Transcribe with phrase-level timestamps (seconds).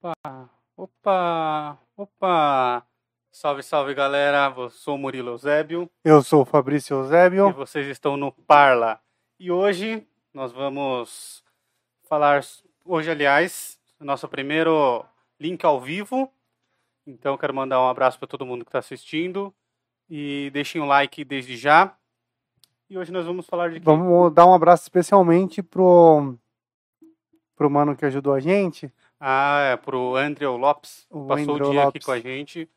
[0.00, 2.86] Opa, opa, opa.
[3.32, 4.54] Salve, salve galera.
[4.56, 7.52] Eu sou o Murilo Eusébio Eu sou o Fabrício e Eusébio.
[7.52, 9.00] vocês estão no Parla.
[9.40, 11.42] E hoje nós vamos
[12.08, 12.42] falar,
[12.84, 15.04] hoje aliás, nosso primeiro
[15.40, 16.30] link ao vivo.
[17.04, 19.52] Então quero mandar um abraço para todo mundo que está assistindo
[20.08, 21.92] e deixem um like desde já.
[22.88, 23.80] E hoje nós vamos falar de?
[23.80, 26.36] Vamos dar um abraço especialmente pro,
[27.56, 28.92] pro mano que ajudou a gente.
[29.20, 31.06] Ah, é pro Andrew Lopes.
[31.10, 32.04] O Passou Andrew o dia aqui Lopes.
[32.04, 32.68] com a gente.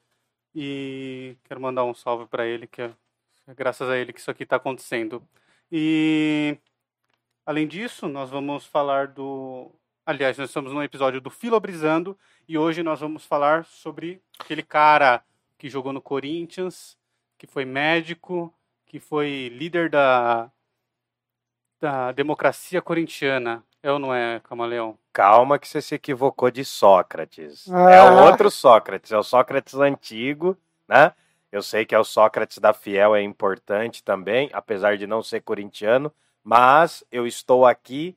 [0.54, 2.94] E quero mandar um salve para ele, que é
[3.48, 5.22] é graças a ele que isso aqui está acontecendo.
[5.72, 6.58] E
[7.46, 9.72] além disso, nós vamos falar do.
[10.06, 12.18] Aliás, nós estamos no episódio do Filobrizando
[12.48, 15.24] e hoje nós vamos falar sobre aquele cara
[15.58, 16.98] que jogou no Corinthians,
[17.38, 18.54] que foi médico,
[18.86, 20.52] que foi líder da,
[21.80, 23.64] da democracia corintiana.
[23.84, 24.98] Ou não é, Camaleão?
[25.12, 27.70] Calma que você se equivocou de Sócrates.
[27.72, 27.92] Ah.
[27.92, 31.14] É o outro Sócrates, é o Sócrates antigo, né?
[31.52, 35.42] Eu sei que é o Sócrates da Fiel, é importante também, apesar de não ser
[35.42, 38.16] corintiano, mas eu estou aqui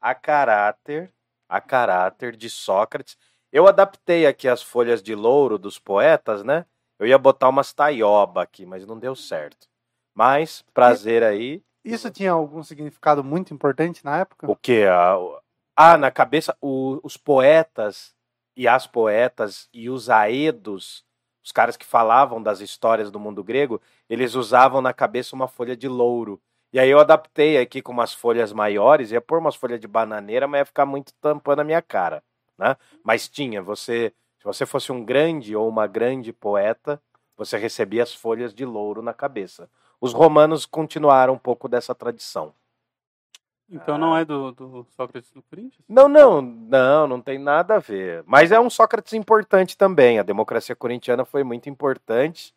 [0.00, 1.10] a caráter,
[1.48, 3.16] a caráter de Sócrates.
[3.50, 6.66] Eu adaptei aqui as folhas de louro dos poetas, né?
[6.98, 9.66] Eu ia botar umas taioba aqui, mas não deu certo.
[10.14, 11.62] Mas, prazer aí.
[11.84, 14.50] Isso tinha algum significado muito importante na época?
[14.50, 14.84] O que?
[15.76, 18.14] Ah, na cabeça, o- os poetas
[18.56, 21.04] e as poetas e os aedos,
[21.44, 25.76] os caras que falavam das histórias do mundo grego, eles usavam na cabeça uma folha
[25.76, 26.40] de louro.
[26.72, 30.46] E aí eu adaptei aqui com umas folhas maiores, ia pôr umas folhas de bananeira,
[30.48, 32.22] mas ia ficar muito tampando a minha cara,
[32.58, 32.76] né?
[33.04, 37.00] Mas tinha, você, se você fosse um grande ou uma grande poeta,
[37.36, 39.68] você recebia as folhas de louro na cabeça.
[40.04, 42.52] Os romanos continuaram um pouco dessa tradição.
[43.70, 45.82] Então não é do, do Sócrates do Corinthians?
[45.88, 48.22] Não, não, não, não tem nada a ver.
[48.26, 50.18] Mas é um Sócrates importante também.
[50.18, 52.54] A democracia corintiana foi muito importante.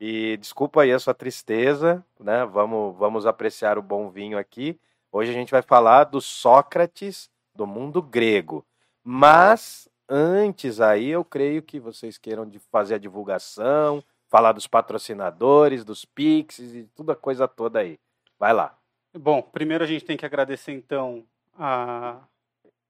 [0.00, 2.46] E desculpa aí a sua tristeza, né?
[2.46, 4.80] Vamos, vamos apreciar o bom vinho aqui.
[5.12, 8.64] Hoje a gente vai falar do Sócrates do mundo grego.
[9.04, 16.04] Mas antes aí, eu creio que vocês queiram fazer a divulgação, falar dos patrocinadores, dos
[16.04, 17.98] Pixies e toda a coisa toda aí.
[18.38, 18.76] Vai lá.
[19.12, 21.24] Bom, primeiro a gente tem que agradecer então
[21.58, 22.20] a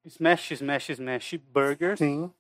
[0.04, 1.98] Smash Smash Smash Burgers.
[1.98, 2.30] Sim.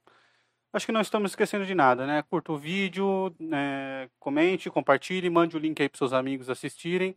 [0.73, 2.23] Acho que não estamos esquecendo de nada, né?
[2.23, 4.09] Curta o vídeo, né?
[4.19, 7.15] comente, compartilhe, mande o link aí para seus amigos assistirem.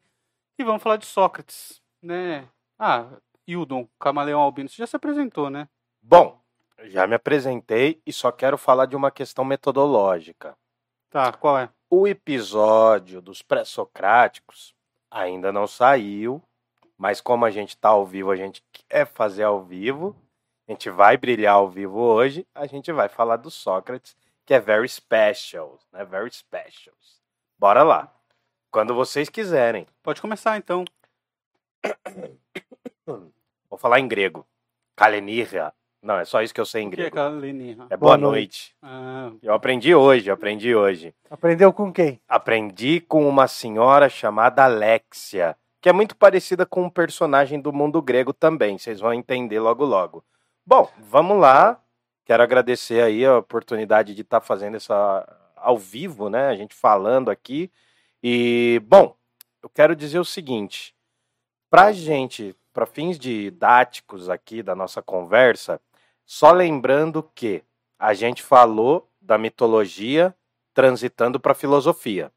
[0.58, 2.48] E vamos falar de Sócrates, né?
[2.78, 3.08] Ah,
[3.48, 5.68] Hildon, Camaleão Albino, você já se apresentou, né?
[6.02, 6.42] Bom,
[6.86, 10.56] já me apresentei e só quero falar de uma questão metodológica.
[11.10, 11.70] Tá, qual é?
[11.90, 14.75] O episódio dos pré-socráticos
[15.10, 16.42] ainda não saiu,
[16.98, 20.16] mas como a gente está ao vivo, a gente quer fazer ao vivo,
[20.68, 24.16] a gente vai brilhar ao vivo hoje, a gente vai falar do Sócrates,
[24.46, 26.04] que é very special, né?
[26.04, 26.96] Very special.
[27.58, 28.14] Bora lá.
[28.72, 29.88] Quando vocês quiserem.
[30.02, 30.86] Pode começar então.
[33.70, 34.48] Vou falar em grego.
[34.96, 35.74] Kalenirra.
[36.01, 37.16] Não, é só isso que eu sei em O que é grego.
[37.16, 37.88] Kalenirra?
[37.90, 38.74] É boa Boa noite.
[38.81, 41.13] Ah, Eu aprendi hoje, aprendi hoje.
[41.30, 42.22] Aprendeu com quem?
[42.28, 48.01] Aprendi com uma senhora chamada Alexia, que é muito parecida com um personagem do mundo
[48.01, 48.78] grego também.
[48.78, 50.24] Vocês vão entender logo logo.
[50.66, 51.81] Bom, vamos lá.
[52.24, 56.48] Quero agradecer aí a oportunidade de estar fazendo essa ao vivo, né?
[56.48, 57.69] A gente falando aqui.
[58.24, 59.16] E, bom,
[59.62, 60.96] eu quero dizer o seguinte:
[61.69, 65.81] para a gente para fins didáticos aqui da nossa conversa,
[66.31, 67.64] só lembrando que
[67.98, 70.36] a gente falou da mitologia
[70.76, 72.31] transitando para a filosofia.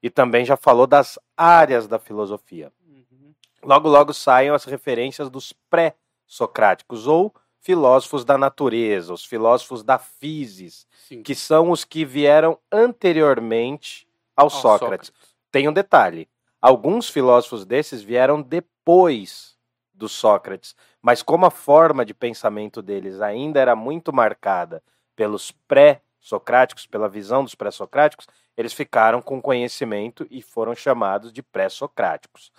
[0.00, 2.72] E também já falou das áreas da filosofia.
[2.86, 3.34] Uhum.
[3.64, 10.86] Logo, logo saem as referências dos pré-socráticos, ou filósofos da natureza, os filósofos da physis,
[11.08, 11.24] Sim.
[11.24, 14.06] que são os que vieram anteriormente
[14.36, 15.12] ao Ó, Sócrates.
[15.50, 16.28] Tem um detalhe:
[16.60, 19.56] alguns filósofos desses vieram depois
[19.92, 24.82] do Sócrates, mas como a forma de pensamento deles ainda era muito marcada
[25.16, 32.52] pelos pré-socráticos, pela visão dos pré-socráticos, eles ficaram com conhecimento e foram chamados de pré-socráticos.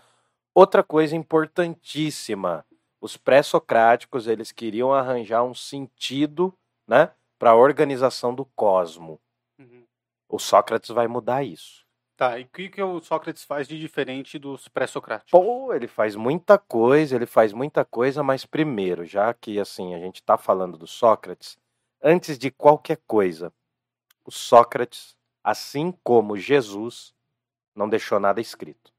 [0.54, 2.66] Outra coisa importantíssima,
[3.00, 6.54] os pré-socráticos, eles queriam arranjar um sentido,
[6.88, 9.20] né, para a organização do cosmo.
[9.58, 9.84] Uhum.
[10.30, 11.83] O Sócrates vai mudar isso.
[12.16, 15.32] Tá, e o que, que o Sócrates faz de diferente dos pré-socráticos?
[15.32, 20.00] Pô, ele faz muita coisa, ele faz muita coisa, mas primeiro, já que assim a
[20.00, 21.58] gente está falando do Sócrates,
[22.02, 23.52] antes de qualquer coisa,
[24.24, 27.16] o Sócrates, assim como Jesus,
[27.76, 28.94] não deixou nada escrito.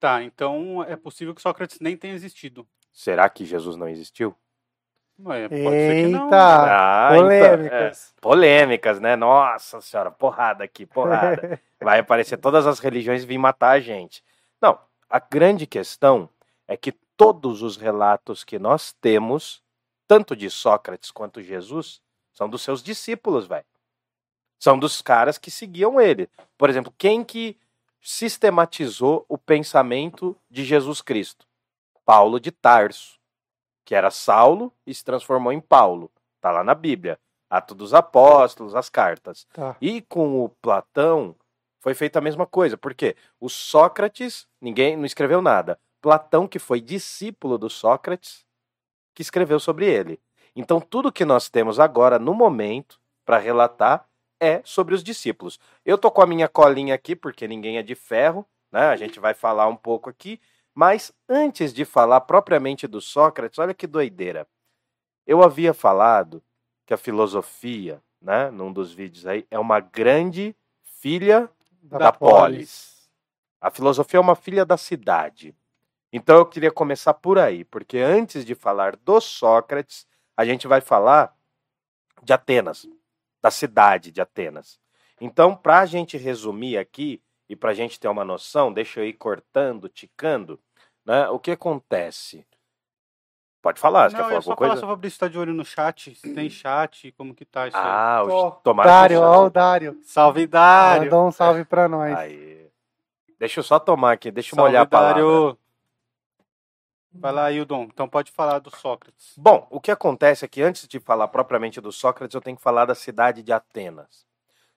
[0.00, 2.66] Tá, então é possível que Sócrates nem tenha existido.
[2.92, 4.36] Será que Jesus não existiu?
[5.24, 6.24] Ué, pode ser que não.
[6.24, 7.08] Eita!
[7.08, 8.14] Ah, então, é, Polêmicas.
[8.20, 9.16] polêmicas, né?
[9.16, 11.60] Nossa senhora, porrada aqui, porrada.
[11.80, 14.22] Vai aparecer todas as religiões e vir matar a gente.
[14.60, 14.78] Não,
[15.08, 16.28] a grande questão
[16.66, 19.62] é que todos os relatos que nós temos,
[20.08, 22.00] tanto de Sócrates quanto Jesus,
[22.32, 23.64] são dos seus discípulos, velho.
[24.58, 26.28] São dos caras que seguiam ele.
[26.56, 27.56] Por exemplo, quem que
[28.00, 31.46] sistematizou o pensamento de Jesus Cristo?
[32.04, 33.20] Paulo de Tarso,
[33.84, 36.10] que era Saulo e se transformou em Paulo.
[36.40, 37.18] Tá lá na Bíblia.
[37.48, 39.46] Atos dos Apóstolos, as cartas.
[39.52, 39.76] Tá.
[39.80, 41.36] E com o Platão
[41.80, 45.78] foi feita a mesma coisa, porque o Sócrates, ninguém não escreveu nada.
[46.00, 48.46] Platão, que foi discípulo do Sócrates,
[49.14, 50.20] que escreveu sobre ele.
[50.54, 54.06] Então, tudo que nós temos agora, no momento, para relatar,
[54.40, 55.58] é sobre os discípulos.
[55.84, 58.88] Eu tô com a minha colinha aqui, porque ninguém é de ferro, né?
[58.88, 60.40] A gente vai falar um pouco aqui.
[60.74, 64.46] Mas antes de falar propriamente do Sócrates, olha que doideira.
[65.26, 66.42] Eu havia falado
[66.86, 71.50] que a filosofia, né, num dos vídeos aí, é uma grande filha
[71.82, 73.10] da, polis.
[73.60, 75.54] A filosofia é uma filha da cidade.
[76.12, 80.80] Então eu queria começar por aí, porque antes de falar do Sócrates, a gente vai
[80.80, 81.34] falar
[82.22, 82.86] de Atenas,
[83.40, 84.80] da cidade de Atenas.
[85.20, 87.22] Então, para a gente resumir aqui
[87.52, 90.58] e para a gente ter uma noção, deixa eu ir cortando, ticando,
[91.04, 91.28] né?
[91.28, 92.46] O que acontece?
[93.60, 94.80] Pode falar, você Não, quer eu falar só alguma falar coisa?
[94.80, 97.76] se o Fabrício tá de olho no chat, se tem chat, como que tá isso
[97.76, 97.82] aí.
[97.84, 100.00] Ah, o que Dário, o ó o Dário.
[100.02, 101.04] Salve, Dário!
[101.04, 102.16] Mandou um salve pra nós.
[102.16, 102.70] Aí.
[103.38, 105.22] Deixa eu só tomar aqui, deixa eu Salve, molhar a palavra.
[105.22, 105.58] Dário!
[107.12, 107.82] Vai lá, Hildon.
[107.82, 109.34] Então pode falar do Sócrates.
[109.36, 112.62] Bom, o que acontece é que antes de falar propriamente do Sócrates, eu tenho que
[112.62, 114.24] falar da cidade de Atenas.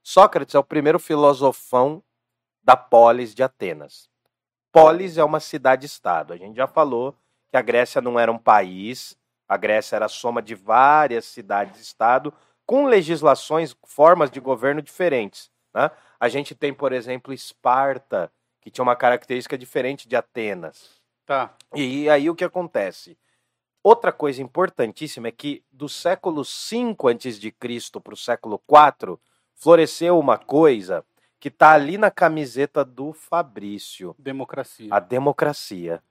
[0.03, 2.03] Sócrates é o primeiro filosofão
[2.65, 4.09] da polis de Atenas.
[4.71, 6.33] Polis é uma cidade-estado.
[6.33, 7.15] A gente já falou
[7.49, 9.15] que a Grécia não era um país,
[9.47, 12.33] a Grécia era a soma de várias cidades-estado
[12.65, 15.51] com legislações, formas de governo diferentes.
[15.71, 15.91] né?
[16.19, 20.99] A gente tem, por exemplo, Esparta, que tinha uma característica diferente de Atenas.
[21.23, 21.53] Tá.
[21.75, 23.15] E aí o que acontece?
[23.83, 27.99] Outra coisa importantíssima é que do século V a.C.
[28.01, 29.19] para o século IV,
[29.53, 31.05] floresceu uma coisa
[31.39, 34.87] que está ali na camiseta do Fabrício, Democracia.
[34.91, 36.01] a democracia.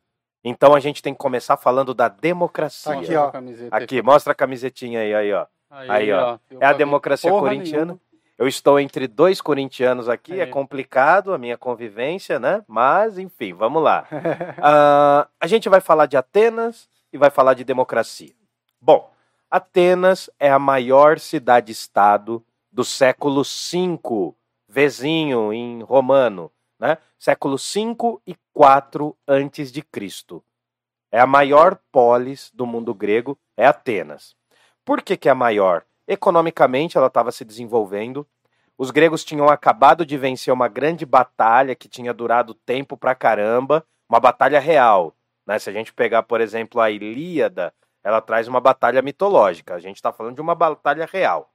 [0.45, 2.93] Então a gente tem que começar falando da democracia.
[2.93, 3.77] Tá aqui, Mostra ó.
[3.77, 5.47] Aqui, mostra a camisetinha aí, aí, ó.
[5.71, 6.39] Aí, Aí, ó.
[6.61, 7.85] É a democracia corintiana.
[7.87, 8.01] nenhuma.
[8.37, 10.51] Eu estou entre dois corintianos aqui, é Aí.
[10.51, 12.63] complicado a minha convivência, né?
[12.69, 14.07] Mas, enfim, vamos lá.
[14.63, 18.33] Ah, a gente vai falar de Atenas e vai falar de democracia.
[18.81, 19.11] Bom,
[19.51, 24.35] Atenas é a maior cidade-estado do século V,
[24.75, 26.51] vizinho em romano,
[26.81, 26.99] né?
[27.17, 30.43] Século V e IV antes de Cristo.
[31.13, 34.35] É a maior polis do mundo grego, é Atenas.
[34.85, 35.85] Por que, que é a maior?
[36.09, 38.27] Economicamente, ela estava se desenvolvendo.
[38.77, 43.87] Os gregos tinham acabado de vencer uma grande batalha que tinha durado tempo pra caramba,
[44.09, 45.15] uma batalha real.
[45.47, 45.57] Né?
[45.61, 49.77] Se a gente pegar, por exemplo, a Ilíada, ela traz uma batalha mitológica.
[49.77, 51.55] A gente está falando de uma batalha real.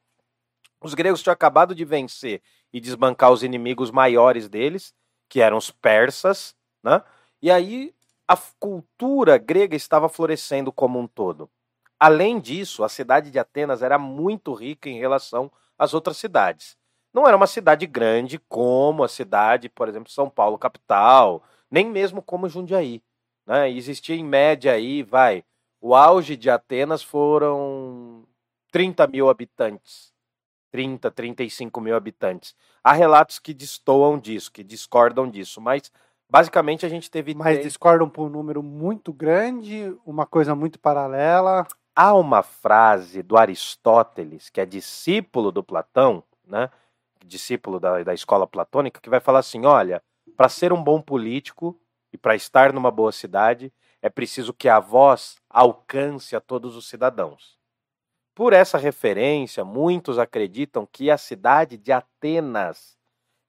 [0.81, 4.93] Os gregos tinham acabado de vencer e desbancar os inimigos maiores deles,
[5.27, 7.01] que eram os persas, né?
[7.41, 7.93] E aí
[8.27, 11.49] a cultura grega estava florescendo como um todo.
[11.99, 16.77] Além disso, a cidade de Atenas era muito rica em relação às outras cidades.
[17.13, 22.21] Não era uma cidade grande como a cidade, por exemplo, São Paulo, capital, nem mesmo
[22.21, 23.01] como Jundiaí.
[23.45, 23.69] né?
[23.69, 25.43] Existia em média aí, vai,
[25.81, 28.25] o auge de Atenas foram
[28.71, 30.13] 30 mil habitantes.
[30.71, 32.55] 30, 35 mil habitantes.
[32.83, 35.91] Há relatos que destoam disso, que discordam disso, mas
[36.29, 37.33] basicamente a gente teve.
[37.33, 41.67] Mas discordam por um número muito grande, uma coisa muito paralela.
[41.95, 46.69] Há uma frase do Aristóteles, que é discípulo do Platão, né?
[47.25, 50.01] discípulo da, da escola platônica, que vai falar assim: olha,
[50.35, 51.79] para ser um bom político
[52.11, 53.71] e para estar numa boa cidade,
[54.01, 57.58] é preciso que a voz alcance a todos os cidadãos.
[58.39, 62.97] Por essa referência, muitos acreditam que a cidade de Atenas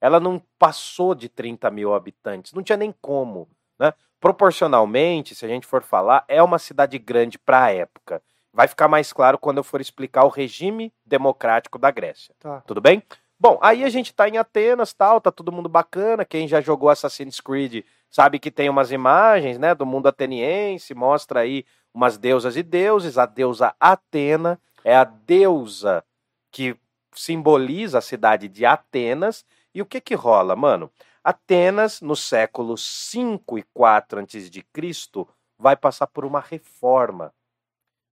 [0.01, 3.47] ela não passou de 30 mil habitantes, não tinha nem como.
[3.79, 3.93] Né?
[4.19, 8.21] Proporcionalmente, se a gente for falar, é uma cidade grande para a época.
[8.51, 12.35] Vai ficar mais claro quando eu for explicar o regime democrático da Grécia.
[12.37, 12.59] Tá.
[12.67, 13.01] Tudo bem?
[13.39, 16.25] Bom, aí a gente tá em Atenas, tal, tá todo mundo bacana.
[16.25, 21.39] Quem já jogou Assassin's Creed sabe que tem umas imagens, né, do mundo ateniense, mostra
[21.39, 23.17] aí umas deusas e deuses.
[23.17, 26.03] A deusa Atena é a deusa
[26.51, 26.77] que
[27.13, 29.45] simboliza a cidade de Atenas.
[29.73, 30.91] E o que que rola, mano?
[31.23, 37.33] Atenas, no século 5 e 4 antes de Cristo, vai passar por uma reforma.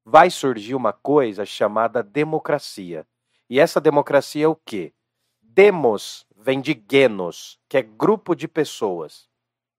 [0.05, 3.05] Vai surgir uma coisa chamada democracia.
[3.49, 4.93] E essa democracia é o quê?
[5.41, 9.27] Demos vem de genos, que é grupo de pessoas.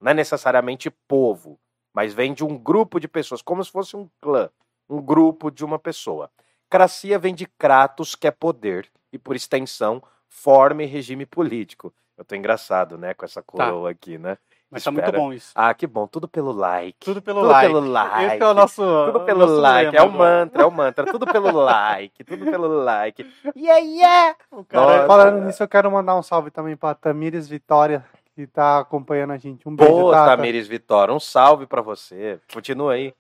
[0.01, 1.59] Não é necessariamente povo,
[1.93, 4.51] mas vem de um grupo de pessoas, como se fosse um clã,
[4.89, 6.31] um grupo de uma pessoa.
[6.71, 11.93] Cracia vem de kratos, que é poder, e por extensão, forma e regime político.
[12.17, 13.91] Eu tô engraçado, né, com essa coroa tá.
[13.91, 14.39] aqui, né?
[14.71, 15.07] Mas Espera.
[15.07, 15.51] tá muito bom isso.
[15.53, 16.07] Ah, que bom.
[16.07, 16.97] Tudo pelo like.
[17.01, 17.67] Tudo pelo tudo like.
[17.67, 18.25] Pelo like.
[18.25, 18.83] Esse é o nosso.
[19.07, 19.97] Tudo pelo nosso like.
[19.97, 21.07] É o mantra, é o mantra.
[21.07, 22.23] Tudo pelo like.
[22.23, 23.27] Tudo pelo like.
[23.57, 24.37] Yeah, yeah!
[24.49, 28.79] O cara, falando nisso, eu quero mandar um salve também pra Tamires Vitória, que tá
[28.79, 29.69] acompanhando a gente.
[29.69, 30.37] Um beijo, Boa, Tata.
[30.37, 31.13] Tamires Vitória.
[31.13, 32.39] Um salve pra você.
[32.55, 33.13] Continua aí.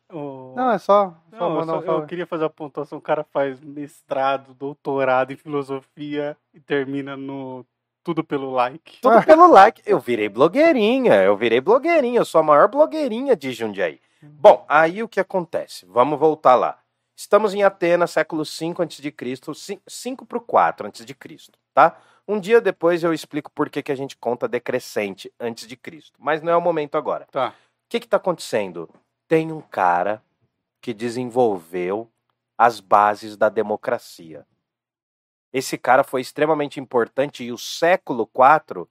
[0.54, 2.02] Não, é só, só Não, mandar eu, um salve.
[2.02, 2.98] eu queria fazer a pontuação.
[2.98, 7.64] O cara faz mestrado, doutorado em filosofia e termina no
[8.02, 9.00] tudo pelo like.
[9.00, 9.82] Tudo pelo like.
[9.84, 14.00] Eu virei blogueirinha, eu virei blogueirinha, eu sou a maior blogueirinha de Jundiaí.
[14.22, 15.86] Bom, aí o que acontece?
[15.86, 16.78] Vamos voltar lá.
[17.16, 21.06] Estamos em Atenas, século 5 a.C., 5 para o 4 a.C.,
[21.74, 21.96] tá?
[22.26, 26.12] Um dia depois eu explico por que, que a gente conta decrescente antes de Cristo,
[26.18, 27.26] mas não é o momento agora.
[27.30, 27.48] Tá.
[27.48, 27.52] O
[27.88, 28.88] que está acontecendo?
[29.26, 30.22] Tem um cara
[30.80, 32.10] que desenvolveu
[32.56, 34.46] as bases da democracia.
[35.52, 38.86] Esse cara foi extremamente importante e o século IV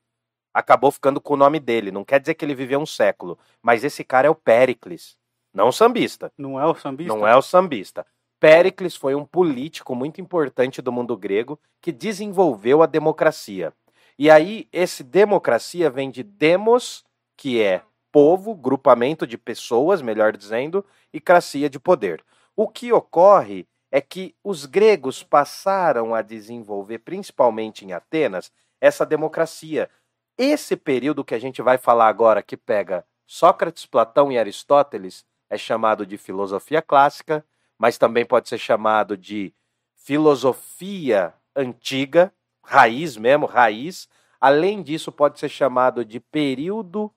[0.54, 1.92] acabou ficando com o nome dele.
[1.92, 5.18] Não quer dizer que ele viveu um século, mas esse cara é o Péricles,
[5.54, 6.32] não o sambista.
[6.38, 7.14] Não é o sambista?
[7.14, 8.06] Não é o sambista.
[8.40, 13.74] Péricles foi um político muito importante do mundo grego que desenvolveu a democracia.
[14.18, 17.04] E aí, esse democracia vem de demos,
[17.38, 22.24] que é povo, grupamento de pessoas, melhor dizendo, e cracia de poder.
[22.56, 29.90] O que ocorre é que os gregos passaram a desenvolver, principalmente em Atenas, essa democracia.
[30.38, 35.58] Esse período que a gente vai falar agora, que pega Sócrates, Platão e Aristóteles, é
[35.58, 37.44] chamado de filosofia clássica,
[37.78, 39.54] mas também pode ser chamado de
[39.96, 44.08] filosofia antiga, raiz mesmo, raiz.
[44.40, 47.12] Além disso, pode ser chamado de período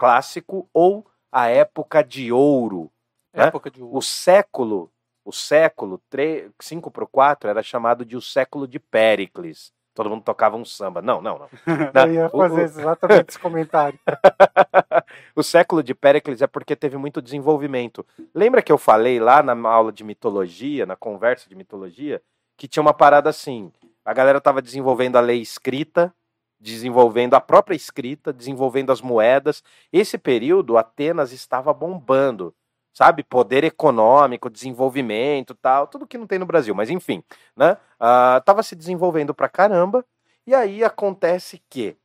[0.00, 2.90] clássico ou a época de ouro.
[3.34, 3.44] Né?
[3.44, 3.98] Época de ouro.
[3.98, 4.90] O século
[5.22, 9.70] o século 3, 5 para o 4 era chamado de o século de Péricles.
[9.94, 11.02] Todo mundo tocava um samba.
[11.02, 11.48] Não, não, não.
[12.06, 13.98] Eu ia fazer exatamente esse comentário.
[15.36, 18.04] o século de Péricles é porque teve muito desenvolvimento.
[18.34, 22.22] Lembra que eu falei lá na aula de mitologia, na conversa de mitologia,
[22.56, 23.70] que tinha uma parada assim:
[24.04, 26.12] a galera estava desenvolvendo a lei escrita,
[26.60, 29.62] desenvolvendo a própria escrita, desenvolvendo as moedas.
[29.92, 32.54] Esse período, Atenas estava bombando
[32.92, 33.22] sabe?
[33.22, 37.22] Poder econômico, desenvolvimento, tal, tudo que não tem no Brasil, mas enfim,
[37.56, 37.72] né?
[38.00, 40.04] Uh, tava se desenvolvendo pra caramba,
[40.46, 41.96] e aí acontece que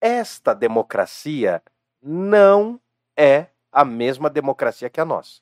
[0.00, 1.62] esta democracia
[2.02, 2.80] não
[3.16, 5.40] é a mesma democracia que a nossa.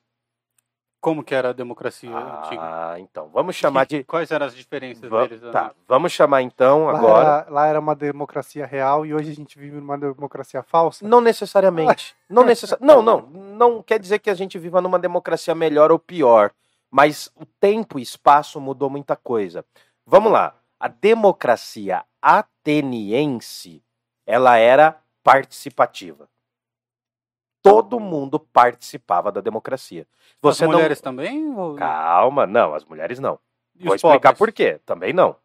[1.02, 2.62] Como que era a democracia ah, antiga?
[2.62, 4.04] Ah, então, vamos chamar de...
[4.04, 5.42] Quais eram as diferenças Va deles?
[5.50, 7.28] Tá, vamos chamar então lá agora...
[7.28, 11.04] Era, lá era uma democracia real e hoje a gente vive numa democracia falsa?
[11.04, 12.14] Não necessariamente.
[12.30, 12.76] não, necess...
[12.80, 16.52] não, não, não quer dizer que a gente viva numa democracia melhor ou pior,
[16.88, 19.64] mas o tempo e espaço mudou muita coisa.
[20.06, 20.54] Vamos lá.
[20.78, 23.82] A democracia ateniense,
[24.24, 26.28] ela era participativa
[27.62, 30.06] todo mundo participava da democracia.
[30.40, 31.02] Você as mulheres não...
[31.02, 31.54] também?
[31.56, 31.76] Ou...
[31.76, 33.38] Calma, não, as mulheres não.
[33.78, 34.38] E Vou explicar pobres?
[34.38, 34.80] por quê.
[34.84, 35.36] Também não.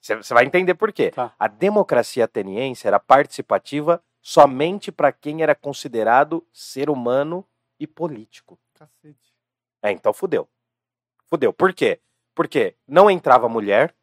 [0.00, 1.10] Você vai entender por quê.
[1.10, 1.32] Tá.
[1.38, 8.58] A democracia ateniense era participativa somente para quem era considerado ser humano e e político.
[8.74, 9.34] Cacete.
[9.82, 10.48] É, então fudeu.
[11.26, 11.52] Fudeu.
[11.52, 12.00] Por quê?
[12.34, 13.94] Porque não entrava mulher,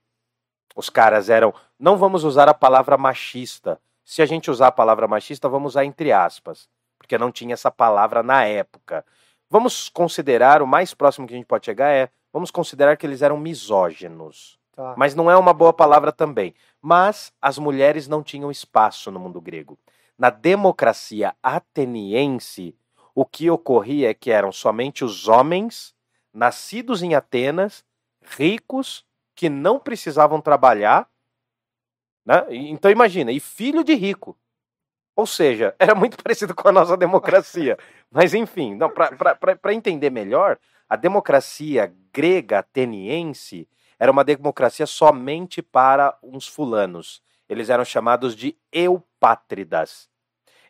[0.76, 1.54] os caras eram.
[1.78, 3.80] Não vamos usar a palavra machista.
[4.04, 6.70] Se a gente usar a palavra machista, vamos usar entre aspas,
[7.12, 9.06] porque não tinha essa palavra na época.
[9.50, 13.22] Vamos considerar, o mais próximo que a gente pode chegar é, vamos considerar que eles
[13.22, 14.58] eram misóginos.
[14.74, 14.96] Tá.
[14.98, 16.56] Mas não é uma boa palavra também.
[16.82, 19.78] Mas as mulheres não tinham espaço no mundo grego.
[20.18, 22.74] Na democracia ateniense,
[23.14, 25.94] o que ocorria é que eram somente os homens
[26.34, 27.84] nascidos em Atenas,
[28.22, 31.10] ricos, que não precisavam trabalhar.
[32.26, 32.46] Né?
[32.52, 34.38] Então imagina, e filho de rico.
[35.22, 37.78] Ou seja, era muito parecido com a nossa democracia.
[38.10, 38.76] Mas enfim,
[39.62, 40.58] para entender melhor,
[40.90, 47.22] a democracia grega ateniense era uma democracia somente para uns fulanos.
[47.48, 50.10] Eles eram chamados de eupátridas.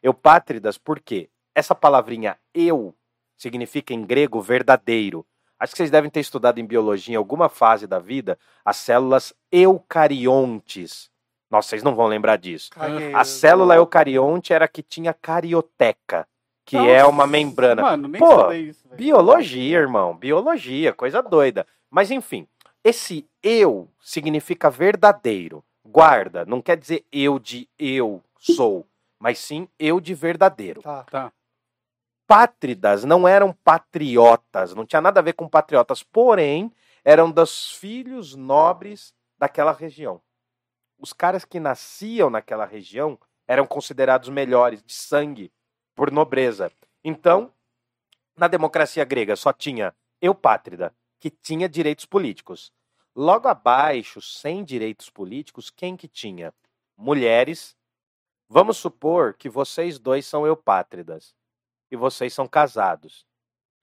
[0.03, 1.29] Eupátridas por quê?
[1.55, 2.93] Essa palavrinha eu
[3.37, 5.25] significa em grego verdadeiro.
[5.57, 9.33] Acho que vocês devem ter estudado em biologia em alguma fase da vida as células
[9.49, 11.10] eucariontes.
[11.51, 12.69] Nossa, vocês não vão lembrar disso.
[12.71, 13.13] Caguei.
[13.13, 16.25] A célula eucarionte era a que tinha carioteca,
[16.65, 17.81] que Nossa, é uma membrana.
[17.81, 18.97] Mano, nem Pô, isso, velho.
[18.97, 21.67] Biologia, irmão, biologia, coisa doida.
[21.89, 22.47] Mas enfim,
[22.81, 25.61] esse eu significa verdadeiro.
[25.85, 28.87] Guarda, não quer dizer eu de eu sou,
[29.19, 30.81] mas sim eu de verdadeiro.
[30.81, 31.03] Tá.
[31.03, 31.33] Tá.
[32.25, 36.71] Pátridas não eram patriotas, não tinha nada a ver com patriotas, porém
[37.03, 40.21] eram dos filhos nobres daquela região.
[41.01, 43.17] Os caras que nasciam naquela região
[43.47, 45.51] eram considerados melhores de sangue
[45.95, 46.71] por nobreza.
[47.03, 47.51] Então,
[48.37, 52.71] na democracia grega só tinha eupátrida, que tinha direitos políticos.
[53.15, 56.53] Logo abaixo, sem direitos políticos, quem que tinha?
[56.95, 57.75] Mulheres.
[58.47, 61.35] Vamos supor que vocês dois são eupátridas
[61.89, 63.25] e vocês são casados.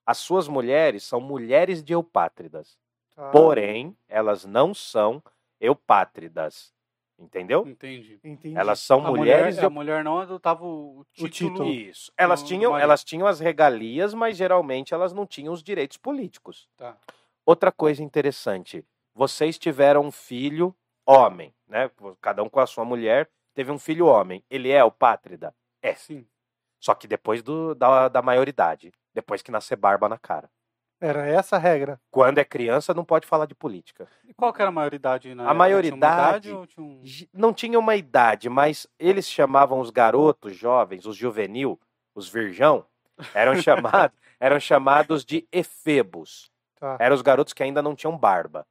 [0.05, 2.79] As suas mulheres são mulheres de eupátridas.
[3.13, 3.29] tá.
[3.29, 5.21] Porém, elas não são
[5.59, 6.73] eupátridas.
[7.19, 7.67] Entendeu?
[7.67, 8.17] Entendi.
[8.23, 8.57] Entendi.
[8.57, 11.29] Elas são A mulheres mulher, a mulher não adotava o título.
[11.29, 11.69] título.
[11.69, 12.11] Isso.
[12.17, 16.69] Elas tinham, elas tinham as regalias, mas geralmente elas não tinham os direitos políticos.
[16.77, 16.97] Tá.
[17.45, 20.73] Outra coisa interessante, vocês tiveram um filho
[21.05, 21.91] homem, né?
[22.21, 24.43] Cada um com a sua mulher teve um filho homem.
[24.49, 25.53] Ele é o pátrida?
[25.81, 25.93] É.
[25.95, 26.25] Sim.
[26.79, 30.49] Só que depois do, da, da maioridade, depois que nascer barba na cara.
[31.01, 31.99] Era essa a regra.
[32.11, 34.07] Quando é criança, não pode falar de política.
[34.27, 35.57] E qual que era a maioridade na A época?
[35.57, 37.01] maioridade- Tinha uma idade ou tinha um...
[37.33, 41.79] Não tinha uma idade, mas eles chamavam os garotos jovens, os juvenil,
[42.13, 42.85] os virgão,
[43.33, 46.51] eram chamados, eram chamados de efebos.
[46.79, 46.97] Tá.
[46.99, 48.65] Eram os garotos que ainda não tinham barba.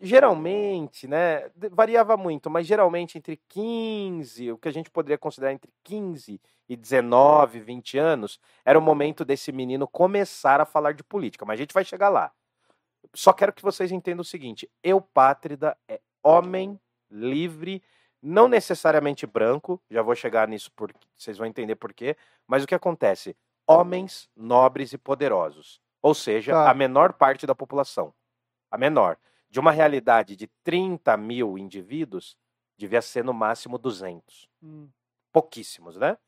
[0.00, 5.72] Geralmente, né, variava muito, mas geralmente entre 15, o que a gente poderia considerar entre
[5.82, 11.44] 15 e 19, 20 anos, era o momento desse menino começar a falar de política,
[11.44, 12.32] mas a gente vai chegar lá.
[13.14, 17.82] Só quero que vocês entendam o seguinte: eupátrida é homem livre,
[18.22, 22.66] não necessariamente branco, já vou chegar nisso porque vocês vão entender por quê, mas o
[22.66, 23.36] que acontece?
[23.68, 26.70] Homens nobres e poderosos, ou seja, Tá.
[26.70, 28.14] a menor parte da população,
[28.70, 29.18] a menor.
[29.54, 32.36] De uma realidade de 30 mil indivíduos,
[32.76, 34.88] devia ser no máximo 200 Hum,
[35.32, 36.18] pouquíssimos, né?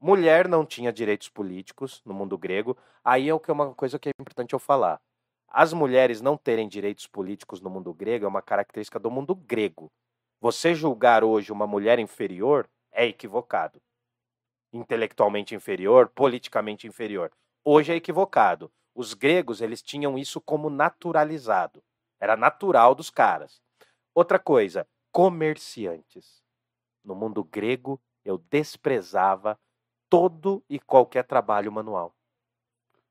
[0.00, 2.76] Mulher não tinha direitos políticos no mundo grego.
[3.04, 5.00] Aí é o que é uma coisa que é importante eu falar.
[5.46, 9.88] As mulheres não terem direitos políticos no mundo grego é uma característica do mundo grego.
[10.40, 13.80] Você julgar hoje uma mulher inferior é equivocado.
[14.72, 17.30] Intelectualmente inferior, politicamente inferior.
[17.64, 18.72] Hoje é equivocado.
[18.92, 21.80] Os gregos, eles tinham isso como naturalizado.
[22.20, 23.60] Era natural dos caras.
[24.14, 26.42] Outra coisa, comerciantes.
[27.02, 29.58] No mundo grego, eu desprezava
[30.08, 32.14] todo e qualquer trabalho manual.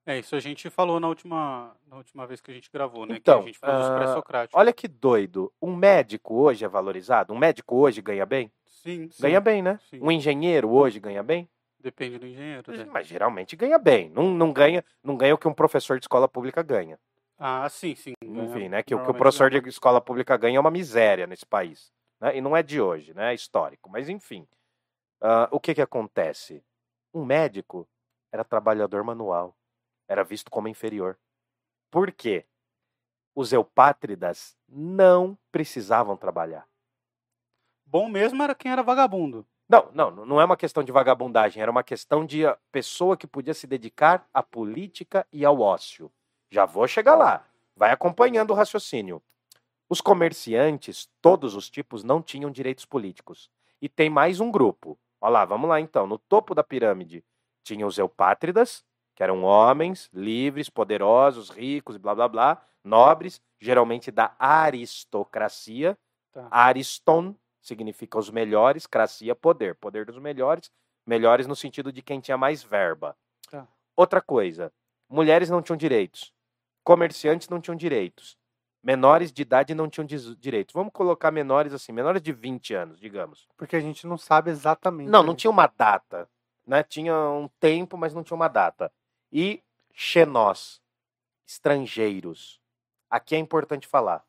[0.06, 3.16] É, isso a gente falou na última, na última vez que a gente gravou, né?
[3.18, 4.60] Então, que a gente falou dos ah, pré-socráticos.
[4.60, 5.54] Olha que doido.
[5.62, 7.34] Um médico hoje é valorizado?
[7.34, 8.52] Um médico hoje ganha bem?
[8.66, 9.22] Sim, sim.
[9.22, 9.80] Ganha bem, né?
[9.90, 10.00] Sim.
[10.02, 11.48] Um engenheiro hoje ganha bem?
[11.80, 12.86] Depende do engenheiro, né?
[12.92, 14.10] Mas geralmente ganha bem.
[14.10, 17.00] Não, não ganha, não ganha o que um professor de escola pública ganha.
[17.40, 18.14] Ah, sim, sim.
[18.22, 18.84] Enfim, né?
[18.84, 19.62] Que o que o professor ganha.
[19.62, 21.90] de escola pública ganha é uma miséria nesse país.
[22.20, 22.38] Né?
[22.38, 23.32] E não é de hoje, né?
[23.32, 23.90] É histórico.
[23.90, 24.46] Mas enfim.
[25.22, 26.62] Ah, o que que acontece?
[27.14, 27.88] Um médico
[28.32, 29.56] era trabalhador manual.
[30.08, 31.18] Era visto como inferior.
[31.90, 32.46] Por quê?
[33.34, 36.68] Os eupátridas não precisavam trabalhar.
[37.86, 39.48] Bom mesmo era quem era vagabundo.
[39.68, 43.54] Não, não, não é uma questão de vagabundagem, era uma questão de pessoa que podia
[43.54, 46.12] se dedicar à política e ao ócio.
[46.52, 47.46] Já vou chegar lá.
[47.76, 49.22] Vai acompanhando o raciocínio.
[49.88, 53.50] Os comerciantes, todos os tipos, não tinham direitos políticos.
[53.82, 55.00] E tem mais um grupo.
[55.22, 56.06] Olha lá, vamos lá então.
[56.06, 57.24] No topo da pirâmide
[57.64, 58.84] tinha os eupátridas,
[59.16, 65.98] que eram homens livres, poderosos, ricos blá blá blá, nobres, geralmente da aristocracia.
[66.32, 66.48] Tá.
[66.50, 69.76] Ariston significa os melhores, cracia, poder.
[69.76, 70.72] Poder dos melhores,
[71.06, 73.16] melhores no sentido de quem tinha mais verba.
[73.50, 73.68] Tá.
[73.96, 74.72] Outra coisa,
[75.10, 76.34] mulheres não tinham direitos,
[76.90, 78.36] comerciantes não tinham direitos,
[78.82, 80.74] menores de idade não tinham direitos.
[80.74, 83.48] Vamos colocar menores assim, menores de 20 anos, digamos.
[83.56, 85.08] Porque a gente não sabe exatamente.
[85.08, 85.38] Não, não né?
[85.38, 86.28] tinha uma data,
[86.66, 86.82] né?
[86.82, 88.92] Tinha um tempo, mas não tinha uma data.
[89.32, 89.62] E
[89.94, 90.82] xenós,
[91.46, 92.60] estrangeiros.
[93.08, 94.26] Aqui é importante falar.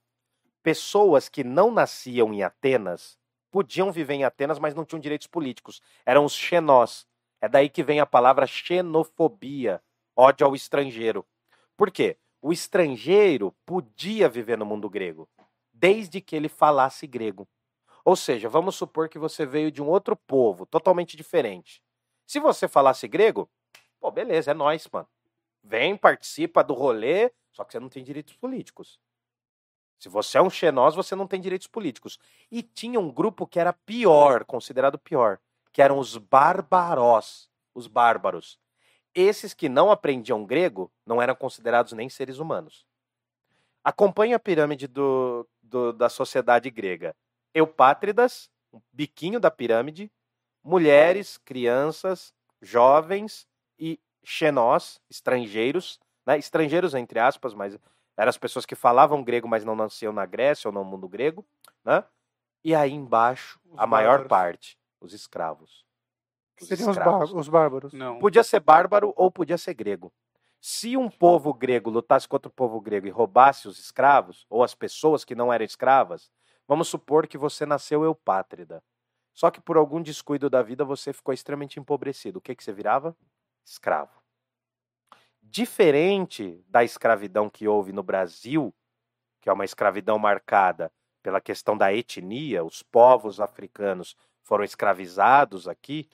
[0.62, 3.18] Pessoas que não nasciam em Atenas
[3.50, 5.80] podiam viver em Atenas, mas não tinham direitos políticos.
[6.04, 7.06] Eram os xenós.
[7.40, 9.82] É daí que vem a palavra xenofobia,
[10.14, 11.26] ódio ao estrangeiro.
[11.74, 12.18] Por quê?
[12.42, 15.28] O estrangeiro podia viver no mundo grego,
[15.72, 17.46] desde que ele falasse grego.
[18.04, 21.82] Ou seja, vamos supor que você veio de um outro povo, totalmente diferente.
[22.26, 23.50] Se você falasse grego,
[24.00, 25.08] pô, beleza, é nóis, mano.
[25.62, 28.98] Vem, participa do rolê, só que você não tem direitos políticos.
[29.98, 32.18] Se você é um xenós, você não tem direitos políticos.
[32.50, 35.38] E tinha um grupo que era pior, considerado pior,
[35.72, 38.58] que eram os bárbaros, os bárbaros.
[39.14, 42.86] Esses que não aprendiam grego não eram considerados nem seres humanos.
[43.82, 47.14] Acompanhe a pirâmide do, do- da sociedade grega.
[47.54, 50.12] Eupátridas, um biquinho da pirâmide,
[50.62, 53.46] mulheres, crianças, jovens
[53.78, 56.38] e xenós, estrangeiros, né?
[56.38, 57.76] estrangeiros entre aspas, mas
[58.16, 61.44] eram as pessoas que falavam grego, mas não nasciam na Grécia ou no mundo grego,
[61.82, 62.04] né?
[62.62, 64.28] E aí embaixo, Os a maior bárbaros.
[64.28, 65.84] parte, os escravos.
[66.60, 67.92] Seriam os, os bárbaros.
[67.92, 68.18] Não.
[68.18, 70.12] Podia ser bárbaro ou podia ser grego.
[70.60, 74.74] Se um povo grego lutasse contra o povo grego e roubasse os escravos, ou as
[74.74, 76.30] pessoas que não eram escravas,
[76.68, 78.82] vamos supor que você nasceu eupátrida.
[79.32, 82.38] Só que por algum descuido da vida você ficou extremamente empobrecido.
[82.38, 83.16] O que, que você virava?
[83.64, 84.20] Escravo.
[85.40, 88.74] Diferente da escravidão que houve no Brasil,
[89.40, 90.92] que é uma escravidão marcada
[91.22, 96.08] pela questão da etnia, os povos africanos foram escravizados aqui,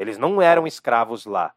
[0.00, 1.52] eles não eram escravos lá.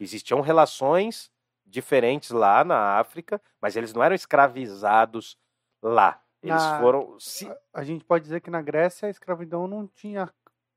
[0.00, 1.30] Existiam relações
[1.64, 5.38] diferentes lá na África, mas eles não eram escravizados
[5.82, 6.20] lá.
[6.42, 7.18] Eles Na- foram.
[7.18, 10.28] se- A gente pode dizer que na Grécia a escravidão não tinha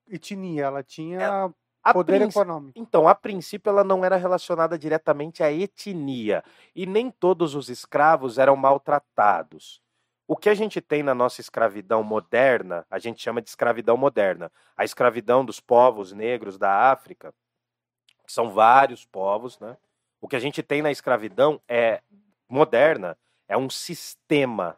[0.09, 1.51] etnia, ela tinha
[1.83, 2.79] a poder princ- econômico.
[2.79, 6.43] Então, a princípio, ela não era relacionada diretamente à etnia.
[6.75, 9.81] E nem todos os escravos eram maltratados.
[10.27, 14.51] O que a gente tem na nossa escravidão moderna, a gente chama de escravidão moderna.
[14.75, 17.33] A escravidão dos povos negros da África,
[18.25, 19.77] que são vários povos, né?
[20.19, 22.01] O que a gente tem na escravidão é
[22.49, 24.77] moderna, é um sistema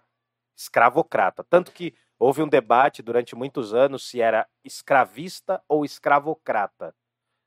[0.56, 1.44] escravocrata.
[1.44, 6.94] Tanto que houve um debate durante muitos anos se era escravista ou escravocrata.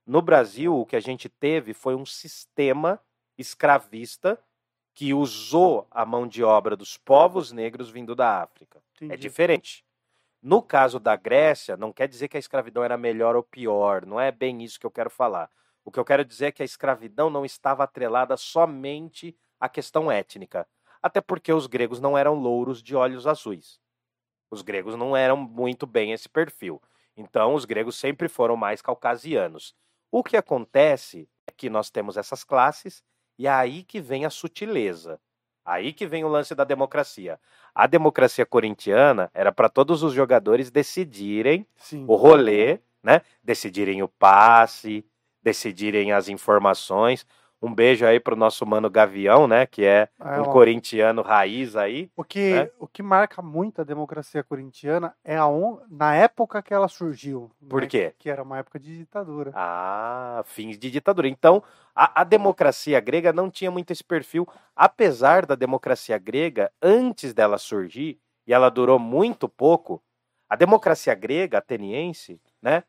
[0.05, 2.99] No Brasil, o que a gente teve foi um sistema
[3.39, 4.37] escravista
[4.95, 8.83] que usou a mão de obra dos povos negros vindo da África.
[9.01, 9.23] É Entendi.
[9.23, 9.85] diferente.
[10.43, 14.21] No caso da Grécia, não quer dizer que a escravidão era melhor ou pior, não
[14.21, 15.51] é bem isso que eu quero falar.
[15.85, 20.11] O que eu quero dizer é que a escravidão não estava atrelada somente à questão
[20.11, 20.67] étnica,
[21.01, 23.81] até porque os gregos não eram louros de olhos azuis.
[24.51, 26.81] Os gregos não eram muito bem esse perfil.
[27.17, 29.75] Então, os gregos sempre foram mais caucasianos.
[30.11, 33.03] O que acontece é que nós temos essas classes
[33.43, 35.19] e é aí que vem a sutileza.
[35.65, 37.41] Aí que vem o lance da democracia.
[37.75, 42.05] A democracia corintiana era para todos os jogadores decidirem Sim.
[42.07, 43.21] o rolê, né?
[43.43, 45.05] Decidirem o passe,
[45.43, 47.27] decidirem as informações.
[47.63, 49.67] Um beijo aí pro nosso mano Gavião, né?
[49.67, 52.11] Que é É, um ó, corintiano raiz aí.
[52.17, 52.71] o, que, né?
[52.79, 55.79] o que marca muito a democracia corintiana é a on...
[55.89, 57.51] na época que ela surgiu.
[57.69, 57.87] Por né?
[57.87, 58.15] quê?
[58.19, 59.53] Que era uma época de ditadura.
[59.55, 61.29] Ah, fins de ditadura.
[61.29, 61.63] Então,
[61.95, 67.59] a, a democracia grega não tinha muito esse perfil, apesar da democracia grega, antes dela
[67.59, 70.03] surgir, e ela durou muito pouco,
[70.49, 72.83] a democracia grega, ateniense, né,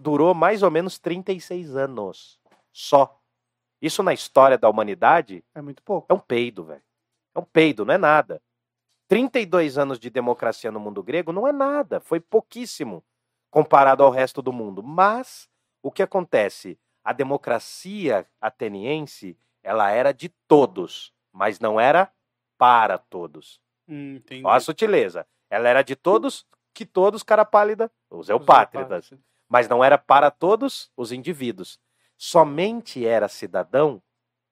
[0.00, 2.38] durou mais ou menos 36 anos.
[2.72, 3.17] Só.
[3.80, 6.06] Isso na história da humanidade É muito pouco.
[6.10, 6.82] é um peido, velho.
[7.34, 8.42] É um peido, não é nada.
[9.08, 13.02] 32 anos de democracia no mundo grego não é nada, foi pouquíssimo
[13.50, 14.82] comparado ao resto do mundo.
[14.82, 15.48] Mas
[15.82, 16.78] o que acontece?
[17.02, 22.12] A democracia ateniense, ela era de todos, mas não era
[22.58, 23.60] para todos.
[23.88, 24.20] Hum.
[24.44, 25.26] Olha a sutileza.
[25.48, 29.10] Ela era de todos, que todos, cara pálida, os eupátridas.
[29.48, 31.80] mas não era para todos os indivíduos.
[32.18, 34.02] Somente era cidadão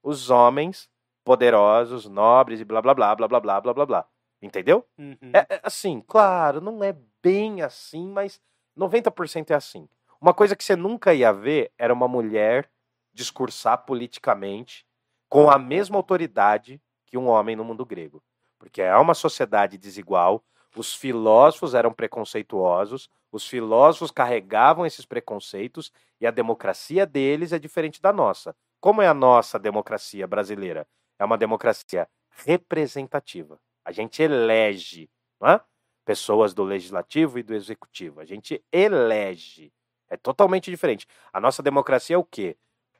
[0.02, 0.88] os homens
[1.24, 4.09] poderosos, nobres e blá blá blá blá blá blá blá blá blá.
[4.40, 4.87] Entendeu?
[4.96, 5.33] Uhum.
[5.35, 8.40] É, é assim, claro, não é bem assim, mas
[8.79, 9.88] 90% é assim.
[10.20, 12.70] Uma coisa que você nunca ia ver era uma mulher
[13.12, 14.87] discursar politicamente
[15.29, 18.22] com a mesma autoridade que um homem no mundo grego.
[18.59, 20.44] Porque é uma sociedade desigual,
[20.76, 28.00] os filósofos eram preconceituosos, os filósofos carregavam esses preconceitos e a democracia deles é diferente
[28.00, 28.54] da nossa.
[28.80, 30.86] Como é a nossa democracia brasileira?
[31.18, 32.08] É uma democracia
[32.44, 33.58] representativa.
[33.84, 35.08] A gente elege
[35.42, 35.60] é?
[36.04, 38.20] pessoas do legislativo e do executivo.
[38.20, 39.72] A gente elege.
[40.08, 41.06] É totalmente diferente.
[41.32, 42.56] A nossa democracia é o quê?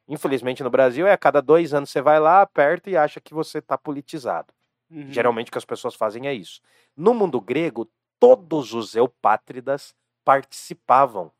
[0.09, 3.35] Infelizmente no Brasil é a cada dois anos você vai lá, aperta e acha que
[3.35, 4.53] você está politizado.
[4.91, 5.13] Uhum.
[5.13, 6.61] Geralmente o que as pessoas fazem é isso.
[6.97, 9.95] No mundo grego, todos os eupátridas
[10.25, 11.33] participavam.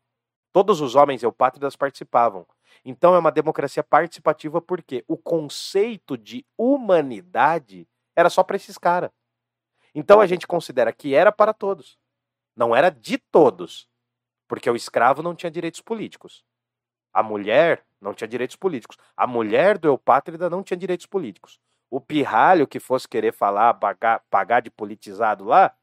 [0.51, 2.45] Todos os homens eupátridas participavam.
[2.83, 9.11] Então é uma democracia participativa porque o conceito de humanidade era só para esses caras.
[9.93, 11.97] Então a gente considera que era para todos.
[12.55, 13.87] Não era de todos.
[14.47, 16.43] Porque o escravo não tinha direitos políticos.
[17.13, 18.97] A mulher não tinha direitos políticos.
[19.15, 21.59] A mulher do eupátrida não tinha direitos políticos.
[21.89, 25.73] O pirralho que fosse querer falar, pagar, pagar de politizado lá,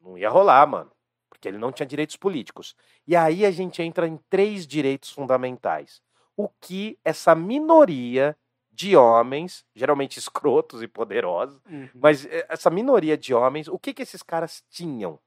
[0.00, 0.90] não ia rolar, mano.
[1.28, 2.74] Porque ele não tinha direitos políticos.
[3.06, 6.00] E aí a gente entra em três direitos fundamentais.
[6.36, 8.36] O que essa minoria
[8.70, 11.88] de homens, geralmente escrotos e poderosos, Uhum.
[11.94, 15.18] mas eh, essa minoria de homens, o que que esses caras tinham?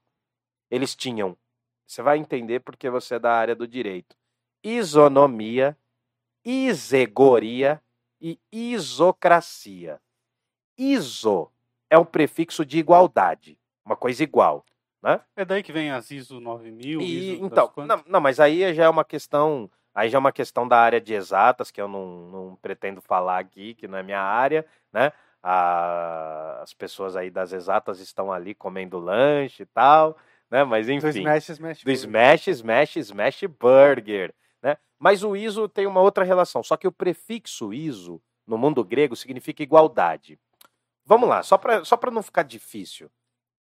[0.68, 1.36] Eles tinham,
[1.86, 4.16] você vai entender porque você é da área do direito,
[4.64, 5.76] isonomia,
[6.44, 7.80] isegoria
[8.20, 10.00] e isocracia.
[10.78, 11.50] Iso
[11.90, 14.64] é o prefixo de igualdade, uma coisa igual.
[15.36, 18.84] É daí que vem as ISO 9000, E, ISO então, não, não, mas aí já
[18.84, 22.06] é uma questão, aí já é uma questão da área de exatas que eu não,
[22.28, 25.12] não pretendo falar aqui, que não é minha área, né?
[25.40, 30.16] A- as pessoas aí das exatas estão ali comendo lanche e tal,
[30.50, 30.64] né?
[30.64, 31.84] Mas Do enfim, Smash, Smash.
[31.84, 31.90] do.
[31.92, 34.76] Smash, Smash, Smash Burger, né?
[34.98, 39.14] Mas o ISO tem uma outra relação, só que o prefixo ISO no mundo grego
[39.14, 40.36] significa igualdade.
[41.06, 43.08] Vamos lá, só para só não ficar difícil.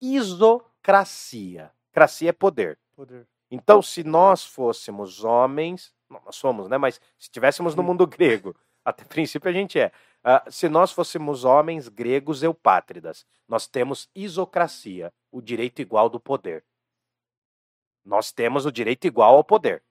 [0.01, 1.71] Isocracia.
[1.93, 2.79] Cracia é poder.
[2.97, 3.27] Poder.
[3.51, 6.79] Então, se nós fôssemos homens, não, nós somos, né?
[6.79, 9.93] Mas se estivéssemos no mundo grego, até princípio a gente é.
[10.23, 16.65] Ah, se nós fôssemos homens gregos eupátridas, nós temos isocracia, o direito igual do poder.
[18.03, 19.83] Nós temos o direito igual ao poder.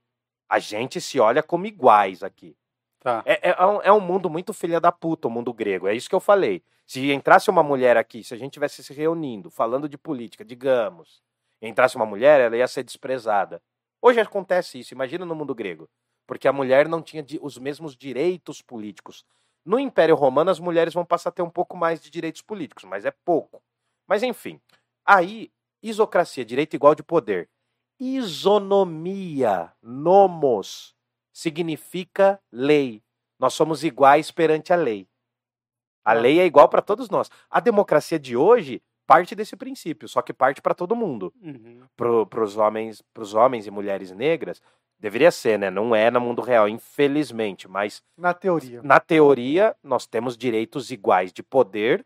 [0.49, 2.57] A gente se olha como iguais aqui.
[2.99, 3.21] Tá.
[3.25, 5.87] É, é, um, é um mundo muito filha da puta, o mundo grego.
[5.87, 6.63] É isso que eu falei.
[6.85, 11.21] Se entrasse uma mulher aqui, se a gente tivesse se reunindo, falando de política, digamos,
[11.61, 13.61] entrasse uma mulher, ela ia ser desprezada.
[14.01, 15.89] Hoje acontece isso, imagina no mundo grego.
[16.27, 19.25] Porque a mulher não tinha os mesmos direitos políticos.
[19.65, 22.83] No Império Romano, as mulheres vão passar a ter um pouco mais de direitos políticos,
[22.83, 23.61] mas é pouco.
[24.07, 24.59] Mas enfim,
[25.05, 27.49] aí, isocracia, direito igual de poder.
[27.99, 30.93] Isonomia, nomos,
[31.31, 33.01] significa lei.
[33.39, 35.07] Nós somos iguais perante a lei.
[36.05, 36.13] A Ah.
[36.13, 37.29] lei é igual para todos nós.
[37.49, 41.33] A democracia de hoje parte desse princípio, só que parte para todo mundo.
[41.41, 41.81] Uhum.
[42.29, 44.61] Para os homens, pros homens e mulheres negras,
[44.97, 45.69] deveria ser, né?
[45.69, 48.81] Não é no mundo real, infelizmente, mas Na teoria.
[48.81, 52.05] na teoria, nós temos direitos iguais de poder,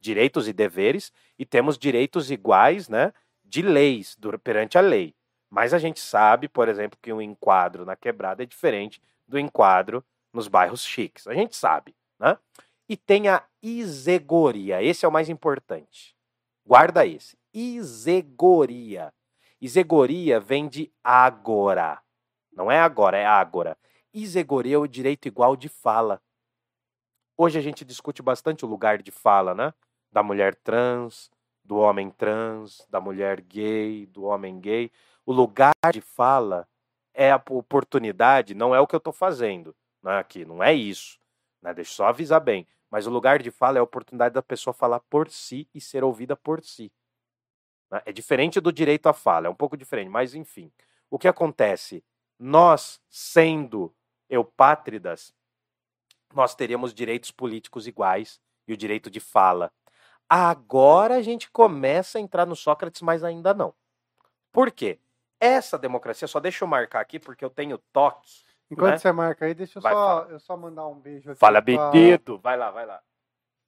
[0.00, 5.14] direitos e deveres, e temos direitos iguais né, de leis, do- perante a lei.
[5.48, 10.04] Mas a gente sabe, por exemplo, que um enquadro na quebrada é diferente do enquadro
[10.32, 11.26] nos bairros chiques.
[11.26, 11.94] A gente sabe.
[12.20, 12.36] Né?
[12.88, 14.82] E tem a isegoria.
[14.82, 16.14] Esse é o mais importante.
[16.66, 17.36] Guarda esse.
[17.52, 19.12] Isegoria.
[19.60, 22.02] Isegoria vem de agora.
[22.52, 23.76] Não é agora, é agora.
[24.12, 26.20] Isegoria é o direito igual de fala.
[27.36, 29.74] Hoje a gente discute bastante o lugar de fala, né?
[30.12, 31.30] Da mulher trans,
[31.64, 34.90] do homem trans, da mulher gay, do homem gay.
[35.26, 36.68] O lugar de fala
[37.14, 41.18] é a oportunidade, não é o que eu estou fazendo né, aqui, não é isso.
[41.64, 41.72] Né?
[41.72, 42.68] Deixa eu só avisar bem.
[42.90, 46.04] Mas o lugar de fala é a oportunidade da pessoa falar por si e ser
[46.04, 46.92] ouvida por si.
[47.90, 48.02] né?
[48.04, 50.70] É diferente do direito à fala, é um pouco diferente, mas enfim.
[51.10, 52.04] O que acontece?
[52.38, 53.92] Nós, sendo
[54.28, 55.34] eupátridas,
[56.32, 59.72] nós teríamos direitos políticos iguais e o direito de fala.
[60.28, 63.74] Agora a gente começa a entrar no Sócrates, mas ainda não.
[64.52, 64.98] Por quê?
[65.40, 68.43] Essa democracia, só deixa eu marcar aqui porque eu tenho toque.
[68.70, 68.98] Enquanto né?
[68.98, 71.38] você marca aí, deixa eu Vai, só, eu só mandar um beijo aqui.
[71.38, 72.38] Fala, pra- Benedito.
[72.38, 73.00] Vai lá, vai lá.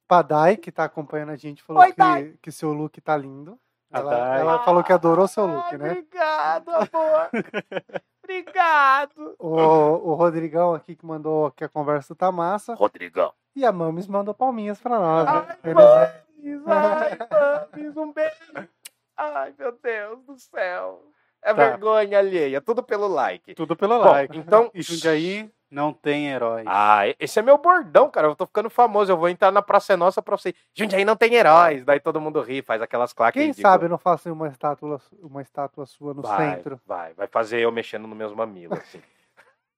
[0.08, 3.58] Pra Dai, que tá acompanhando a gente, falou Oi, que, que seu look tá lindo.
[3.90, 5.90] Ela, ela falou que adorou seu look, né?
[5.90, 7.30] Obrigado, amor.
[8.22, 9.36] Obrigado.
[9.38, 12.74] O, o Rodrigão aqui que mandou que a conversa tá massa.
[12.74, 13.32] Rodrigão.
[13.54, 15.56] E a Mames mandou palminhas pra nós, né?
[15.62, 18.34] Ai, Mames, ai, Mames, um beijo.
[19.16, 21.02] Ai, meu Deus do céu.
[21.46, 21.68] É Tá.
[21.68, 23.54] vergonha alheia, tudo pelo like.
[23.54, 24.36] Tudo pelo Bom, like.
[24.36, 26.62] então, Jundiaí, Não tem herói.
[26.66, 28.28] Ah, esse é meu bordão, cara.
[28.28, 29.10] Eu tô ficando famoso.
[29.12, 30.54] Eu vou entrar na Praça é Nossa pra você.
[30.74, 31.84] Jundiaí não tem heróis.
[31.84, 33.40] Daí todo mundo ri, faz aquelas claques.
[33.40, 33.72] Quem ridículas.
[33.72, 36.80] sabe eu não faço uma estátua, uma estátua sua no vai, centro.
[36.86, 39.02] Vai, vai fazer eu mexendo nos meus mamilos, assim.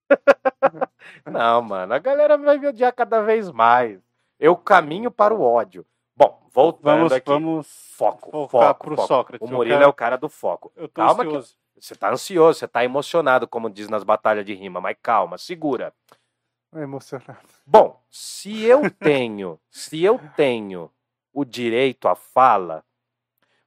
[1.26, 3.98] não, mano, a galera vai me odiar cada vez mais.
[4.38, 5.84] Eu caminho para o ódio.
[6.18, 7.30] Bom, voltando Vamos, aqui.
[7.30, 9.06] vamos Foco, focar foco, pro foco.
[9.08, 9.48] Sócrates.
[9.48, 10.72] O Murilo quero- é o cara do foco.
[10.74, 11.56] Eu tô Calma que- ansioso.
[11.78, 15.94] Você tá ansioso, você tá emocionado, como diz nas batalhas de rima, mas calma, segura.
[16.74, 17.38] É emocionado.
[17.64, 20.90] Bom, se eu tenho, se eu tenho
[21.32, 22.84] o direito à fala,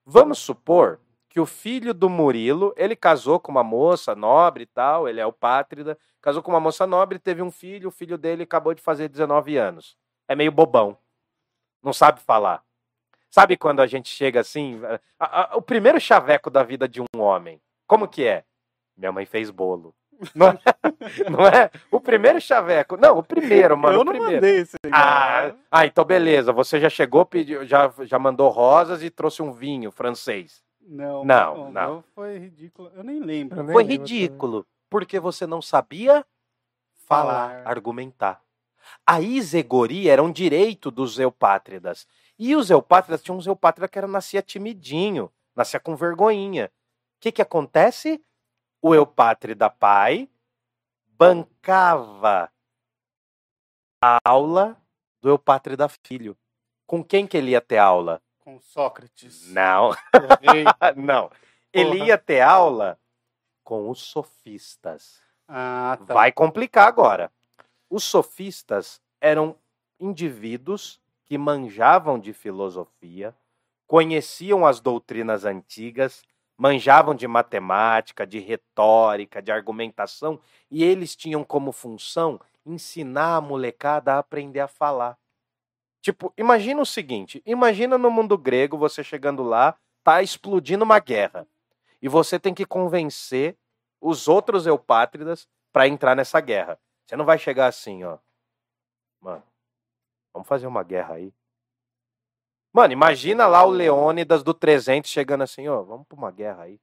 [0.06, 5.08] vamos supor que o filho do Murilo, ele casou com uma moça nobre e tal,
[5.08, 8.44] ele é o pátrida, casou com uma moça nobre, teve um filho, o filho dele
[8.44, 9.96] acabou de fazer 19 anos.
[10.28, 10.98] É meio bobão.
[11.84, 12.64] Não sabe falar.
[13.30, 14.80] Sabe quando a gente chega assim,
[15.20, 18.44] a- a- o primeiro chaveco da vida de um homem, como que é?
[18.98, 19.96] Minha mãe fez bolo.
[20.36, 20.60] Não é?
[21.32, 21.72] Não é?
[21.90, 22.96] O primeiro chaveco.
[22.98, 23.96] Não, o primeiro, mano.
[23.98, 24.36] eu o não primeiro.
[24.36, 24.92] mandei isso aí.
[24.94, 26.54] Ah, ah, então beleza.
[26.54, 30.62] Você já chegou, pediu, já, já mandou rosas e trouxe um vinho francês.
[30.80, 31.94] Não, Não, não.
[31.94, 32.92] meu Foi ridículo.
[32.96, 33.58] Eu nem lembro.
[33.60, 36.24] Eu nem Foi lembro ridículo, porque você não sabia
[37.08, 37.68] falar, Falar.
[37.68, 38.42] argumentar.
[39.06, 42.08] A isegoria era um direito dos eupátridas.
[42.38, 46.72] E os eupátridas tinham uns eupátridas que era, nascia timidinho, nascia com vergonhinha.
[47.18, 48.24] O que, que acontece?
[48.82, 50.28] O eupátrida pai
[51.08, 52.52] bancava
[54.04, 54.76] a aula
[55.22, 56.36] do eupátrida filho.
[56.88, 58.22] Com quem que ele ia ter aula?
[58.40, 59.48] Com Sócrates.
[59.52, 59.92] Não,
[60.98, 61.32] não.
[61.72, 63.00] Ele ia ter aula
[63.64, 65.22] com os sofistas.
[65.48, 66.14] Ah, tá.
[66.14, 67.32] Vai complicar agora.
[67.92, 69.54] Os sofistas eram
[70.00, 73.36] indivíduos que manjavam de filosofia,
[73.86, 76.24] conheciam as doutrinas antigas,
[76.58, 84.14] manjavam de matemática, de retórica, de argumentação, e eles tinham como função ensinar a molecada
[84.14, 85.18] a aprender a falar.
[86.02, 91.46] Tipo, imagina o seguinte: imagina no mundo grego você chegando lá, tá explodindo uma guerra,
[92.02, 93.58] e você tem que convencer
[94.00, 96.80] os outros eupátridas para entrar nessa guerra.
[97.12, 98.18] Você não vai chegar assim, ó.
[99.20, 99.44] Mano,
[100.34, 101.34] vamos fazer uma guerra aí.
[102.72, 106.80] Mano, imagina lá o Leônidas do 300 chegando assim, ó, vamos pra uma guerra aí.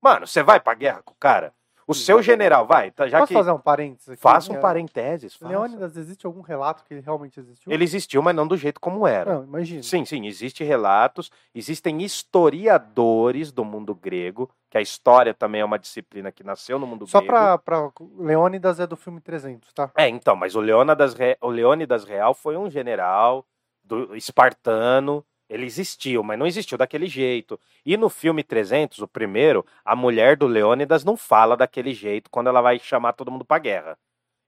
[0.00, 1.54] Mano, você vai pra guerra com o cara?
[1.88, 3.34] O seu general, vai, tá, já Posso que...
[3.34, 4.20] fazer um parênteses aqui?
[4.20, 5.34] Faça um É, parenteses.
[5.34, 5.50] faça.
[5.50, 7.72] Leônidas, existe algum relato que ele realmente existiu?
[7.72, 9.36] Ele existiu, mas não do jeito como era.
[9.36, 9.82] Não, imagina.
[9.82, 15.78] Sim, sim, existem relatos, existem historiadores do mundo grego, que a história também é uma
[15.78, 17.32] disciplina que nasceu no mundo Só grego.
[17.32, 17.90] pra, pra.
[18.18, 19.90] Leônidas é do filme 300, tá?
[19.96, 21.36] É, então, mas o Leônidas, Re...
[21.40, 23.46] o Leônidas Real foi um general
[23.82, 27.58] do espartano, ele existiu, mas não existiu daquele jeito.
[27.84, 32.48] E no filme 300, o primeiro, a mulher do Leônidas não fala daquele jeito quando
[32.48, 33.98] ela vai chamar todo mundo pra guerra.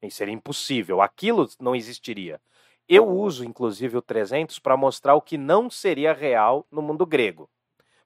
[0.02, 2.40] Isso seria impossível, aquilo não existiria.
[2.88, 7.48] Eu uso, inclusive, o 300 para mostrar o que não seria real no mundo grego.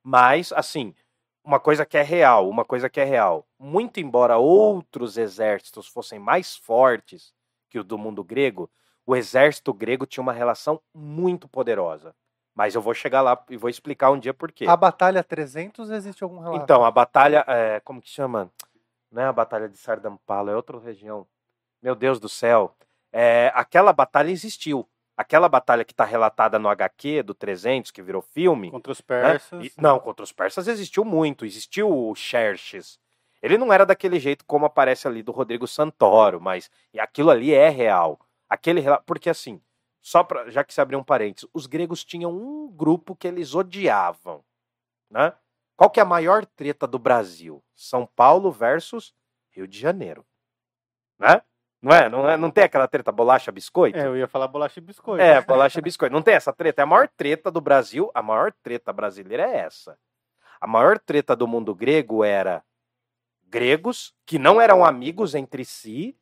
[0.02, 0.94] Mas, assim,
[1.42, 3.46] uma coisa que é real, uma coisa que é real.
[3.58, 7.32] Muito embora outros exércitos fossem mais fortes
[7.70, 8.70] que o do mundo grego,
[9.06, 12.14] o exército grego tinha uma relação muito poderosa.
[12.54, 14.66] Mas eu vou chegar lá e vou explicar um dia por quê.
[14.68, 16.62] A Batalha 300 existe algum relato?
[16.62, 18.50] Então, a batalha, é, como que chama?
[19.10, 21.26] Não é a batalha de Sardampalo, é outra região.
[21.82, 22.74] Meu Deus do céu.
[23.12, 24.88] É, aquela batalha existiu.
[25.16, 29.04] Aquela batalha que está relatada no HQ do 300, que virou filme, Contra os né?
[29.06, 29.64] persas.
[29.64, 31.44] E- não, contra os persas existiu muito.
[31.44, 32.98] Existiu o Xerxes.
[33.40, 37.52] Ele não era daquele jeito como aparece ali do Rodrigo Santoro, mas e aquilo ali
[37.52, 38.18] é real.
[38.48, 39.60] Aquele porque assim,
[40.04, 43.54] só pra, já que se abriu um parênteses, os gregos tinham um grupo que eles
[43.54, 44.44] odiavam,
[45.10, 45.32] né?
[45.74, 47.64] Qual que é a maior treta do Brasil?
[47.74, 49.14] São Paulo versus
[49.50, 50.22] Rio de Janeiro,
[51.18, 51.40] né?
[51.80, 52.08] Não é?
[52.10, 53.98] Não, é, não tem aquela treta bolacha biscoito?
[53.98, 55.22] É, eu ia falar bolacha e biscoito.
[55.22, 56.12] É, bolacha e biscoito.
[56.12, 56.82] Não tem essa treta.
[56.82, 58.10] É a maior treta do Brasil.
[58.14, 59.98] A maior treta brasileira é essa.
[60.60, 62.62] A maior treta do mundo grego era
[63.48, 66.14] gregos que não eram amigos entre si.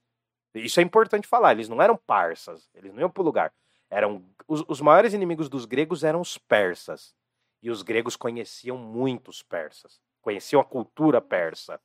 [0.54, 1.52] Isso é importante falar.
[1.52, 2.68] Eles não eram parsas.
[2.74, 3.52] Eles não iam pro lugar.
[3.92, 7.14] Eram os, os maiores inimigos dos gregos eram os persas.
[7.62, 10.00] E os gregos conheciam muito os persas.
[10.22, 11.78] Conheciam a cultura persa.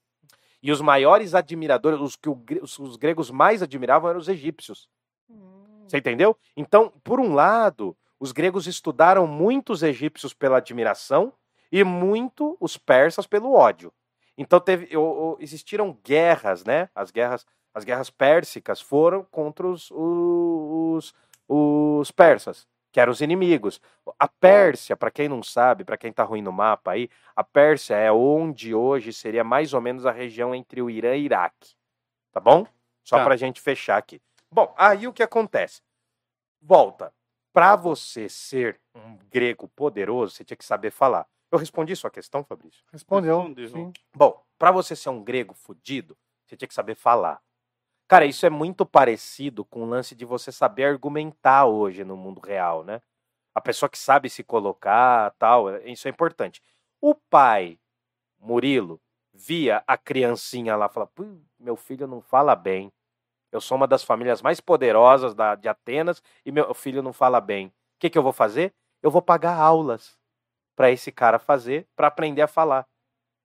[0.63, 4.87] E os maiores admiradores, os que os- os gregos mais admiravam eram os egípcios.
[5.29, 5.83] Hum.
[5.85, 6.35] Você entendeu?
[6.55, 11.33] Então, por um lado, os gregos estudaram muito os egípcios pela admiração
[11.71, 13.93] e muito os persas pelo ódio.
[14.37, 14.89] Então teve,
[15.39, 16.89] existiram guerras, né?
[16.95, 21.13] As guerras, as guerras pérsicas foram contra os, os,
[21.47, 23.79] os persas, que eram os inimigos.
[24.19, 27.95] A Pérsia, para quem não sabe, para quem tá ruim no mapa aí, a Pérsia
[27.95, 31.75] é onde hoje seria mais ou menos a região entre o Irã e Iraque.
[32.31, 32.65] Tá bom?
[33.03, 33.23] Só Tá.
[33.25, 34.21] pra gente fechar aqui.
[34.51, 35.81] Bom, aí o que acontece?
[36.61, 37.13] Volta.
[37.53, 41.27] Pra você ser um grego poderoso, você tinha que saber falar.
[41.51, 42.83] Eu respondi sua questão, Fabrício?
[42.91, 43.39] Respondeu.
[43.39, 43.69] Respondeu.
[43.69, 43.93] Sim.
[44.15, 47.41] Bom, pra você ser um grego fudido, você tinha que saber falar.
[48.07, 52.39] Cara, isso é muito parecido com o lance de você saber argumentar hoje no mundo
[52.39, 53.01] real, né?
[53.55, 56.61] A pessoa que sabe se colocar, tal, é- isso é importante.
[57.01, 57.79] O pai,
[58.39, 59.01] Murilo,
[59.33, 61.25] via a criancinha lá, fala: "Pô,
[61.59, 62.91] meu filho não fala bem.
[63.51, 67.41] Eu sou uma das famílias mais poderosas da, de Atenas e meu filho não fala
[67.41, 67.67] bem.
[67.69, 68.73] O que, que eu vou fazer?
[69.03, 70.17] Eu vou pagar aulas
[70.75, 72.87] para esse cara fazer, para aprender a falar.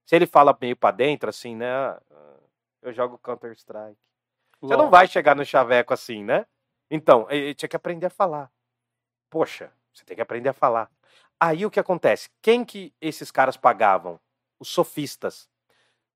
[0.07, 1.67] Se ele fala meio para dentro, assim, né?
[2.83, 3.99] Eu jogo Counter Strike.
[4.63, 6.47] Você não vai chegar no chaveco assim, né?
[6.89, 8.51] Então, ele tinha que aprender a falar.
[9.29, 10.89] Poxa, você tem que aprender a falar.
[11.41, 12.31] Aí o que acontece?
[12.41, 14.21] Quem que esses caras pagavam?
[14.61, 15.49] Os sofistas.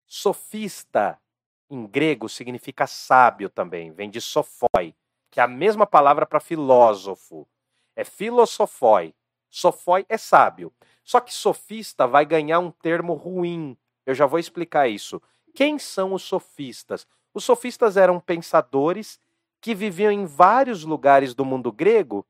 [0.06, 1.20] Sofista
[1.68, 4.94] em grego significa sábio também, vem de sofoi,
[5.30, 7.48] que é a mesma palavra para filósofo.
[7.96, 9.12] É filosofoi.
[9.50, 10.72] Sofoi é sábio.
[11.02, 13.76] Só que sofista vai ganhar um termo ruim.
[14.04, 15.20] Eu já vou explicar isso.
[15.54, 17.06] Quem são os sofistas?
[17.36, 19.20] Os sofistas eram pensadores
[19.60, 22.26] que viviam em vários lugares do mundo grego,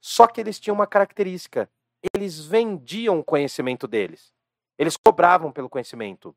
[0.00, 1.68] só que eles tinham uma característica:
[2.14, 4.32] eles vendiam o conhecimento deles.
[4.78, 6.34] Eles cobravam pelo conhecimento.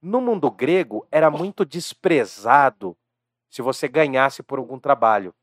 [0.00, 2.96] No mundo grego, era muito desprezado
[3.50, 5.34] se você ganhasse por algum trabalho.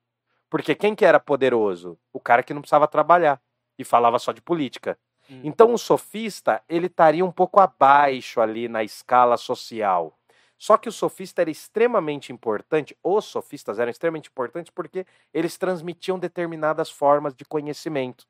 [0.50, 2.00] Porque quem que era poderoso?
[2.14, 3.42] O cara que não precisava trabalhar
[3.78, 4.98] e falava só de política.
[5.30, 5.42] Hum.
[5.44, 10.18] Então o sofista, ele estaria um pouco abaixo ali na escala social.
[10.58, 16.18] Só que o sofista era extremamente importante, os sofistas eram extremamente importantes porque eles transmitiam
[16.18, 18.26] determinadas formas de conhecimento.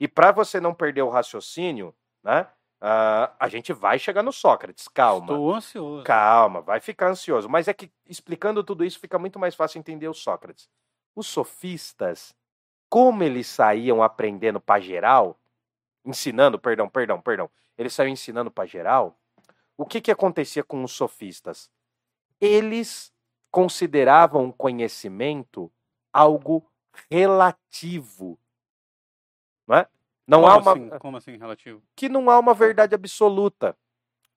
[0.00, 2.48] E para você não perder o raciocínio, né,
[2.80, 5.32] ah, a gente vai chegar no Sócrates, calma.
[5.32, 6.04] Estou ansioso.
[6.04, 7.48] Calma, vai ficar ansioso.
[7.48, 10.68] Mas é que explicando tudo isso fica muito mais fácil entender o Sócrates.
[11.14, 12.34] Os sofistas,
[12.88, 15.38] como eles saíam aprendendo para geral,
[16.04, 19.18] ensinando, perdão, perdão, perdão, eles saíam ensinando para geral,
[19.76, 21.70] o que, que acontecia com os sofistas?
[22.40, 23.12] Eles
[23.50, 25.72] consideravam o conhecimento
[26.12, 26.66] algo
[27.10, 28.38] relativo.
[29.66, 29.88] Não é?
[30.26, 30.90] Não como há uma assim?
[30.98, 31.82] Como assim, relativo?
[31.94, 33.76] que não há uma verdade absoluta.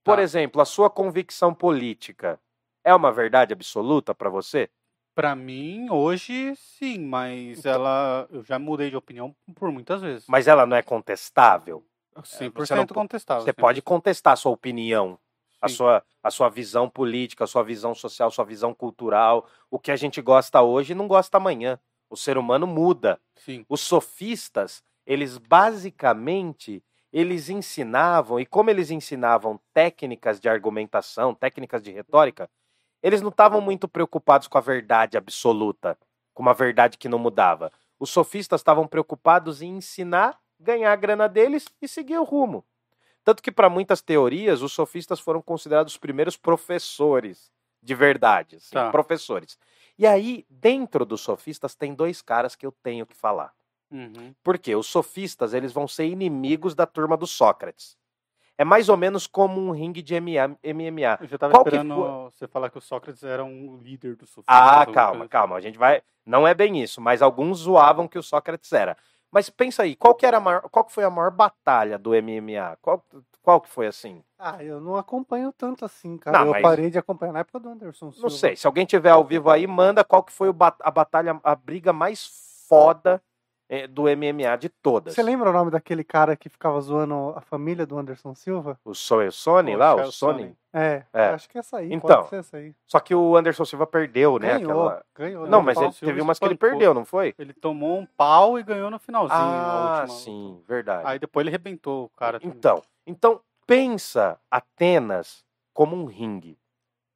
[0.04, 0.24] Por Tá.
[0.24, 2.40] exemplo, a sua convicção política
[2.84, 4.70] é uma verdade absoluta para você?
[5.14, 8.28] Pra mim, hoje, sim, mas Então ela.
[8.32, 10.26] Eu já mudei de opinião por muitas vezes.
[10.28, 11.86] Mas ela não é contestável?
[12.24, 13.44] 100% você não contestável.
[13.44, 15.20] Você pode contestar a sua opinião,
[15.62, 19.48] a sua, a sua visão política, a sua visão social, a sua visão cultural.
[19.70, 21.80] O que a gente gosta hoje não gosta amanhã.
[22.10, 23.20] O ser humano muda.
[23.36, 23.66] Sim.
[23.70, 31.92] Os sofistas, eles basicamente eles ensinavam, e como eles ensinavam técnicas de argumentação, técnicas de
[31.92, 32.50] retórica,
[33.02, 35.98] eles não estavam muito preocupados com a verdade absoluta,
[36.34, 37.72] com uma verdade que não mudava.
[38.00, 42.64] Os sofistas estavam preocupados em ensinar, ganhar a grana deles e seguir o rumo.
[43.30, 48.56] Tanto que, para muitas teorias, os sofistas foram considerados os primeiros professores de verdade.
[48.56, 48.90] assim, Tá.
[48.90, 49.56] Professores.
[50.00, 53.54] E aí, dentro dos sofistas, tem dois caras que eu tenho que falar.
[53.92, 54.34] Uhum.
[54.44, 57.96] Porque os sofistas eles vão ser inimigos da turma do Sócrates.
[58.58, 61.20] É mais ou menos como um ringue de MMA.
[61.22, 64.26] Eu já tava Qual que esperando você falar que o Sócrates era um líder do
[64.26, 64.46] sofistas.
[64.48, 65.28] Ah, calma, assim.
[65.28, 65.56] calma.
[65.56, 66.02] A gente vai.
[66.26, 68.98] Não é bem isso, mas alguns zoavam que o Sócrates era.
[69.32, 72.12] Mas pensa aí, qual que era a maior, qual que foi a maior batalha do
[72.16, 72.78] MMA?
[72.82, 73.04] Qual,
[73.44, 74.24] qual que foi assim?
[74.38, 76.40] Ah, eu não acompanho tanto assim, cara.
[76.40, 78.30] Não, eu mas- parei de acompanhar na época do Anderson Não Silva.
[78.32, 78.56] sei.
[78.56, 81.94] Se alguém tiver ao vivo aí, manda qual que foi o a batalha, a briga
[81.94, 83.22] mais foda
[83.70, 85.14] eh, do MMA de todas.
[85.14, 88.80] Você lembra o nome daquele cara que ficava zoando a família do Anderson Silva?
[88.84, 90.58] O Sony Pô, lá, o Chael Sony.
[90.72, 91.30] É, É.
[91.30, 91.92] acho que é essa aí.
[91.92, 92.76] Então, pode ser essa aí.
[92.86, 94.60] Só que o Anderson Silva perdeu, né?
[94.60, 95.48] Ganhou, aquela- ganhou.
[95.48, 97.34] Não, mas ele teve umas que ele perdeu, não foi?
[97.40, 99.40] Ele tomou um pau e ganhou no finalzinho.
[99.40, 101.04] na Ah, sim, verdade.
[101.08, 102.40] Aí depois ele arrebentou o cara.
[102.40, 102.56] também.
[102.56, 105.44] Então, então pensa Atenas
[105.74, 106.58] como um ringue.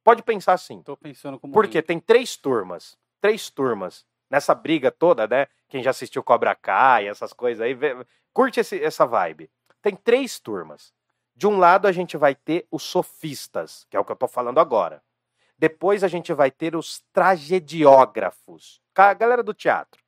[0.02, 0.82] Pode pensar assim.
[0.82, 1.52] Tô pensando como.
[1.52, 2.98] Porque tem três turmas.
[3.20, 4.04] Três turmas.
[4.30, 5.46] Nessa briga toda, né?
[5.68, 9.48] Quem já assistiu Cobra Kai, essas coisas aí, vê- curte esse- essa vibe.
[9.80, 10.92] Tem três turmas.
[11.36, 14.28] De um lado a gente vai ter os sofistas, que é o que eu tô
[14.28, 15.02] falando agora.
[15.58, 20.02] Depois a gente vai ter os tragediógrafos, a galera do teatro.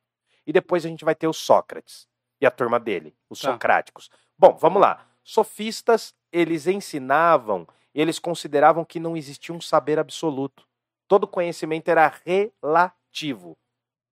[0.45, 2.07] E depois a gente vai ter o Sócrates
[2.39, 3.51] e a turma dele, os Tá.
[3.51, 4.09] socráticos.
[4.37, 5.05] Bom, vamos lá.
[5.23, 10.65] Sofistas, eles ensinavam, eles consideravam que não existia um saber absoluto.
[11.07, 13.57] Todo conhecimento era relativo.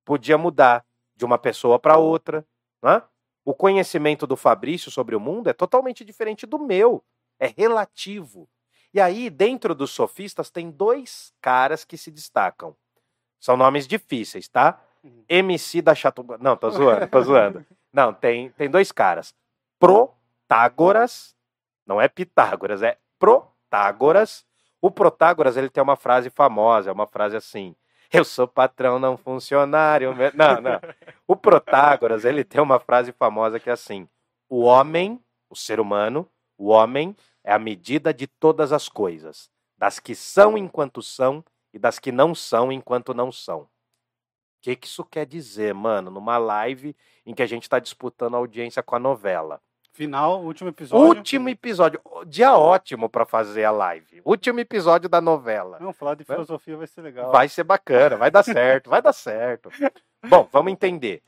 [0.03, 0.86] Podia mudar
[1.16, 2.45] de uma pessoa para outra.
[2.84, 3.01] Né?
[3.46, 7.04] O conhecimento do Fabrício sobre o mundo é totalmente diferente do meu.
[7.39, 8.50] É relativo.
[8.91, 12.76] E aí, dentro dos sofistas, tem dois caras que se destacam.
[13.39, 14.82] São nomes difíceis, tá?
[15.04, 15.24] Uhum.
[15.30, 16.39] MC da Chatuba.
[16.39, 17.66] Não, tô zoando, tô zoando.
[17.93, 19.34] Não, tem, tem dois caras.
[19.80, 21.34] Protágoras,
[21.86, 24.46] não é Pitágoras, é Protágoras.
[24.82, 27.74] O Protágoras, ele tem uma frase famosa, é uma frase assim:
[28.16, 30.16] Eu sou patrão, não funcionário.
[30.16, 30.80] me-" Não, não.
[31.28, 34.07] O Protágoras, ele tem uma frase famosa que é assim:
[34.49, 39.99] O homem, o ser humano, o homem é a medida de todas as coisas, das
[39.99, 41.43] que são enquanto são
[41.74, 43.61] e das que não são enquanto não são.
[43.61, 43.70] O
[44.61, 46.09] que, que isso quer dizer, mano?
[46.09, 46.95] Numa live
[47.26, 49.61] em que a gente está disputando audiência com a novela.
[49.96, 51.08] Final, último episódio.
[51.08, 52.02] Último episódio.
[52.28, 54.22] Dia ótimo para fazer a live.
[54.26, 55.80] Último episódio da novela.
[55.80, 57.32] Não, falar de filosofia vai ser legal.
[57.32, 59.70] Vai ser bacana, vai dar certo, vai dar certo.
[60.28, 61.24] Bom, vamos entender.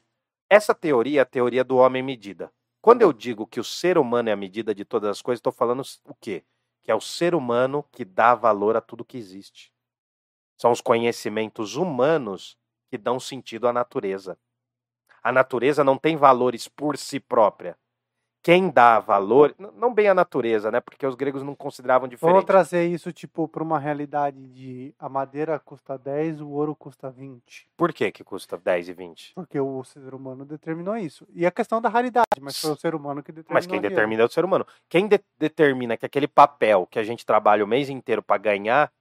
[0.50, 2.52] Essa teoria é a teoria do homem medida.
[2.82, 5.54] Quando eu digo que o ser humano é a medida de todas as coisas, estou
[5.54, 6.44] falando o quê?
[6.84, 9.72] Que é o ser humano que dá valor a tudo que existe.
[10.58, 12.58] São os conhecimentos humanos
[12.90, 14.38] que dão sentido à natureza.
[15.24, 17.78] A natureza não tem valores por si própria.
[18.44, 20.80] Quem dá valor, não bem a natureza, né?
[20.80, 22.34] Porque os gregos não consideravam diferente.
[22.34, 27.10] Vamos trazer isso, tipo, para uma realidade de a madeira custa 10, o ouro custa
[27.12, 27.68] 20.
[27.76, 29.34] Por que que custa 10 e 20?
[29.36, 31.28] Porque o ser humano determinou isso.
[31.34, 33.54] E a questão da raridade, mas foi o ser humano que determinou.
[33.54, 34.66] Mas quem determina é o ser humano.
[34.88, 38.92] Quem de- determina que aquele papel que a gente trabalha o mês inteiro para ganhar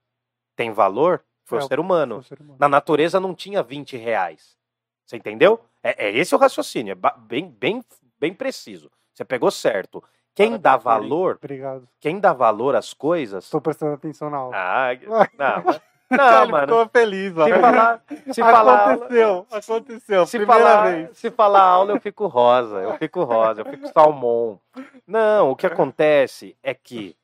[0.56, 2.18] tem valor foi É, o ser Foi humano.
[2.18, 2.56] o ser humano.
[2.58, 4.56] Na natureza não tinha 20 reais.
[5.04, 5.60] Você entendeu?
[5.84, 7.84] É, é esse o raciocínio, é bem, bem,
[8.18, 8.90] bem preciso.
[9.16, 10.04] Você pegou certo.
[10.34, 11.88] Quem dá valor, Obrigado.
[11.98, 13.44] quem dá valor às coisas.
[13.44, 14.54] Estou prestando atenção na aula.
[14.54, 14.90] Ah,
[15.38, 16.66] não, mas- Ele não, mano.
[16.66, 17.46] ficou feliz, ó.
[17.46, 20.26] Se falar, se falar, aconteceu, aconteceu.
[20.26, 21.16] se falar, vez.
[21.18, 24.60] se falar aula, eu fico rosa, eu fico rosa, eu fico salmão.
[25.06, 27.16] Não, o que acontece é que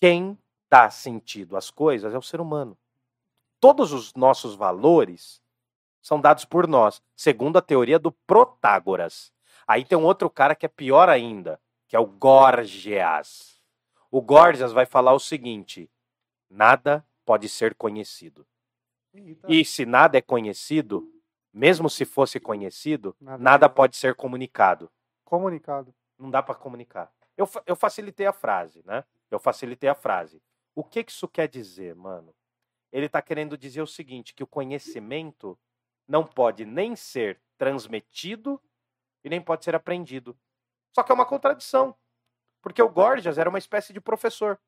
[0.00, 0.38] quem
[0.70, 2.76] dá sentido às coisas é o ser humano.
[3.60, 5.42] Todos os nossos valores
[6.02, 9.30] são dados por nós, segundo a teoria do Protágoras.
[9.70, 13.62] Aí tem um outro cara que é pior ainda, que é o Gorgias.
[14.10, 15.88] O Gorgias vai falar o seguinte:
[16.50, 18.44] nada pode ser conhecido.
[19.46, 21.08] E se nada é conhecido,
[21.52, 24.90] mesmo se fosse conhecido, Nada nada, pode- ser comunicado.
[25.24, 25.94] Comunicado.
[26.18, 27.12] Não dá para comunicar.
[27.36, 29.04] Eu, eu facilitei a frase, né?
[29.30, 30.42] Eu facilitei a frase.
[30.74, 32.34] O que, que isso quer dizer, mano?
[32.90, 35.56] Ele está querendo dizer o seguinte: que o conhecimento
[36.08, 38.60] não pode nem ser transmitido
[39.24, 40.36] e nem pode ser aprendido.
[40.94, 41.94] Só que é uma contradição.
[42.62, 44.58] Porque o Gorgias era uma espécie de professor.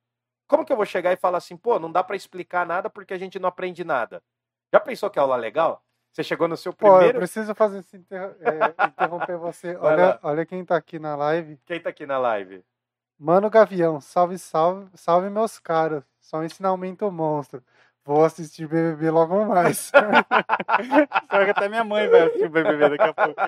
[0.47, 3.15] Como que eu vou chegar e falar assim, pô, não dá para explicar nada porque
[3.15, 4.23] a gente não aprende nada?
[4.73, 5.85] Já pensou que aula legal?
[6.13, 7.19] Você chegou no seu Pô, eu primeiro.
[7.19, 8.37] preciso fazer esse inter...
[8.41, 9.77] é, interromper você.
[9.77, 11.59] Olha, olha quem tá aqui na live.
[11.65, 12.63] Quem tá aqui na live?
[13.19, 16.05] Mano Gavião, salve, salve, salve meus caros.
[16.21, 17.63] Só um ensinamento monstro.
[18.05, 19.91] Vou assistir BBB logo mais.
[21.31, 23.41] Pior que até minha mãe vai assistir o BBB daqui a pouco.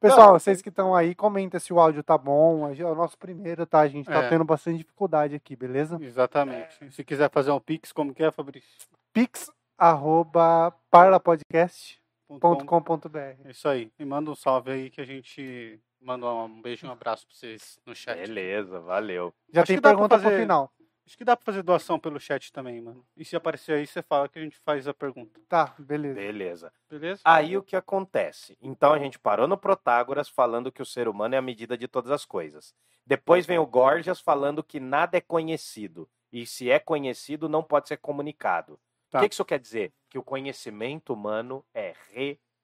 [0.00, 2.70] Pessoal, vocês que estão aí, comenta se o áudio tá bom.
[2.72, 3.80] É o nosso primeiro, tá?
[3.80, 4.28] A gente tá É.
[4.28, 5.98] tendo bastante dificuldade aqui, beleza?
[6.00, 6.92] Exatamente.
[6.92, 8.68] Se quiser fazer um pix, como que é, Fabrício?
[9.12, 13.18] Pix arroba parlapodcast.com.br.
[13.44, 13.90] É Isso aí.
[13.98, 17.34] E manda um salve aí que a gente manda um beijo e um abraço pra
[17.34, 18.18] vocês no chat.
[18.18, 19.32] Beleza, valeu.
[19.52, 20.70] Já Acho tem pergunta pro fazer- final.
[21.06, 23.06] Acho que dá pra fazer doação pelo chat também, mano.
[23.16, 25.38] E se aparecer aí, você fala que a gente faz a pergunta.
[25.48, 26.14] Tá, beleza.
[26.14, 26.72] Beleza.
[26.88, 27.20] Beleza?
[27.24, 28.56] Aí o que acontece?
[28.60, 31.86] Então a gente parou no Protágoras falando que o ser humano é a medida de
[31.86, 32.74] todas as coisas.
[33.06, 36.08] Depois vem o Gorgias falando que nada é conhecido.
[36.32, 38.80] E se é conhecido, não pode ser comunicado.
[39.10, 39.18] Tá.
[39.18, 39.92] O que que isso quer dizer?
[40.08, 41.94] Que o conhecimento humano é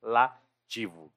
[0.02, 1.12] relativo.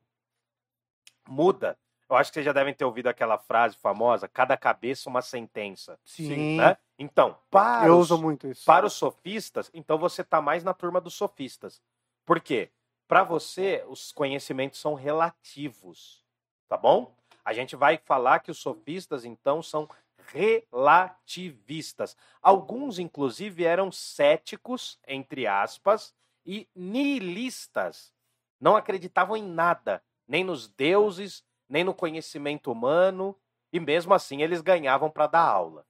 [1.28, 1.78] Muda.
[2.10, 6.00] Eu acho que vocês já devem ter ouvido aquela frase famosa: cada cabeça uma sentença.
[6.06, 6.58] Sim.
[6.58, 6.78] Né?
[6.98, 8.66] Então, para Eu os- uso muito isso.
[8.66, 11.82] para os sofistas, então você tá mais na turma dos sofistas.
[12.26, 12.70] Por quê?
[13.08, 16.24] Para você, os conhecimentos são relativos,
[16.70, 17.14] tá bom?
[17.44, 19.88] A gente vai falar que os sofistas, então, são
[20.32, 22.16] relativistas.
[22.42, 26.14] Alguns, inclusive, eram céticos, entre aspas,
[26.46, 28.14] e nihilistas.
[28.60, 33.36] Não acreditavam em nada, nem nos deuses, nem no conhecimento humano,
[33.72, 35.86] e mesmo assim eles ganhavam para dar aula.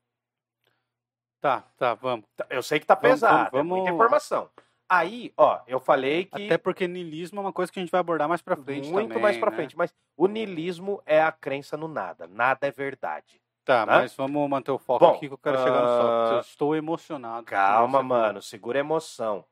[1.43, 2.25] Tá, tá, vamos.
[2.49, 4.49] Eu sei que tá Vamos- pesado, vamos- é muita informação.
[4.87, 7.99] Aí, ó, eu falei que Até porque niilismo é uma coisa que a gente vai
[7.99, 9.57] abordar mais pra frente muito também, mais pra né?
[9.57, 13.41] frente, mas o niilismo é a crença no nada, nada é verdade.
[13.65, 13.91] Tá, Né?
[13.93, 16.07] mas vamos manter o foco Bom, aqui que eu quero chegar no sol.
[16.07, 17.45] ah, Eu estou emocionado.
[17.45, 19.43] Calma, mano, segura a emoção.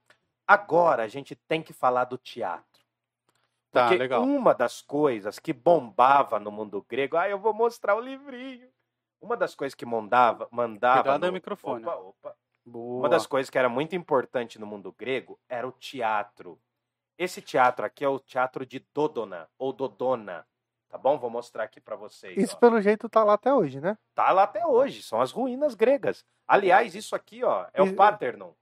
[0.47, 2.63] Agora a gente tem que falar do teatro.
[3.69, 4.21] Tá, Porque legal.
[4.23, 8.69] uma das coisas que bombava no mundo grego, ah, eu vou mostrar o livrinho.
[9.21, 11.27] Uma das coisas que mandava, mandava Cuidado no...
[11.27, 11.85] ao microfone.
[11.85, 12.35] Opa, opa.
[12.65, 12.99] Boa.
[12.99, 16.59] Uma das coisas que era muito importante no mundo grego era o teatro.
[17.17, 20.45] Esse teatro aqui é o teatro de Dodona, ou Dodona,
[20.89, 21.17] tá bom?
[21.19, 22.35] Vou mostrar aqui para vocês.
[22.37, 22.59] Isso ó.
[22.59, 23.97] pelo jeito tá lá até hoje, né?
[24.15, 26.25] Tá lá até hoje, são as ruínas gregas.
[26.47, 28.53] Aliás, isso aqui, ó, é E- o Paternon.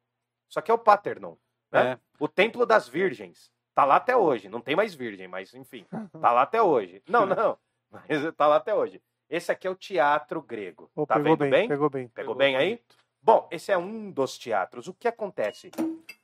[0.49, 1.35] Isso aqui é o Paternon,
[1.71, 1.91] né?
[1.93, 1.99] É.
[2.19, 3.51] O Templo das Virgens.
[3.73, 4.49] Tá lá até hoje.
[4.49, 5.85] Não tem mais virgem, mas enfim,
[6.21, 7.01] tá lá até hoje.
[7.07, 7.57] Não, não,
[7.89, 9.01] mas tá lá até hoje.
[9.29, 10.89] Esse aqui é o teatro grego.
[10.95, 11.67] Ô, tá pegou vendo bem, bem?
[11.67, 12.07] pegou bem.
[12.09, 12.81] Pegou bem aí?
[13.21, 14.87] Bom, esse é um dos teatros.
[14.87, 15.69] O que acontece?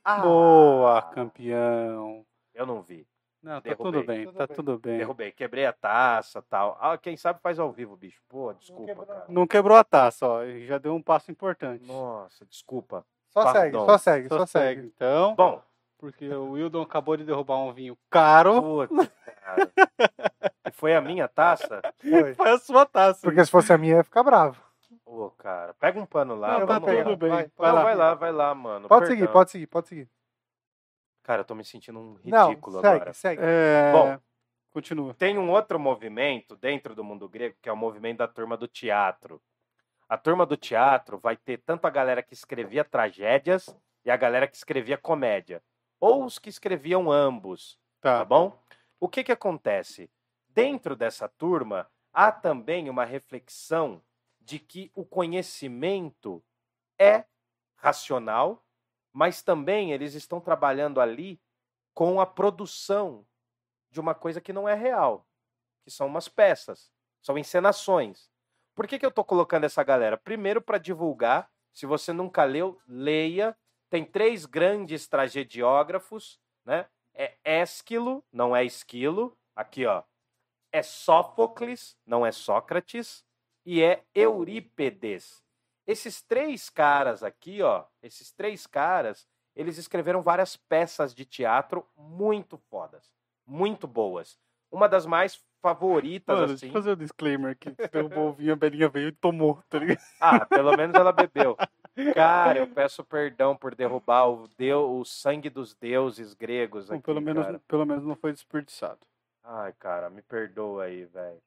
[0.04, 2.24] Ah, Boa, campeão.
[2.54, 3.06] Eu não vi.
[3.42, 3.92] Não, tá Derrubei.
[3.92, 4.56] tudo bem, Tudo tá bem.
[4.56, 4.98] tudo bem.
[4.98, 5.30] Derrubei.
[5.30, 6.76] Quebrei a taça tal.
[6.80, 8.20] Ah, quem sabe faz ao vivo, bicho.
[8.28, 9.24] Pô, desculpa, quebrou cara.
[9.28, 10.44] Não quebrou a taça, ó.
[10.66, 11.86] Já deu um passo importante.
[11.86, 13.04] Nossa, desculpa.
[13.28, 13.60] Só Pardon.
[13.60, 14.92] segue, só segue, Só só segue, segue.
[14.96, 15.34] então.
[15.36, 15.62] Bom,
[15.98, 18.62] Porque o Wildon acabou de derrubar um vinho caro.
[18.88, 19.12] puta,
[19.44, 19.70] cara.
[20.76, 21.80] Foi a minha taça?
[21.98, 22.34] Foi.
[22.34, 23.20] Foi a sua taça.
[23.22, 24.60] Porque se fosse a minha, eu ia ficar bravo.
[25.04, 26.58] Ô, cara, pega um pano lá.
[26.60, 27.30] Não, tá tudo bem.
[27.30, 27.82] Vai, Vai Não, lá.
[27.82, 28.88] vai lá, vai lá, mano.
[28.88, 29.16] Pode Perdão.
[29.16, 30.08] seguir, pode seguir, pode seguir.
[31.22, 33.12] Cara, eu tô me sentindo um Não, ridículo segue, agora.
[33.12, 33.42] segue.
[33.44, 33.92] É...
[33.92, 34.18] Bom.
[34.72, 35.14] continua.
[35.14, 38.68] Tem um outro movimento dentro do mundo grego, que é o movimento da turma do
[38.68, 39.40] teatro.
[40.08, 43.74] A turma do teatro vai ter tanto a galera que escrevia tragédias
[44.04, 45.62] e a galera que escrevia comédia.
[45.98, 48.24] Ou os que escreviam ambos, tá Tá.
[48.24, 48.56] bom?
[49.00, 50.08] O que que acontece?
[50.56, 54.02] Dentro dessa turma, há também uma reflexão
[54.40, 56.42] de que o conhecimento
[56.98, 57.26] é
[57.74, 58.64] racional,
[59.12, 61.38] mas também eles estão trabalhando ali
[61.92, 63.26] com a produção
[63.90, 65.26] de uma coisa que não é real,
[65.84, 66.90] que são umas peças,
[67.20, 68.30] são encenações.
[68.74, 70.16] Por que, que eu estou colocando essa galera?
[70.16, 71.50] Primeiro, para divulgar.
[71.70, 73.54] Se você nunca leu, leia.
[73.90, 76.88] Tem três grandes tragediógrafos, né?
[77.12, 79.36] É Ésquilo, não é Esquilo.
[79.54, 80.02] Aqui, ó.
[80.76, 83.24] É Sófocles, não é Sócrates.
[83.64, 85.42] E é Eurípedes.
[85.86, 87.84] Esses três caras aqui, ó.
[88.02, 93.10] Esses três caras, eles escreveram várias peças de teatro muito fodas,
[93.46, 94.38] muito boas.
[94.70, 96.66] Uma das mais favoritas, Mano, assim.
[96.66, 97.74] deixa eu fazer um disclaimer aqui.
[97.90, 99.98] Derrubou o vinho, a Belinha veio e tomou, tá ligado?
[100.20, 101.56] Ah, pelo menos ela bebeu.
[102.14, 107.02] Cara, eu peço perdão por derrubar o, deu, o sangue dos deuses gregos Bom, aqui,
[107.04, 107.62] pelo, menos, cara.
[107.66, 109.00] pelo menos não foi desperdiçado.
[109.48, 111.40] Ai, cara, me perdoa aí, velho.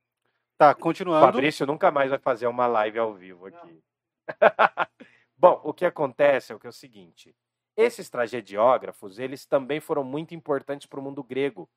[0.58, 1.26] Tá, O continuando.
[1.26, 3.84] Fabrício nunca mais vai fazer uma live ao vivo aqui.
[5.38, 7.36] Bom, o que acontece é o que é o seguinte.
[7.76, 11.70] Esses tragediógrafos, eles também foram muito importantes para o mundo grego.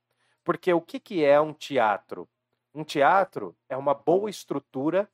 [0.45, 2.29] Porque o que, que é um teatro?
[2.75, 5.09] Um teatro é uma boa estrutura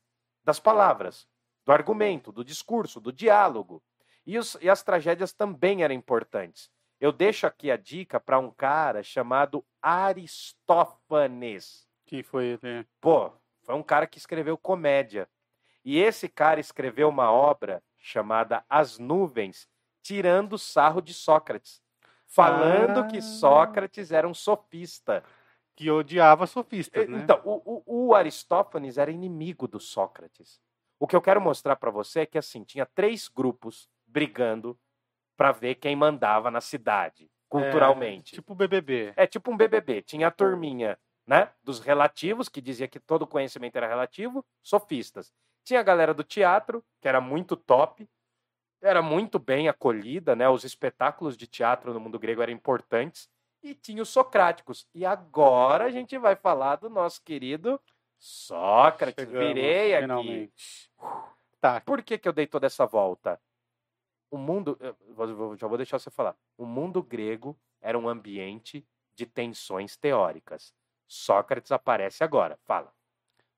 [0.45, 1.27] das palavras,
[1.67, 3.83] do argumento, do discurso, do diálogo.
[4.27, 6.71] E, os- e as tragédias também eram importantes.
[7.01, 11.87] Eu deixo aqui a dica para um cara chamado Aristófanes.
[12.07, 12.87] Que foi ele.
[13.01, 13.33] Pô,
[13.63, 15.29] foi um cara que escreveu comédia.
[15.85, 19.69] E esse cara escreveu uma obra chamada As Nuvens,
[20.03, 21.83] tirando sarro de Sócrates.
[22.27, 23.23] Falando que Ah.
[23.23, 25.23] Sócrates era um sofista.
[25.77, 27.21] Que odiava sofistas, né?
[27.23, 30.61] Então, o, o- o Aristófanes era inimigo do Sócrates.
[30.99, 34.77] O que eu quero mostrar para você é que assim, tinha três grupos brigando
[35.39, 38.35] para ver quem mandava na cidade, culturalmente.
[38.35, 39.13] É, tipo BBB.
[39.17, 40.03] É tipo um BBB.
[40.03, 41.53] Tinha a turminha, né?
[41.63, 45.33] Dos relativos, que dizia que todo conhecimento era relativo, sofistas.
[45.65, 48.09] Tinha a galera do teatro, que era muito top,
[48.83, 50.49] era muito bem acolhida, né?
[50.49, 53.31] Os espetáculos de teatro no mundo grego eram importantes.
[53.63, 54.89] E tinha os socráticos.
[54.93, 57.81] E agora a gente vai falar do nosso querido
[58.19, 59.25] Sócrates.
[59.25, 60.03] Chegamos, Virei aqui.
[60.03, 60.93] finalmente.
[61.61, 63.41] Tá, Por que, que eu dei toda essa volta?
[64.31, 64.79] O mundo.
[65.11, 66.37] vou- Já vou deixar você falar.
[66.57, 70.73] O mundo grego era um ambiente de tensões teóricas.
[71.07, 72.59] Sócrates aparece agora.
[72.65, 72.93] Fala.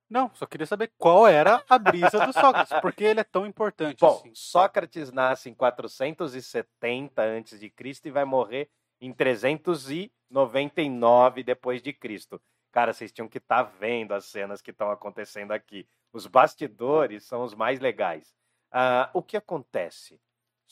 [0.09, 4.01] Não, só queria saber qual era a brisa do Sócrates, porque ele é tão importante
[4.01, 4.33] Bom, assim.
[4.35, 7.73] Sócrates nasce em 470 a.C.
[8.05, 8.69] e vai morrer
[9.01, 12.41] em 399 depois de Cristo.
[12.73, 15.89] Cara, vocês tinham que estar vendo as cenas que estão acontecendo aqui.
[16.13, 18.35] Os bastidores são os mais legais.
[18.71, 20.21] Ah, o que acontece?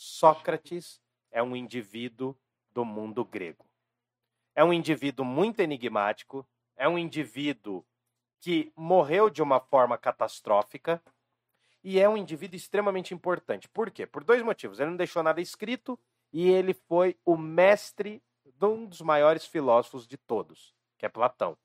[0.01, 2.39] Sócrates é um indivíduo
[2.71, 3.67] do mundo grego.
[4.55, 7.85] É um indivíduo muito enigmático, é um indivíduo
[8.39, 11.03] que morreu de uma forma catastrófica
[11.83, 13.69] e é um indivíduo extremamente importante.
[13.69, 14.07] Por quê?
[14.07, 14.79] Por dois motivos.
[14.79, 15.99] Ele não deixou nada escrito
[16.33, 21.59] e ele foi o mestre de um dos maiores filósofos de todos, que é Platão.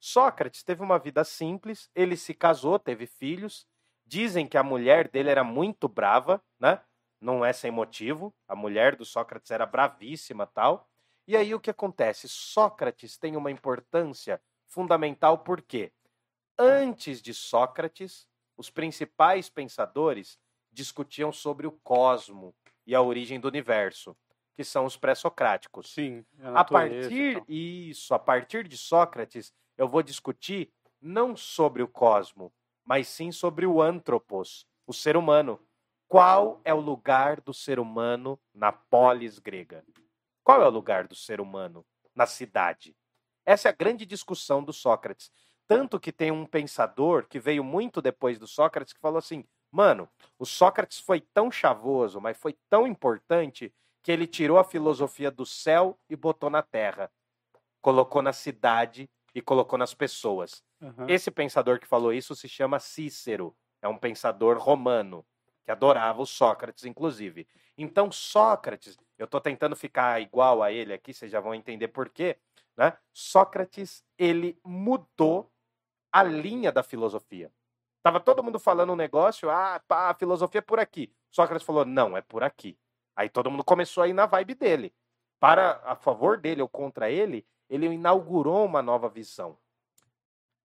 [0.00, 3.68] Sócrates teve uma vida simples, ele se casou, teve filhos.
[4.04, 6.82] Dizem que a mulher dele era muito brava, né?
[7.22, 8.34] Não é sem motivo.
[8.48, 10.88] A mulher do Sócrates era bravíssima, tal.
[11.26, 12.28] E aí o que acontece?
[12.28, 15.92] Sócrates tem uma importância fundamental porque
[16.58, 20.36] antes de Sócrates, os principais pensadores
[20.72, 22.54] discutiam sobre o cosmo,
[22.84, 24.16] e a origem do universo,
[24.56, 25.92] que são os pré-socráticos.
[25.94, 26.24] Sim.
[26.40, 27.44] A e partir tal.
[27.48, 32.52] isso, a partir de Sócrates, eu vou discutir não sobre o cosmo,
[32.84, 35.60] mas sim sobre o antropos, o ser humano.
[36.12, 39.82] Qual é o lugar do ser humano na polis grega?
[40.44, 42.94] Qual é o lugar do ser humano na cidade?
[43.46, 45.30] Essa é a grande discussão do Sócrates.
[45.66, 50.06] Tanto que tem um pensador que veio muito depois do Sócrates que falou assim: mano,
[50.38, 55.46] o Sócrates foi tão chavoso, mas foi tão importante que ele tirou a filosofia do
[55.46, 57.10] céu e botou na terra,
[57.80, 60.62] colocou na cidade e colocou nas pessoas.
[60.82, 61.06] Aham.
[61.08, 65.24] Esse pensador que falou isso se chama Cícero, é um pensador romano
[65.64, 67.46] que adorava o Sócrates, inclusive.
[67.76, 72.08] Então, Sócrates, eu estou tentando ficar igual a ele aqui, vocês já vão entender por
[72.08, 72.38] quê.
[72.76, 72.96] Né?
[73.12, 75.50] Sócrates, ele mudou
[76.10, 77.52] a linha da filosofia.
[78.02, 81.12] Tava todo mundo falando um negócio, ah, pá, a filosofia é por aqui.
[81.30, 82.76] Sócrates falou, não, é por aqui.
[83.14, 84.94] Aí todo mundo começou a ir na vibe dele.
[85.38, 89.56] Para a favor dele ou contra ele, ele inaugurou uma nova visão.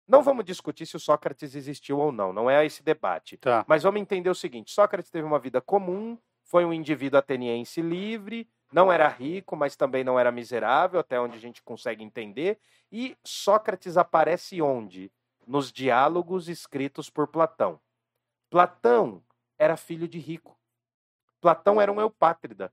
[0.07, 3.39] Não vamos discutir se o Sócrates existiu ou não, não é esse debate.
[3.39, 3.65] Tá.
[3.67, 8.49] Mas vamos entender o seguinte: Sócrates teve uma vida comum, foi um indivíduo ateniense livre,
[8.73, 12.59] não era rico, mas também não era miserável, até onde a gente consegue entender.
[12.91, 15.13] E Sócrates aparece onde?
[15.47, 17.81] Nos diálogos escritos por Platão.
[18.51, 19.23] Platão
[19.59, 20.59] era filho de rico.
[21.41, 22.73] Platão era um eupátrida.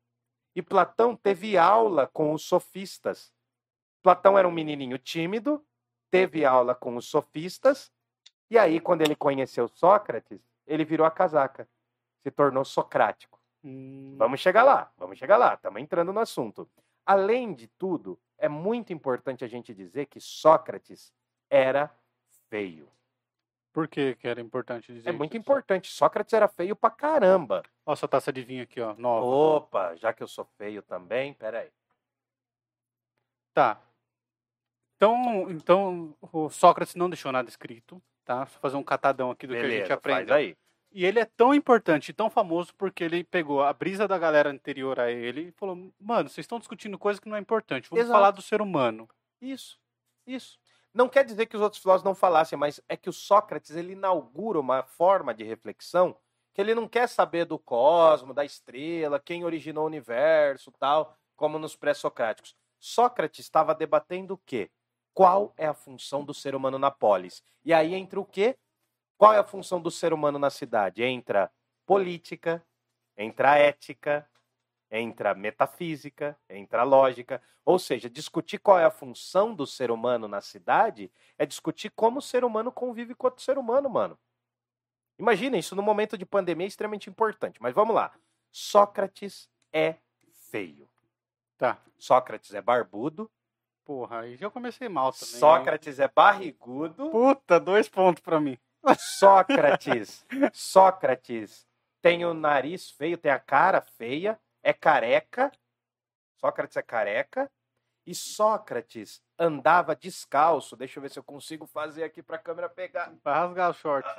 [0.56, 3.34] E Platão teve aula com os sofistas.
[4.02, 5.64] Platão era um menininho tímido,
[6.12, 7.92] teve aula com os sofistas,
[8.50, 11.68] e aí, quando ele conheceu Sócrates, ele virou a casaca,
[12.22, 13.40] se tornou socrático.
[13.64, 16.70] Hum, Vamos chegar lá, vamos chegar lá, estamos entrando no assunto.
[17.06, 21.14] Além de tudo, é muito importante a gente dizer que Sócrates
[21.50, 21.90] era
[22.50, 22.88] feio.
[23.74, 25.40] Por que que era importante dizer É muito isso?
[25.40, 25.90] importante.
[25.90, 27.64] Sócrates era feio pra caramba.
[27.86, 29.26] Ó, essa taça de vinho aqui, ó, nova.
[29.26, 31.70] Opa, já que eu sou feio também, peraí.
[33.54, 33.82] Tá.
[35.02, 38.44] Então, então, o Sócrates não deixou nada escrito, tá?
[38.44, 40.36] Vou fazer um catadão aqui do que a gente Beleza, faz aprendeu.
[40.36, 40.56] aí.
[40.92, 44.52] E ele é tão importante e tão famoso porque ele pegou a brisa da galera
[44.52, 47.90] anterior a ele e falou: Mano, vocês estão discutindo coisa que não é importante.
[47.90, 48.16] Vamos Exato.
[48.16, 49.10] falar do ser humano.
[49.42, 49.80] Isso,
[50.28, 50.60] isso.
[50.94, 53.94] Não quer dizer que os outros filósofos não falassem, mas é que o Sócrates ele
[53.94, 56.16] inaugura uma forma de reflexão
[56.54, 61.58] que ele não quer saber do cosmo, da estrela, quem originou o universo, tal, como
[61.58, 62.56] nos pré-socráticos.
[62.78, 64.70] Sócrates estava debatendo o quê?
[65.14, 67.44] Qual é a função do ser humano na polis?
[67.64, 68.58] E aí entra o quê?
[69.18, 71.04] Qual é a função do ser humano na cidade?
[71.04, 71.52] Entra
[71.86, 72.66] política,
[73.18, 74.28] entra ética,
[74.90, 77.42] entra metafísica, entra lógica.
[77.64, 82.20] Ou seja, discutir qual é a função do ser humano na cidade é discutir como
[82.20, 84.18] o ser humano convive com outro ser humano, mano.
[85.20, 87.62] Imagina, isso no momento de pandemia é extremamente importante.
[87.62, 88.12] Mas vamos lá.
[88.52, 89.98] Sócrates é
[90.50, 90.90] feio.
[91.58, 91.80] Tá.
[91.98, 93.30] Sócrates é barbudo.
[93.86, 95.36] Porra, aí já comecei mal também.
[95.36, 97.10] Sócrates é barrigudo.
[97.10, 98.58] Puta, dois pontos pra mim.
[98.98, 101.68] Sócrates, Sócrates
[102.02, 105.52] tem o nariz feio, tem a cara feia, é careca.
[106.38, 107.52] Sócrates é careca.
[108.06, 110.76] E Sócrates andava descalço.
[110.76, 113.14] Deixa eu ver se eu consigo fazer aqui para a câmera pegar.
[113.24, 114.10] Vai rasgar o short.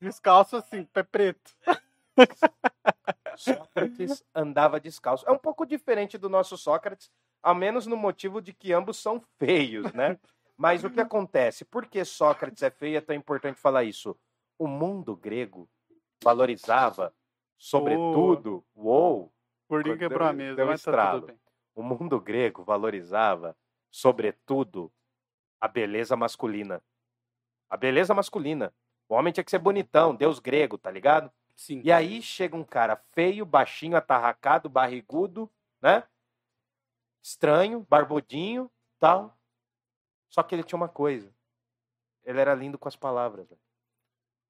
[0.00, 1.54] Descalço assim, pé preto.
[3.36, 5.28] Sócrates andava descalço.
[5.28, 7.10] É um pouco diferente do nosso Sócrates,
[7.46, 10.18] ao menos no motivo de que ambos são feios, né?
[10.58, 11.64] Mas o que acontece?
[11.64, 12.96] Por que Sócrates é feio?
[12.96, 14.18] É tão importante falar isso.
[14.58, 15.68] O mundo grego
[16.24, 17.14] valorizava,
[17.56, 19.32] sobretudo, uou,
[19.68, 21.38] Gordinho Deu- quebrou a mesa, mas tá tudo bem.
[21.74, 23.56] o mundo grego valorizava,
[23.90, 24.90] sobretudo,
[25.60, 26.82] a beleza masculina.
[27.68, 28.72] A beleza masculina.
[29.08, 31.30] O homem tinha que ser bonitão, deus grego, tá ligado?
[31.54, 31.80] Sim.
[31.84, 35.50] E aí chega um cara feio, baixinho, atarracado, barrigudo,
[35.82, 36.02] né?
[37.26, 38.70] Estranho, barbudinho,
[39.00, 39.36] tal.
[40.28, 41.28] Só que ele tinha uma coisa.
[42.24, 43.48] Ele era lindo com as palavras.
[43.48, 43.60] velho.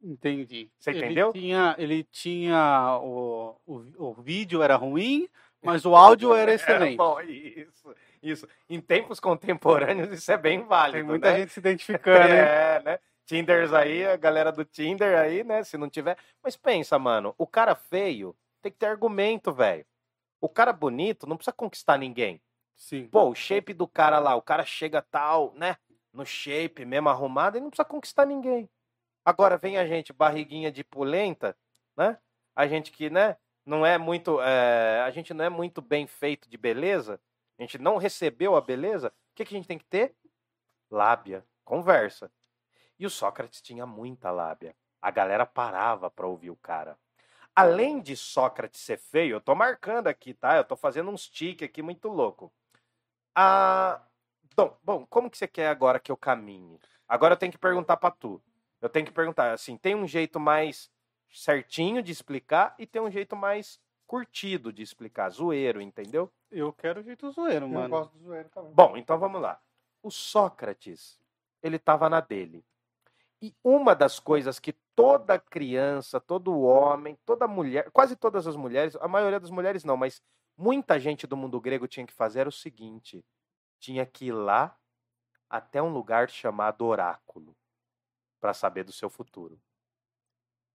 [0.02, 0.70] Entendi.
[0.78, 1.32] Você Ele entendeu?
[1.32, 2.98] Tinha, ele tinha.
[3.02, 5.26] O, o, o vídeo era ruim,
[5.62, 6.92] mas o áudio era excelente.
[6.92, 8.48] É, bom, isso, isso.
[8.68, 10.98] Em tempos contemporâneos, isso é bem válido.
[10.98, 11.38] Tem muita né?
[11.38, 12.38] gente se identificando, hein?
[12.38, 12.98] É, né?
[13.24, 15.64] Tinders aí, a galera do Tinder aí, né?
[15.64, 16.18] Se não tiver.
[16.42, 19.86] Mas pensa, mano, o cara feio tem que ter argumento, velho.
[20.42, 22.38] O cara bonito não precisa conquistar ninguém.
[22.76, 23.08] Sim.
[23.08, 25.76] Pô, o shape do cara lá, o cara chega tal, né?
[26.12, 28.68] No shape, mesmo arrumado, ele não precisa conquistar ninguém.
[29.24, 31.56] Agora vem a gente, barriguinha de polenta,
[31.96, 32.18] né?
[32.54, 33.36] A gente que, né?
[33.64, 34.40] Não é muito.
[34.40, 37.20] é, a gente não é muito bem feito de beleza.
[37.58, 39.08] A gente não recebeu a beleza.
[39.08, 40.14] O que, que a gente tem que ter?
[40.90, 42.30] Lábia, conversa.
[42.98, 44.76] E o Sócrates tinha muita lábia.
[45.02, 46.98] A galera parava para ouvir o cara.
[47.54, 50.56] além de Sócrates ser feio, eu tô marcando aqui, tá?
[50.56, 52.52] Eu tô fazendo uns tique aqui muito louco.
[53.38, 54.00] Ah,
[54.56, 56.80] bom, bom, como que você quer agora que eu caminhe?
[57.06, 58.42] Agora eu tenho que perguntar para tu.
[58.80, 60.90] Eu tenho que perguntar, assim, tem um jeito mais
[61.30, 66.32] certinho de explicar e tem um jeito mais curtido de explicar, zoeiro, entendeu?
[66.50, 67.88] Eu quero o jeito zoeiro, Eu mano.
[67.90, 68.72] gosto do zoeiro também.
[68.72, 69.60] Bom, então vamos lá.
[70.02, 71.20] O Sócrates,
[71.62, 72.64] ele estava na dele.
[73.42, 78.96] E uma das coisas que toda criança, todo homem, toda mulher, quase todas as mulheres,
[78.96, 80.22] a maioria das mulheres não, mas
[80.56, 83.24] muita gente do mundo grego tinha que fazer o seguinte:
[83.78, 84.76] tinha que ir lá
[85.48, 87.56] até um lugar chamado oráculo
[88.40, 89.60] para saber do seu futuro.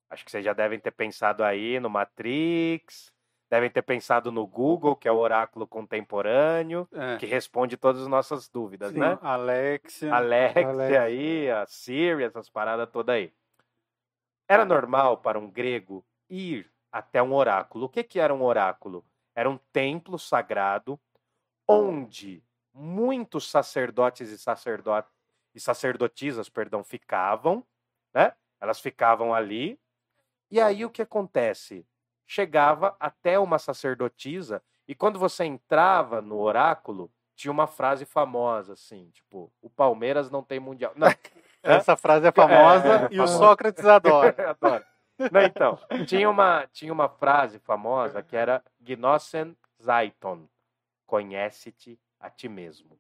[0.10, 3.14] Acho que vocês já devem ter pensado aí no Matrix,
[3.50, 7.18] devem ter pensado no Google, que é o oráculo contemporâneo É.
[7.18, 9.18] que responde todas as nossas dúvidas, Sim, né?
[9.22, 10.14] Alexia.
[10.14, 11.02] Alexia Alexia.
[11.04, 13.34] aí, a Siri, essas paradas todas aí.
[14.50, 17.86] Era normal para um grego ir até um oráculo.
[17.86, 19.06] O que, que era um oráculo?
[19.36, 21.00] Era um templo sagrado
[21.68, 25.08] onde muitos sacerdotes e, sacerdot
[25.54, 27.66] e sacerdotisas, perdão, ficavam,
[28.14, 28.34] né?
[28.60, 29.80] Elas ficavam ali.
[30.50, 31.86] E aí o que acontece?
[32.28, 39.10] Chegava até uma sacerdotisa e quando você entrava no oráculo, tinha uma frase famosa assim,
[39.12, 40.94] tipo, o Palmeiras não tem mundial.
[40.96, 41.08] Não,
[41.64, 43.28] Essa frase é famosa É, é e o.
[43.28, 44.36] Sócrates adora.
[44.52, 44.84] Adoro.
[45.32, 50.48] Não, então, tinha uma, tinha uma frase famosa que era Gnossen Zaiton,
[51.06, 53.00] conhece-te a ti mesmo.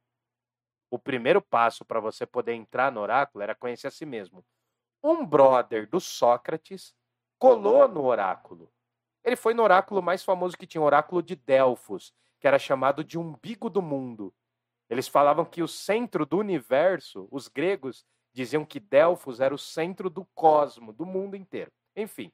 [0.89, 4.43] O primeiro passo para você poder entrar no oráculo era conhecer a si mesmo.
[5.03, 6.93] Um brother do Sócrates
[7.39, 8.72] colou no oráculo.
[9.24, 13.03] Ele foi no oráculo mais famoso que tinha, o oráculo de Delfos, que era chamado
[13.03, 14.34] de umbigo do mundo.
[14.89, 20.09] Eles falavam que o centro do universo, os gregos diziam que Delfos era o centro
[20.09, 21.72] do cosmo, do mundo inteiro.
[21.95, 22.31] Enfim,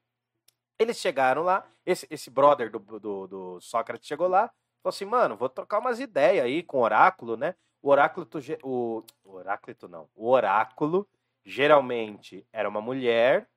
[0.77, 4.47] eles chegaram lá, esse, esse brother do, do, do Sócrates chegou lá,
[4.81, 7.55] falou assim, mano, vou trocar umas ideias aí com o oráculo, né?
[7.81, 8.27] O oráculo,
[8.63, 11.07] o, o oráculo não, o oráculo
[11.45, 13.49] geralmente era uma mulher,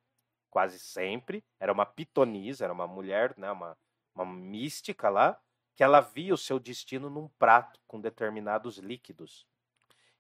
[0.48, 3.76] quase sempre, era uma pitonisa, era uma mulher, né, uma,
[4.14, 5.40] uma mística lá,
[5.74, 9.46] que ela via o seu destino num prato com determinados líquidos.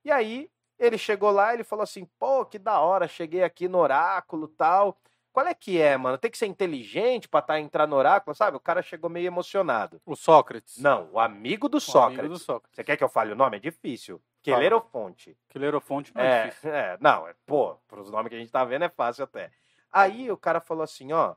[0.04, 3.78] E aí, ele chegou lá, ele falou assim, pô, que da hora, cheguei aqui no
[3.78, 4.98] oráculo tal.
[5.32, 6.18] Qual é que é, mano?
[6.18, 8.56] Tem que ser inteligente pra tá, entrar no oráculo, sabe?
[8.56, 10.00] O cara chegou meio emocionado.
[10.04, 10.78] O Sócrates.
[10.78, 12.18] Não, o amigo do O Sócrates.
[12.18, 12.74] amigo do Sócrates.
[12.74, 13.56] Você quer que eu fale o nome?
[13.58, 14.20] É difícil.
[14.42, 15.38] Quelerofonte.
[15.48, 16.74] Quilerofonte não é, É, difícil.
[16.74, 19.52] é, não, é, pô, pros nomes que a gente tá vendo é fácil até.
[19.92, 21.36] Aí o cara falou assim, ó,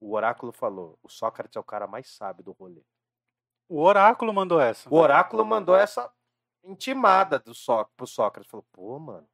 [0.00, 2.82] o oráculo falou, o Sócrates é o cara mais sábio do rolê.
[3.68, 4.88] O oráculo mandou essa.
[4.88, 6.10] O oráculo mandou essa
[6.62, 8.50] intimada do Só, pro Sócrates.
[8.50, 9.26] Falou, pô, mano.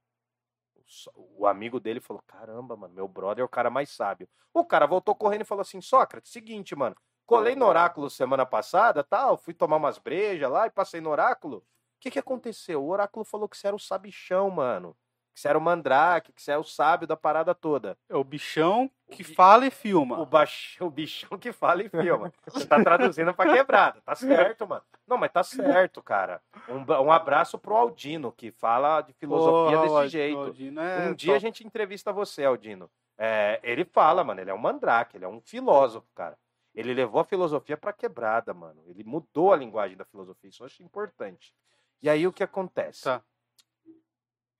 [1.14, 4.28] O, amigo dele falou, caramba, mano, meu brother é o cara mais sábio.
[4.52, 9.04] O cara voltou correndo e falou assim, Sócrates, seguinte, mano, colei no oráculo semana passada,
[9.04, 11.58] tal, fui tomar umas brejas lá e passei no oráculo.
[11.58, 11.64] O
[12.00, 12.82] que que aconteceu?
[12.82, 14.96] O oráculo falou que você era o sabichão, mano.
[15.40, 17.96] Que você era o mandrake, que você é o sábio da parada toda.
[18.10, 20.20] É o bichão que O fala e filma.
[20.20, 20.76] O, baix...
[20.82, 22.30] o bichão que fala e filma.
[22.46, 24.02] Você tá traduzindo pra quebrada.
[24.02, 24.82] Tá certo, mano.
[25.06, 26.42] Não, mas tá certo, cara.
[26.68, 30.38] Um, um abraço pro Aldino, que fala de filosofia desse o Ald- jeito.
[30.38, 32.90] Aldino é um dia a gente entrevista você, Aldino.
[33.16, 36.36] É, ele fala, mano, ele é um mandrake, ele é um filósofo, cara.
[36.74, 38.82] Ele levou a filosofia pra quebrada, mano.
[38.86, 40.50] Ele mudou a linguagem da filosofia.
[40.50, 41.54] Isso eu acho importante.
[42.02, 43.04] E aí o que acontece?
[43.04, 43.22] Tá.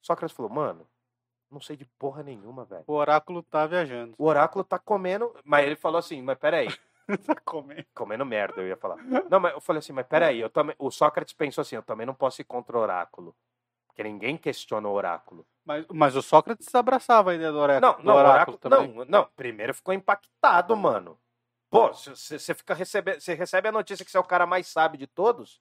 [0.03, 0.87] Sócrates falou, mano,
[1.51, 2.85] não sei de porra nenhuma, velho.
[2.87, 4.15] O oráculo tá viajando.
[4.17, 5.35] O oráculo tá comendo.
[5.45, 6.69] Mas ele falou assim, mas peraí.
[7.27, 7.85] tá comendo.
[7.95, 8.97] Comendo merda, eu ia falar.
[9.29, 10.77] Não, mas eu falei assim, mas peraí, eu também.
[10.79, 13.35] O Sócrates pensou assim, eu também não posso ir contra o oráculo.
[13.89, 15.45] Porque ninguém questiona o oráculo.
[15.65, 17.93] Mas, mas o Sócrates abraçava a ideia do oráculo.
[17.99, 18.59] Não, não, o oráculo oráculo.
[18.59, 18.95] também.
[18.95, 19.29] Não, não.
[19.35, 21.19] Primeiro ficou impactado, mano.
[21.69, 24.99] Pô, você fica recebe, você recebe a notícia que você é o cara mais sábio
[24.99, 25.61] de todos.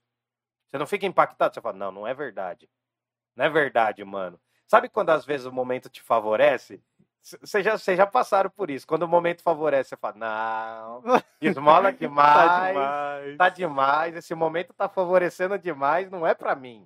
[0.68, 1.54] Você não fica impactado?
[1.54, 2.70] Você fala, não, não é verdade.
[3.40, 4.38] Não é verdade, mano.
[4.68, 6.84] Sabe quando às vezes o momento te favorece?
[7.22, 8.86] Vocês já, já passaram por isso.
[8.86, 11.04] Quando o momento favorece, você fala, não,
[11.40, 12.68] esmola Tá demais.
[12.68, 13.38] demais.
[13.38, 16.86] tá demais, esse momento tá favorecendo demais, não é pra mim.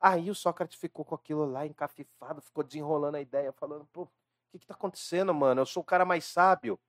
[0.00, 4.08] Aí o Sócrates ficou com aquilo lá encafifado, ficou desenrolando a ideia, falando, pô, o
[4.50, 5.60] que que tá acontecendo, mano?
[5.60, 6.80] Eu sou o cara mais sábio.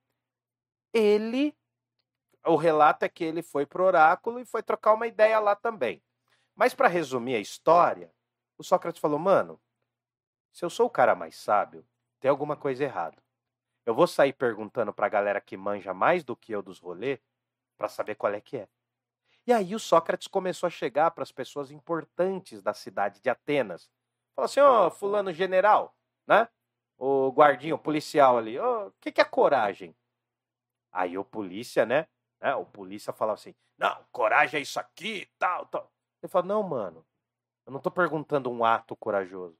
[0.94, 1.54] Ele,
[2.46, 6.02] o relato é que ele foi pro oráculo e foi trocar uma ideia lá também.
[6.56, 8.10] Mas pra resumir a história,
[8.58, 9.60] o Sócrates falou, mano,
[10.52, 11.86] se eu sou o cara mais sábio,
[12.20, 13.22] tem alguma coisa errada.
[13.84, 17.20] Eu vou sair perguntando pra galera que manja mais do que eu dos rolês
[17.76, 18.68] pra saber qual é que é.
[19.46, 23.90] E aí o Sócrates começou a chegar para as pessoas importantes da cidade de Atenas.
[24.34, 25.94] Falou assim, ó, fulano general,
[26.26, 26.48] né?
[26.96, 29.94] O guardinho, o policial ali, o que, que é coragem?
[30.90, 32.06] Aí o polícia, né?
[32.40, 35.92] né, O polícia falava assim: não, coragem é isso aqui, tal, tal.
[36.22, 37.04] Ele fala: não, mano,
[37.66, 39.56] eu não tô perguntando um ato corajoso.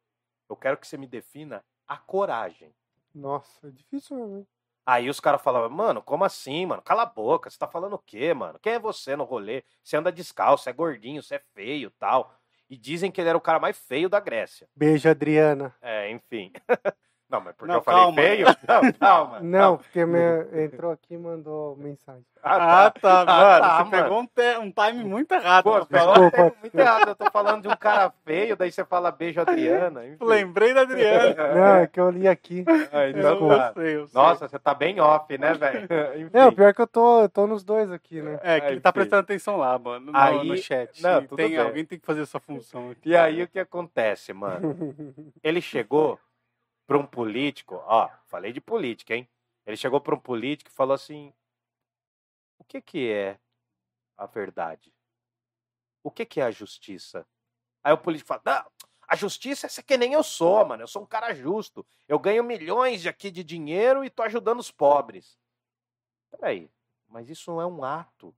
[0.49, 2.75] Eu quero que você me defina a coragem.
[3.15, 4.47] Nossa, é difícil mesmo, hein?
[4.87, 6.83] Aí os caras falavam, mano, como assim, mano?
[6.83, 8.59] Cala a boca, você tá falando o quê, mano?
[8.61, 9.65] Quem é você no rolê?
[9.83, 12.39] Você anda descalço, é gordinho, você é feio tal.
[12.69, 14.69] E dizem que ele era o cara mais feio da Grécia.
[14.77, 15.75] Beijo, Adriana.
[15.81, 16.53] É, enfim.
[17.35, 18.23] Não, mas porque Não, eu falei calma.
[18.23, 18.47] feio?
[18.69, 19.41] Não, calma.
[19.41, 22.25] Não, porque me- entrou aqui e mandou mensagem.
[22.47, 23.27] Ah, tá, Ah, mano.
[23.27, 23.91] tá, você mano.
[23.91, 25.65] pegou um, te- um time muito errado.
[25.65, 27.09] Pô, falou um tempo muito errado.
[27.09, 30.07] Eu tô falando de um cara feio, daí você fala beijo, Adriana.
[30.07, 30.19] Enfim.
[30.23, 31.35] Lembrei da Adriana.
[31.55, 32.63] Não, é que eu li aqui.
[32.93, 33.73] Ah, Eu então tá.
[33.73, 34.21] sei, eu sei.
[34.23, 35.89] Nossa, você tá bem off, né, velho?
[36.33, 38.39] Não, pior que eu tô, eu tô nos dois aqui, né?
[38.43, 41.03] É, que ele tá prestando atenção lá, mano, no, Aí- no chat.
[41.03, 41.59] não, tudo tem, bem.
[41.59, 43.09] alguém tem que fazer essa função aqui.
[43.09, 44.95] E aí o que acontece, mano?
[45.43, 46.19] Ele chegou
[46.87, 49.29] para um político, ó, falei de política, hein?
[49.67, 51.33] Ele chegou para um político e falou assim:
[52.59, 53.39] o que que é
[54.17, 54.95] a verdade?
[56.03, 57.27] O que que é a justiça?
[57.83, 58.71] Aí o político fala: não,
[59.09, 60.83] a justiça é que nem eu sou, mano.
[60.83, 61.87] Eu sou um cara justo.
[62.09, 65.39] Eu ganho milhões de aqui de dinheiro e tô ajudando os pobres.
[66.31, 66.71] Peraí,
[67.09, 68.35] mas isso não é um ato.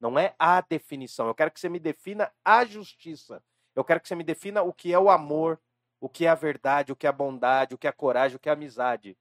[0.00, 1.26] Não é a definição.
[1.26, 3.42] Eu quero que você me defina a justiça.
[3.74, 5.60] Eu quero que você me defina o que é o amor,
[6.00, 8.36] o que é a verdade, o que é a bondade, o que é a coragem,
[8.36, 9.16] o que é a amizade.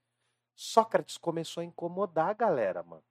[0.55, 3.03] Sócrates começou a incomodar a galera, mano.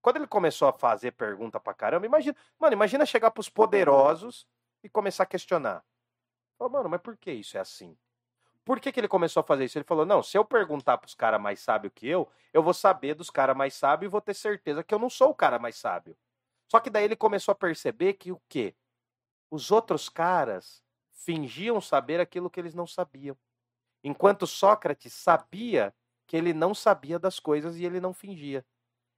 [0.00, 4.46] Quando ele começou a fazer pergunta pra caramba, imagina, mano, imagina chegar pros poderosos
[4.82, 5.84] e começar a questionar.
[6.58, 7.96] Falou, mano, mas por que isso é assim?
[8.64, 9.76] Por que, que ele começou a fazer isso?
[9.78, 13.14] Ele falou: não, se eu perguntar pros caras mais sábios que eu, eu vou saber
[13.14, 15.76] dos caras mais sábios e vou ter certeza que eu não sou o cara mais
[15.76, 16.16] sábio.
[16.70, 18.74] Só que daí ele começou a perceber que o quê?
[19.50, 20.84] Os outros caras
[21.24, 23.36] fingiam saber aquilo que eles não sabiam.
[24.02, 25.94] Enquanto Sócrates sabia
[26.26, 28.64] que ele não sabia das coisas e ele não fingia.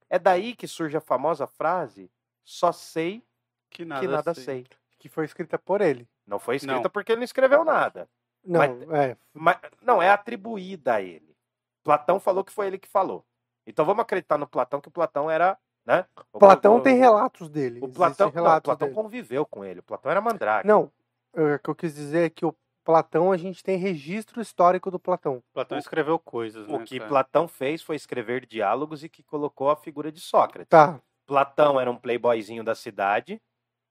[0.09, 2.11] É daí que surge a famosa frase:
[2.43, 3.23] só sei
[3.69, 4.43] Que nada, que nada sei.
[4.43, 4.65] sei.
[4.99, 6.07] Que foi escrita por ele.
[6.25, 6.89] Não foi escrita Não.
[6.89, 8.09] porque ele não escreveu nada.
[8.45, 9.17] Não, Mas- é.
[9.33, 11.35] Mas, não, é atribuída a ele.
[11.83, 13.25] Platão falou que foi ele que falou.
[13.65, 16.05] Então vamos acreditar no Platão que o Platão era, né?
[16.33, 17.79] O- Platão o- tem relatos dele.
[17.81, 18.93] O Platão, não, Platão dele.
[18.93, 19.79] conviveu com ele.
[19.79, 20.67] O Platão era mandrake.
[20.67, 20.91] Não,
[21.33, 24.99] o que eu quis dizer é que o Platão, a gente tem registro histórico do
[24.99, 25.41] Platão.
[25.53, 27.09] Platão escreveu coisas, O né, que cara?
[27.09, 30.69] Platão fez foi escrever diálogos e que colocou a figura de Sócrates.
[30.69, 31.01] Tá.
[31.25, 33.41] Platão era um playboyzinho da cidade,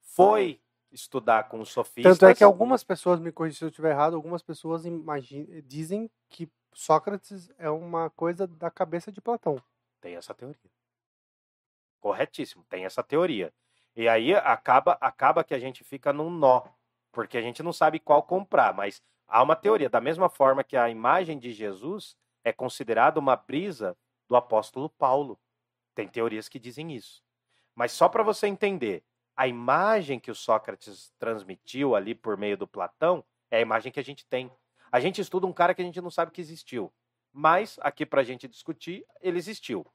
[0.02, 2.18] foi estudar com os sofistas.
[2.18, 6.10] Tanto é que algumas pessoas, me corrigem se eu estiver errado, algumas pessoas imagi- dizem
[6.28, 9.56] que Sócrates é uma coisa da cabeça de Platão.
[10.02, 10.70] Tem essa teoria.
[12.00, 13.52] Corretíssimo, tem essa teoria.
[13.96, 16.62] E aí acaba, acaba que a gente fica num nó,
[17.12, 19.88] porque a gente não sabe qual comprar, mas há uma teoria.
[19.88, 23.96] Da mesma forma que a imagem de Jesus é considerada uma brisa
[24.28, 25.38] do apóstolo Paulo.
[25.94, 27.22] Tem teorias que dizem isso.
[27.74, 29.04] Mas só para você entender,
[29.36, 34.00] a imagem que o Sócrates transmitiu ali por meio do Platão é a imagem que
[34.00, 34.50] a gente tem.
[34.90, 36.92] A gente estuda um cara que a gente não sabe que existiu.
[37.32, 39.86] Mas, aqui para a gente discutir, ele existiu.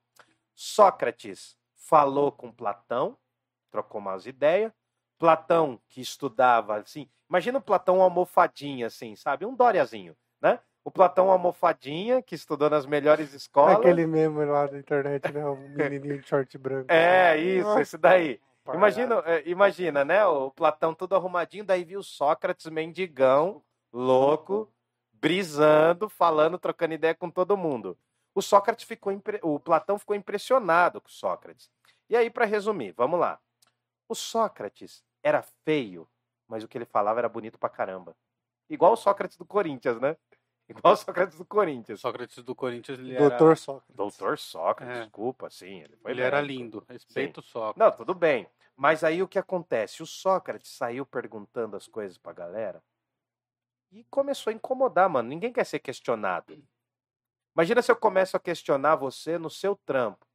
[0.55, 3.15] Sócrates falou com Platão,
[3.69, 4.71] trocou umas ideias.
[5.17, 9.45] Platão, que estudava assim, imagina o Platão almofadinha, assim, sabe?
[9.45, 10.59] Um Dóriazinho, né?
[10.83, 13.77] O Platão almofadinha, que estudou nas melhores escolas.
[13.77, 15.45] Aquele meme lá da internet, né?
[15.45, 16.85] O menininho de short branco.
[16.89, 18.39] É, isso, esse daí.
[18.73, 20.25] Imagina, é, imagina, né?
[20.25, 23.61] O Platão todo arrumadinho, daí viu Sócrates mendigão,
[23.91, 24.71] louco,
[25.11, 27.97] brisando, falando, trocando ideia com todo mundo.
[28.35, 31.69] O Sócrates ficou, impre- o Platão ficou impressionado com o Sócrates.
[32.09, 33.39] E aí, para resumir, vamos lá.
[34.07, 36.07] O Sócrates era feio,
[36.47, 38.15] mas o que ele falava era bonito pra caramba.
[38.69, 40.15] Igual o Sócrates do Corinthians, né?
[40.69, 42.01] Igual o Sócrates do Corinthians.
[42.01, 43.95] Sócrates do Corinthians, ele era, Doutor Sócrates.
[43.95, 45.01] Doutor Sócrates, É.
[45.03, 45.81] desculpa, sim.
[45.81, 46.83] Ele, foi ele era lindo.
[46.89, 47.79] Respeito o Sócrates.
[47.79, 48.49] Não, tudo bem.
[48.75, 50.03] Mas aí o que acontece?
[50.03, 52.83] O Sócrates saiu perguntando as coisas pra galera
[53.91, 55.29] e começou a incomodar, mano.
[55.29, 56.61] Ninguém quer ser questionado.
[57.55, 60.25] Imagina se eu começo a questionar você no seu trampo.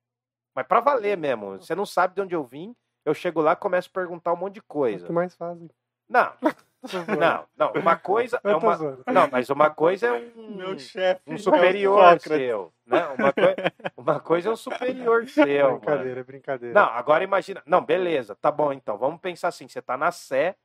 [0.54, 1.58] Mas pra valer mesmo.
[1.58, 2.74] Você não sabe de onde eu vim.
[3.04, 5.06] Eu chego lá e começo a perguntar um monte de O coisa.
[5.06, 5.68] que mais fazem?
[6.08, 6.32] Não,
[7.18, 7.72] não, não.
[7.80, 8.76] Uma coisa é uma.
[9.12, 10.56] Não, mas uma coisa é um.
[10.56, 11.22] Meu chefe.
[11.26, 12.72] Um é o superior seu.
[12.86, 13.06] Né?
[13.08, 13.56] Uma, coi-
[13.96, 15.46] uma coisa é um superior seu.
[15.68, 15.78] mano.
[15.80, 16.74] Brincadeira, é brincadeira.
[16.74, 17.62] Não, agora imagina.
[17.64, 18.98] Não, beleza, tá bom então.
[18.98, 20.56] Vamos pensar assim: você tá na Sé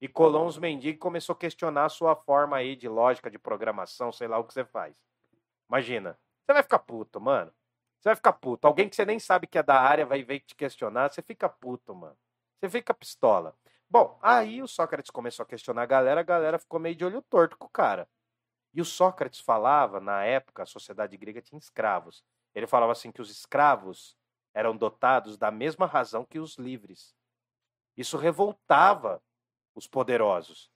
[0.00, 3.38] e colou uns mendigos e começou a questionar a sua forma aí de lógica de
[3.38, 4.94] programação, sei lá o que você faz.
[5.68, 6.18] Imagina.
[6.46, 7.52] Você vai ficar puto, mano.
[8.00, 8.66] Você vai ficar puto.
[8.66, 11.48] Alguém que você nem sabe que é da área vai vir te questionar, você fica
[11.48, 12.16] puto, mano.
[12.58, 13.56] Você fica pistola.
[13.90, 17.22] Bom, aí o Sócrates começou a questionar a galera, a galera ficou meio de olho
[17.22, 18.08] torto com o cara.
[18.74, 22.22] E o Sócrates falava, na época, a sociedade grega tinha escravos.
[22.54, 24.16] Ele falava assim que os escravos
[24.54, 27.14] eram dotados da mesma razão que os livres.
[27.96, 29.22] Isso revoltava
[29.74, 30.70] os poderosos.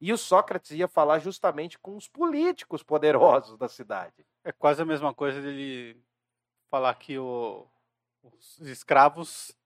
[0.00, 4.26] E o Sócrates ia falar justamente com os políticos poderosos da cidade.
[4.42, 6.02] É quase a mesma coisa dele
[6.70, 7.66] falar que o-
[8.22, 9.56] os escravos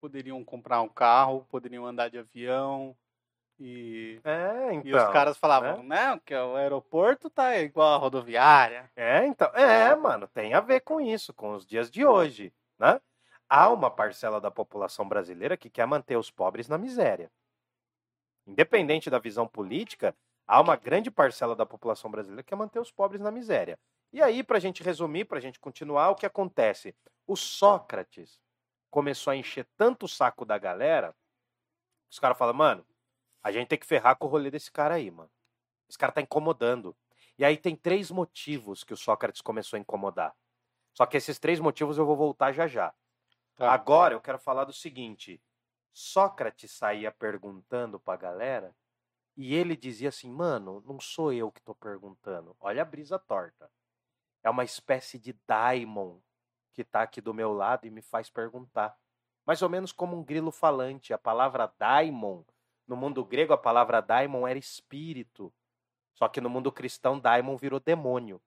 [0.00, 2.96] poderiam comprar um carro, poderiam andar de avião.
[3.60, 4.88] E, É, então.
[4.88, 8.90] e os caras falavam, não, que o aeroporto tá igual a rodoviária.
[8.94, 9.48] É, então.
[9.48, 13.00] É, mano, tem a ver com isso, com os dias de hoje, né?
[13.48, 17.30] Há uma parcela da população brasileira que quer manter os pobres na miséria.
[18.46, 20.14] Independente da visão política,
[20.46, 23.78] há uma grande parcela da população brasileira que quer manter os pobres na miséria.
[24.12, 26.96] E aí, para a gente resumir, para a gente continuar, o que acontece?
[27.26, 28.40] O Sócrates
[28.90, 31.14] começou a encher tanto o saco da galera,
[32.10, 32.86] os caras falam, mano,
[33.42, 35.30] a gente tem que ferrar com o rolê desse cara aí, mano.
[35.88, 36.96] Esse cara tá incomodando.
[37.38, 40.34] E aí tem três motivos que o Sócrates começou a incomodar.
[40.94, 42.94] Só que esses três motivos eu vou voltar já já.
[43.56, 43.72] Tá.
[43.72, 45.40] Agora eu quero falar do seguinte:
[45.92, 48.74] Sócrates saía perguntando pra galera
[49.36, 52.56] e ele dizia assim: "Mano, não sou eu que tô perguntando.
[52.60, 53.70] Olha a brisa torta.
[54.42, 56.18] É uma espécie de daimon
[56.72, 58.96] que tá aqui do meu lado e me faz perguntar.
[59.44, 61.12] Mais ou menos como um grilo falante.
[61.12, 62.44] A palavra daimon,
[62.86, 65.52] no mundo grego a palavra daimon era espírito.
[66.14, 68.40] Só que no mundo cristão daimon virou demônio.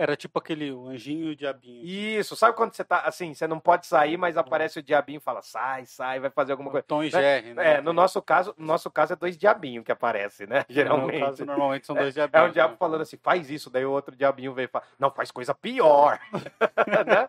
[0.00, 1.84] Era tipo aquele o anjinho e o diabinho.
[1.84, 5.20] Isso, sabe quando você tá assim, você não pode sair, mas aparece o diabinho e
[5.20, 6.82] fala: "Sai, sai, vai fazer alguma coisa".
[6.86, 7.74] Tom e Jerry, né?
[7.74, 10.64] É, no nosso caso, no nosso caso é dois diabinhos que aparecem, né?
[10.66, 11.18] No Geralmente.
[11.18, 12.48] meu caso, normalmente são dois É diabinhos.
[12.48, 12.76] um diabo né?
[12.78, 16.18] falando assim, faz isso, daí o outro diabinho veio e fala, não, faz coisa pior.
[17.06, 17.28] Né?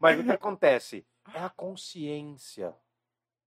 [0.00, 1.04] Mas o que acontece?
[1.34, 2.72] É a consciência.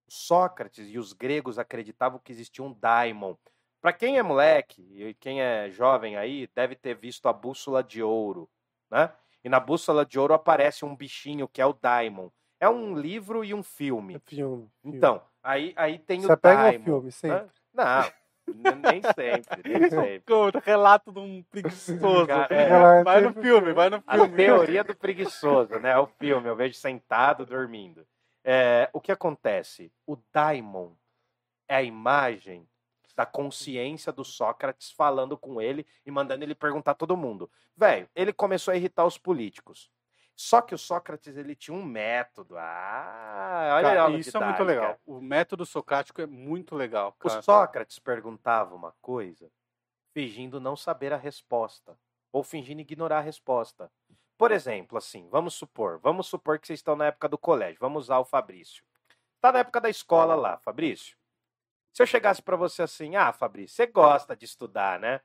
[0.09, 3.35] Sócrates e os gregos acreditavam que existia um daimon.
[3.81, 8.03] Para quem é moleque e quem é jovem aí, deve ter visto a bússola de
[8.03, 8.49] ouro,
[8.89, 9.11] né?
[9.43, 12.29] E na bússola de ouro aparece um bichinho que é o daimon.
[12.59, 14.15] É um livro e um filme.
[14.15, 14.69] É filme.
[14.81, 14.97] filme.
[14.97, 16.83] Então, aí, aí tem Você o pega o daimon.
[16.85, 17.47] filme, sempre.
[17.73, 18.11] né?
[18.47, 20.33] Não, nem sempre, nem sempre.
[20.33, 22.27] O relato de um preguiçoso.
[22.27, 23.03] Cara, é.
[23.03, 24.35] Vai no filme, vai no A filme.
[24.35, 25.97] teoria do preguiçoso, né?
[25.97, 28.05] O filme, eu vejo sentado dormindo.
[28.43, 29.91] É, o que acontece?
[30.05, 30.91] O daimon
[31.67, 32.67] é a imagem
[33.15, 37.49] da consciência do Sócrates falando com ele e mandando ele perguntar a todo mundo.
[37.75, 39.89] Velho, ele começou a irritar os políticos.
[40.35, 42.57] Só que o Sócrates ele tinha um método.
[42.57, 44.63] Ah, olha Cara, isso é muito didática.
[44.63, 44.99] legal.
[45.05, 47.15] O método socrático é muito legal.
[47.17, 47.41] O Cara.
[47.41, 49.49] Sócrates perguntava uma coisa,
[50.13, 51.97] fingindo não saber a resposta,
[52.33, 53.89] ou fingindo ignorar a resposta.
[54.37, 58.05] Por exemplo, assim, vamos supor, vamos supor que vocês estão na época do colégio, vamos
[58.05, 58.83] usar o Fabrício.
[59.37, 61.15] Está na época da escola lá, Fabrício.
[61.95, 65.21] Se eu chegasse para você assim, ah, Fabrício, você gosta de estudar, né?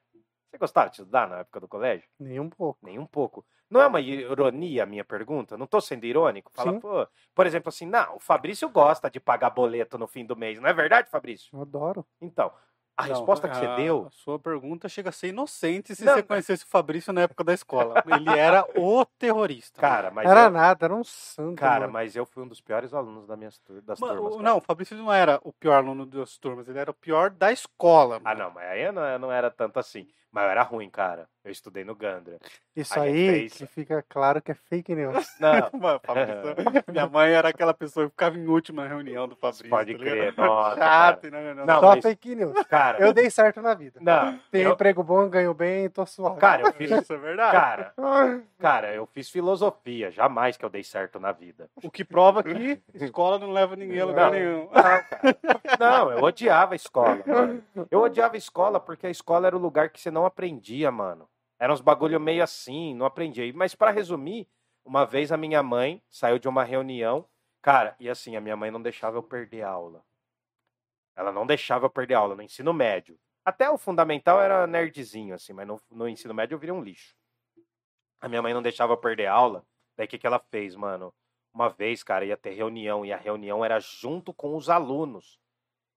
[0.48, 2.08] Você gostava de estudar na época do colégio?
[2.16, 2.78] Nem um pouco.
[2.80, 3.44] Nem um pouco.
[3.68, 5.58] Não é uma ironia a minha pergunta?
[5.58, 6.52] Não estou sendo irônico?
[6.54, 10.36] Fala, pô, por exemplo, assim, não, o Fabrício gosta de pagar boleto no fim do
[10.36, 11.50] mês, não é verdade, Fabrício?
[11.52, 12.06] Eu adoro.
[12.20, 12.52] Então,
[12.96, 14.06] a Não, resposta que você a- deu.
[14.08, 16.12] A sua pergunta chega a ser inocente se Não.
[16.14, 18.02] você conhecesse o Fabrício na época da escola.
[18.06, 19.80] Ele era o terrorista.
[19.80, 21.56] Cara, mas era eu, nada, era um santo.
[21.58, 21.92] cara, mano.
[21.94, 24.36] mas eu fui um dos piores alunos da minha, tur- das Mano, turmas.
[24.36, 24.42] cara.
[24.50, 27.50] não, o Fabrício não era o pior aluno das turmas, ele era o pior da
[27.50, 28.16] escola.
[28.24, 28.40] Ah, mano.
[28.44, 30.06] não, mas aí eu não, eu não era tanto assim.
[30.32, 31.26] Mas eu era ruim, cara.
[31.42, 32.36] Eu estudei no Gandra.
[32.76, 35.26] Isso a aí fez- que fica claro que é fake news.
[35.40, 35.50] Não,
[35.80, 36.54] Mano, Fabrício-
[36.92, 39.70] minha mãe era aquela pessoa que ficava em última reunião do Fabrício.
[39.70, 40.34] pode tá crer.
[40.36, 41.30] Nossa, Chato, cara.
[41.32, 42.66] né, reunião Não, do- Só mas- fake news.
[42.66, 43.98] Cara, Eu dei certo na vida.
[44.02, 44.38] não.
[44.50, 46.38] Tenho eu- emprego bom, ganho bem, tô suave.
[46.38, 46.90] cara, eu fiz.
[47.08, 47.52] Isso é verdade.
[47.52, 47.94] Cara,
[48.58, 50.10] cara, eu fiz filosofia.
[50.10, 51.68] Jamais que eu dei certo na vida.
[51.82, 54.38] O que prova que escola não leva ninguém a lugar Não.
[54.38, 54.68] nenhum.
[55.78, 55.90] Não.
[55.90, 57.62] Não, eu odiava a escola, mano.
[57.90, 61.28] Eu odiava a escola porque a escola era o lugar que você não aprendia, mano.
[61.58, 63.52] Era uns bagulho meio assim, não aprendia.
[63.54, 64.48] Mas pra resumir,
[64.84, 67.28] uma vez a minha mãe saiu de uma reunião,
[67.60, 70.04] cara, e assim, a minha mãe não deixava eu perder aula.
[71.14, 73.18] Ela não deixava eu perder aula no ensino médio.
[73.44, 77.14] Até o fundamental era nerdzinho, assim, mas no, no ensino médio eu virei um lixo.
[78.20, 79.64] A minha mãe não deixava eu perder aula.
[79.96, 81.12] Daí o que, que ela fez, mano?
[81.52, 85.38] Uma vez, cara, ia ter reunião, e a reunião era junto com os alunos.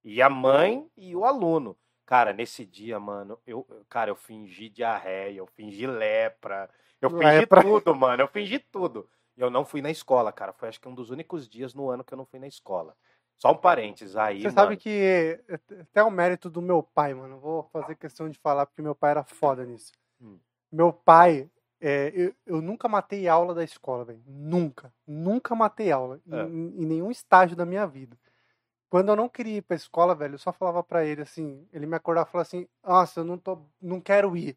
[0.03, 1.77] E a mãe e o aluno.
[2.05, 6.69] Cara, nesse dia, mano, eu, cara, eu fingi diarreia, eu fingi lepra,
[7.01, 7.61] eu fingi Lepra.
[7.61, 9.09] tudo, mano, eu fingi tudo.
[9.35, 10.53] E eu não fui na escola, cara.
[10.53, 12.95] Foi acho que um dos únicos dias no ano que eu não fui na escola.
[13.37, 14.55] Só um parênteses aí, Você mano.
[14.55, 15.41] sabe que é
[15.81, 17.39] até o mérito do meu pai, mano.
[17.39, 19.91] Vou fazer questão de falar porque meu pai era foda nisso.
[20.21, 20.37] Hum.
[20.71, 21.49] Meu pai,
[21.81, 24.21] é, eu, eu nunca matei aula da escola, velho.
[24.25, 24.93] Nunca.
[25.05, 26.21] Nunca matei aula.
[26.31, 26.43] É.
[26.43, 28.17] Em, em nenhum estágio da minha vida.
[28.93, 31.87] Quando eu não queria ir pra escola, velho, eu só falava pra ele assim, ele
[31.87, 34.55] me acordava e falava assim, nossa, eu não tô, não quero ir.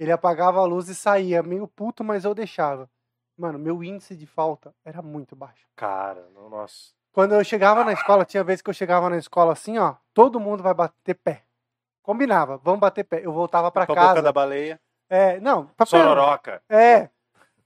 [0.00, 2.88] Ele apagava a luz e saía, meio puto, mas eu deixava.
[3.36, 5.68] Mano, meu índice de falta era muito baixo.
[5.76, 6.94] Cara, no- nossa.
[7.12, 10.40] Quando eu chegava na escola, tinha vezes que eu chegava na escola assim, ó, todo
[10.40, 11.42] mundo vai bater pé.
[12.02, 13.20] Combinava, vamos bater pé.
[13.22, 14.22] Eu voltava pra Com a boca casa.
[14.22, 14.80] da baleia.
[15.06, 16.62] É, não, pra Sororoca.
[16.66, 17.10] É,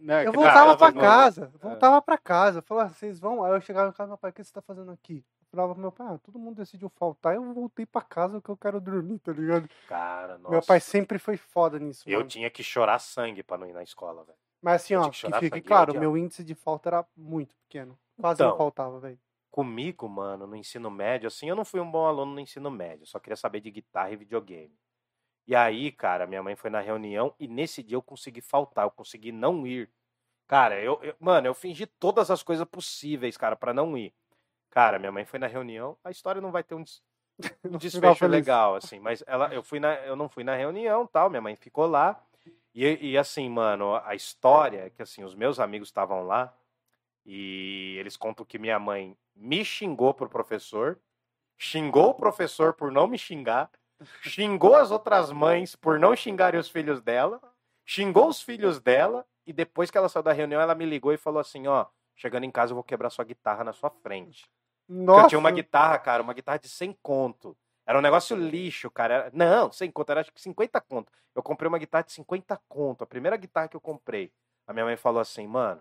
[0.01, 1.53] Né, eu que voltava tava pra casa.
[1.55, 1.59] É.
[1.69, 2.59] Voltava pra casa.
[2.59, 3.45] Eu falava, vocês vão?
[3.45, 5.25] Aí eu chegava em casa, meu pai, o que você tá fazendo aqui?
[5.53, 8.49] Eu falava pro meu pai, ah, todo mundo decidiu faltar, eu voltei pra casa que
[8.49, 9.69] eu quero dormir, tá ligado?
[9.89, 10.53] Cara, nossa.
[10.53, 12.09] Meu pai sempre foi foda nisso.
[12.09, 12.31] Eu mano.
[12.31, 14.39] tinha que chorar sangue pra não ir na escola, velho.
[14.63, 17.55] Mas assim, eu ó, que que fique claro, eu meu índice de falta era muito
[17.65, 17.99] pequeno.
[18.21, 18.59] Quase não Então.
[18.59, 19.19] faltava, velho.
[19.51, 23.05] Comigo, mano, no ensino médio, assim, eu não fui um bom aluno no ensino médio,
[23.05, 24.73] só queria saber de guitarra e videogame.
[25.47, 28.91] E aí, cara, minha mãe foi na reunião e nesse dia eu consegui faltar, eu
[28.93, 29.91] consegui não ir.
[30.47, 34.15] Cara, eu, eu- mano, eu fingi todas as coisas possíveis, cara, pra não ir.
[34.71, 37.03] Cara, minha mãe foi na reunião, a história não vai ter um, des-
[37.65, 41.29] um desfecho legal, assim, mas ela, eu, fui na, eu não fui na reunião tal,
[41.29, 42.23] minha mãe ficou lá.
[42.73, 46.55] E, e assim, mano, a história é que assim, os meus amigos estavam lá
[47.27, 51.01] e eles contam que minha mãe me xingou pro professor,
[51.59, 53.71] xingou o professor por não me xingar,
[54.23, 57.41] xingou as outras mães por não xingarem os filhos dela,
[57.85, 61.17] xingou os filhos dela e depois que ela saiu da reunião, ela me ligou e
[61.19, 61.87] falou assim, ó,
[62.17, 64.49] chegando em casa eu vou quebrar sua guitarra na sua frente.
[64.91, 67.57] Nossa, eu tinha uma guitarra, cara, uma guitarra de 100 conto.
[67.87, 69.15] Era um negócio lixo, cara.
[69.15, 71.13] Era- Não, 100 conto, era acho que 50 conto.
[71.35, 74.33] Eu comprei uma guitarra de 50 conto, a primeira guitarra que eu comprei.
[74.67, 75.81] A minha mãe falou assim, mano.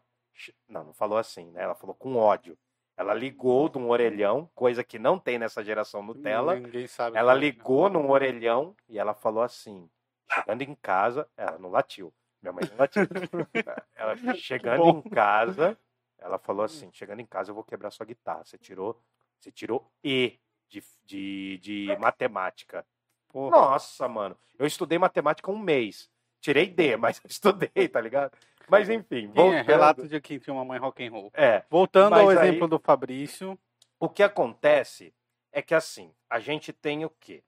[0.67, 1.63] Não, não falou assim, né?
[1.63, 2.57] Ela falou com ódio.
[2.95, 6.55] Ela ligou de um orelhão, coisa que não tem nessa geração Nutella.
[6.55, 7.17] Ninguém sabe.
[7.17, 7.41] Ela que é.
[7.41, 9.89] ligou num orelhão e ela falou assim:
[10.29, 12.13] chegando em casa, ela não latiu.
[12.41, 13.03] Minha mãe não latiu.
[13.95, 15.77] ela chegando em casa,
[16.19, 18.43] ela falou assim: chegando em casa, eu vou quebrar sua guitarra.
[18.45, 19.01] Você tirou,
[19.39, 22.85] você tirou E de, de, de matemática.
[23.29, 23.51] Porra.
[23.51, 24.37] Nossa, mano.
[24.57, 26.09] Eu estudei matemática um mês.
[26.41, 28.31] Tirei D, mas estudei, tá ligado?
[28.67, 29.65] Mas enfim, é, voltando.
[29.65, 31.31] relato de quem tinha uma mãe rock and roll.
[31.33, 33.57] É, Voltando Mas ao aí- exemplo do Fabrício,
[33.99, 35.13] O que acontece
[35.51, 37.43] é que assim, a gente tem o quê?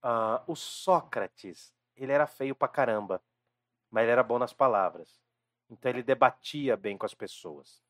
[0.00, 3.20] Ah, o Sócrates, ele era feio pra caramba,
[3.90, 5.20] mas ele era bom nas palavras.
[5.68, 7.82] Então ele debatia bem com as pessoas.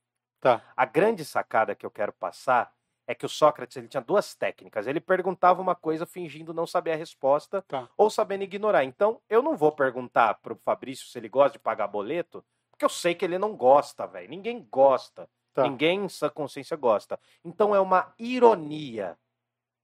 [0.42, 0.60] Tá.
[0.76, 2.74] A grande sacada que eu quero passar
[3.06, 4.88] é que o Sócrates ele tinha duas técnicas.
[4.88, 7.88] Ele perguntava uma coisa fingindo não saber a resposta Tá.
[7.96, 8.82] ou sabendo ignorar.
[8.84, 12.88] Então eu não vou perguntar pro Fabrício se ele gosta de pagar boleto, porque eu
[12.88, 14.28] sei que ele não gosta, velho.
[14.28, 15.30] Ninguém gosta.
[15.54, 15.62] Tá.
[15.62, 17.20] Ninguém em sã consciência gosta.
[17.44, 19.16] Então é uma ironia.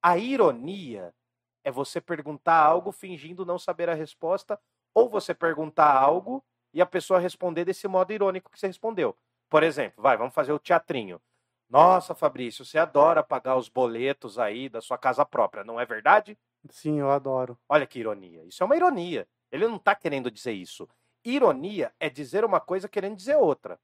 [0.02, 1.14] A ironia
[1.62, 4.59] é você perguntar algo fingindo não saber a resposta,
[4.94, 6.43] ou você perguntar algo
[6.74, 9.16] e a pessoa responder desse modo irônico que você respondeu.
[9.49, 11.20] Por exemplo, vai, vamos fazer o teatrinho.
[11.69, 16.39] Nossa, Fabrício, você adora pagar os boletos aí da sua casa própria, não é verdade?
[16.70, 17.59] sim, eu adoro.
[17.69, 18.45] Olha que ironia.
[18.45, 19.27] Isso é uma ironia.
[19.51, 20.89] Ele não está querendo dizer isso.
[21.25, 23.79] Ironia é dizer uma coisa querendo dizer outra.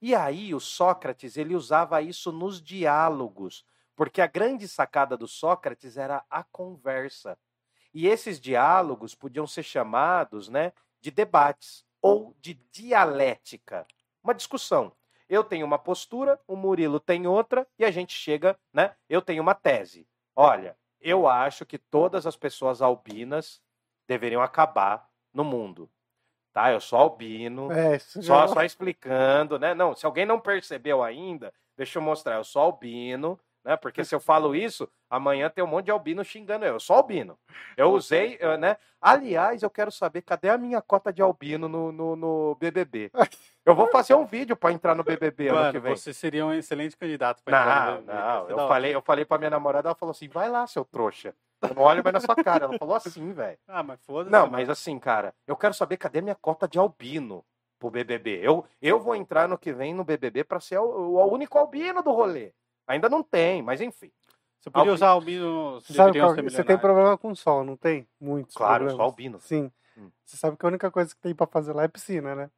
[0.00, 3.64] E aí o Sócrates ele usava isso nos diálogos,
[3.94, 7.38] porque a grande sacada do Sócrates era a conversa.
[7.92, 13.86] E esses diálogos podiam ser chamados, né, de debates ou de dialética,
[14.22, 14.92] uma discussão.
[15.30, 18.94] Eu tenho uma postura, o Murilo tem outra e a gente chega, né?
[19.08, 20.04] Eu tenho uma tese.
[20.34, 23.62] Olha, eu acho que todas as pessoas albinas
[24.08, 25.88] deveriam acabar no mundo.
[26.52, 26.72] Tá?
[26.72, 27.70] Eu sou albino.
[27.70, 29.72] É, Só, já- só explicando, né?
[29.72, 32.34] Não, se alguém não percebeu ainda, deixa eu mostrar.
[32.34, 33.38] Eu sou albino,
[33.70, 33.76] né?
[33.76, 36.74] Porque se eu falo isso, amanhã tem um monte de albino xingando eu.
[36.74, 37.38] Eu sou albino.
[37.76, 38.76] Eu usei, né?
[39.00, 43.10] Aliás, eu quero saber cadê a minha cota de albino no, no, no BBB.
[43.64, 45.94] Eu vou fazer um vídeo para entrar no BBB ano que mano, vem.
[45.94, 48.18] você seria um excelente candidato pra entrar Não, no BBB.
[48.18, 48.48] não.
[48.50, 51.34] Eu falei, eu falei pra minha namorada, ela falou assim: vai lá, seu trouxa.
[51.62, 52.64] Eu não olho mais na sua cara.
[52.64, 53.58] Ela falou assim, velho.
[53.68, 54.32] Ah, mas foda-se.
[54.32, 54.52] Não, mano.
[54.52, 57.44] mas assim, cara, eu quero saber cadê minha cota de albino
[57.78, 58.40] pro BBB.
[58.42, 60.84] Eu, eu vou entrar no que vem no BBB pra ser o,
[61.16, 62.52] o único albino do rolê.
[62.90, 64.10] Ainda não tem, mas enfim.
[64.60, 68.06] Você podia Albi- usar albinos Você, sabe qual- você tem problema com sol, não tem?
[68.20, 68.92] Muitos Claro, problemas.
[68.96, 69.40] sou albino.
[69.40, 69.70] Sim.
[69.96, 70.10] Hum.
[70.24, 72.50] Você sabe que a única coisa que tem pra fazer lá é piscina, né?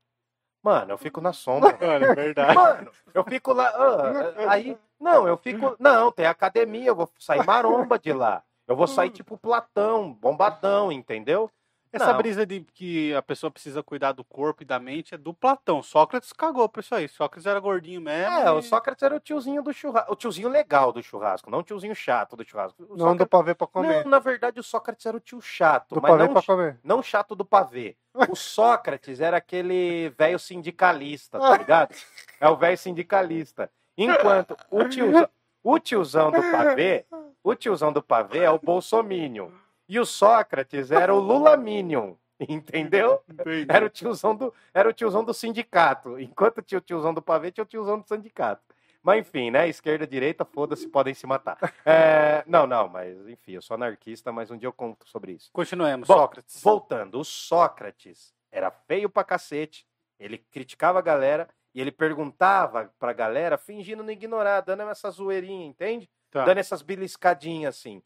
[0.62, 1.76] Mano, eu fico na sombra.
[1.80, 2.54] Mano, é verdade.
[2.54, 3.68] Mano, eu fico lá.
[3.68, 4.78] ah, aí.
[4.98, 5.76] Não, eu fico.
[5.78, 8.42] Não, tem academia, eu vou sair maromba de lá.
[8.66, 11.50] Eu vou sair tipo Platão, bombadão, entendeu?
[11.92, 12.16] Essa Não.
[12.16, 15.82] brisa de que a pessoa precisa cuidar do corpo e da mente é do Platão.
[15.82, 17.06] Sócrates cagou pra isso aí.
[17.06, 18.32] Sócrates era gordinho mesmo.
[18.34, 20.10] É, e- o Sócrates era o tiozinho do churrasco.
[20.12, 22.82] O tiozinho legal do churrasco, não o tiozinho chato do churrasco.
[22.84, 24.04] O Não Sócrates- do pavê pra comer.
[24.04, 26.80] Não, na verdade o Sócrates era o tio chato, do mas pavê não, pra comer.
[26.82, 27.94] não chato do pavê.
[28.28, 31.94] O Sócrates era aquele velho sindicalista, tá ligado?
[32.40, 33.70] É o velho sindicalista.
[33.98, 35.28] Enquanto o tiozão,
[35.62, 37.04] o tiozão do pavê,
[37.44, 39.50] o tiozão do pavê é o Bolsominion.
[39.92, 42.14] E o Sócrates era o Lulaminion.
[42.48, 43.22] Entendeu?
[43.30, 43.66] Entendi.
[43.68, 46.18] Era o tiozão do, era o tiozão do sindicato.
[46.18, 48.62] Enquanto tinha o tiozão do pavê, tinha o tiozão do sindicato.
[49.02, 49.68] Mas enfim, né?
[49.68, 51.58] Esquerda, direita, foda-se, podem se matar.
[51.84, 55.50] É, não, não, mas enfim, eu sou anarquista, mas um dia eu conto sobre isso.
[55.52, 56.62] Continuemos, Bom, Sócrates.
[56.62, 59.84] Voltando, o Sócrates era feio pra cacete,
[60.18, 65.66] ele criticava a galera e ele perguntava pra galera, fingindo não ignorar, dando essa zoeirinha,
[65.66, 66.08] entende?
[66.30, 66.46] Tá.
[66.46, 68.02] Dando essas beliscadinhas assim.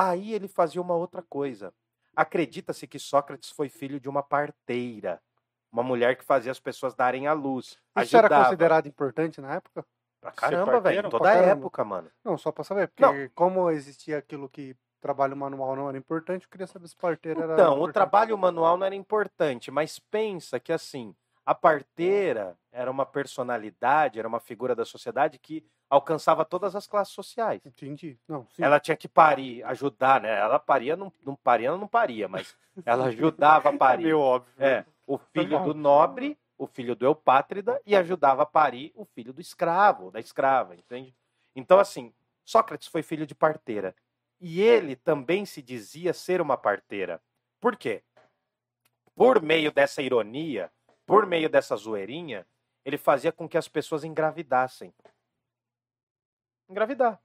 [0.00, 1.74] Aí ele fazia uma outra coisa.
[2.14, 5.20] Acredita-se que Sócrates foi filho de uma parteira,
[5.72, 7.76] uma mulher que fazia as pessoas darem à luz.
[8.00, 8.44] Isso era ajudava.
[8.44, 9.84] considerado importante na época?
[10.20, 11.10] Pra caramba, velho.
[11.10, 12.08] Toda época, mano.
[12.24, 16.50] Não, só pra saber, porque como existia aquilo que trabalho manual não era importante, eu
[16.50, 20.72] queria saber se parteira era Então, o trabalho manual não era importante, mas pensa que
[20.72, 21.14] assim,
[21.48, 27.14] a parteira era uma personalidade, era uma figura da sociedade que alcançava todas as classes
[27.14, 27.64] sociais.
[27.64, 28.18] Entendi.
[28.28, 28.62] Não, sim.
[28.62, 30.38] Ela tinha que parir, ajudar, né?
[30.38, 32.54] Ela paria, não, não paria, ela não paria, mas
[32.84, 34.02] ela ajudava a parir.
[34.02, 34.52] Meio óbvio.
[34.58, 39.32] É, o filho do nobre, o filho do eupátrida e ajudava a parir o filho
[39.32, 41.16] do escravo, da escrava, entende?
[41.56, 42.12] Então, assim,
[42.44, 43.96] Sócrates foi filho de parteira.
[44.38, 47.22] E ele também se dizia ser uma parteira.
[47.58, 48.02] Por quê?
[49.14, 50.70] Por meio dessa ironia,
[51.08, 52.46] por meio dessa zoeirinha,
[52.84, 54.92] ele fazia com que as pessoas engravidassem.
[56.68, 57.18] Engravidar.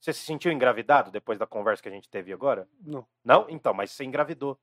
[0.00, 2.68] Você se sentiu engravidado depois da conversa que a gente teve agora?
[2.80, 3.06] Não.
[3.24, 3.46] Não?
[3.48, 4.58] Então, mas você engravidou.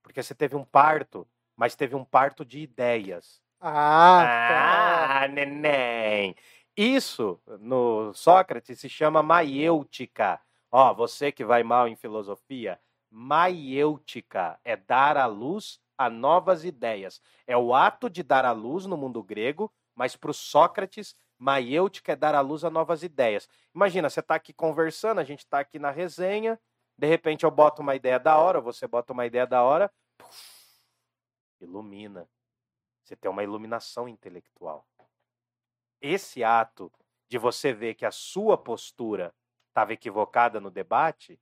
[0.00, 3.42] Porque você teve um parto, mas teve um parto de ideias.
[3.60, 5.22] Ah, tá.
[5.24, 6.36] Ah, neném!
[6.76, 10.40] Isso, no Sócrates, se chama maiêutica.
[10.70, 12.80] Ó, você que vai mal em filosofia,
[13.10, 17.20] maiêutica é dar à luz a novas ideias.
[17.46, 22.12] É o ato de dar à luz no mundo grego, mas para o Sócrates, maiêutica
[22.12, 23.48] é dar à luz a novas ideias.
[23.74, 26.60] Imagina, você está aqui conversando, a gente está aqui na resenha,
[26.96, 30.56] de repente eu boto uma ideia da hora, você bota uma ideia da hora, puf,
[31.60, 32.28] ilumina.
[33.02, 34.86] Você tem uma iluminação intelectual.
[36.00, 36.92] Esse ato
[37.28, 39.34] de você ver que a sua postura
[39.68, 41.38] estava equivocada no debate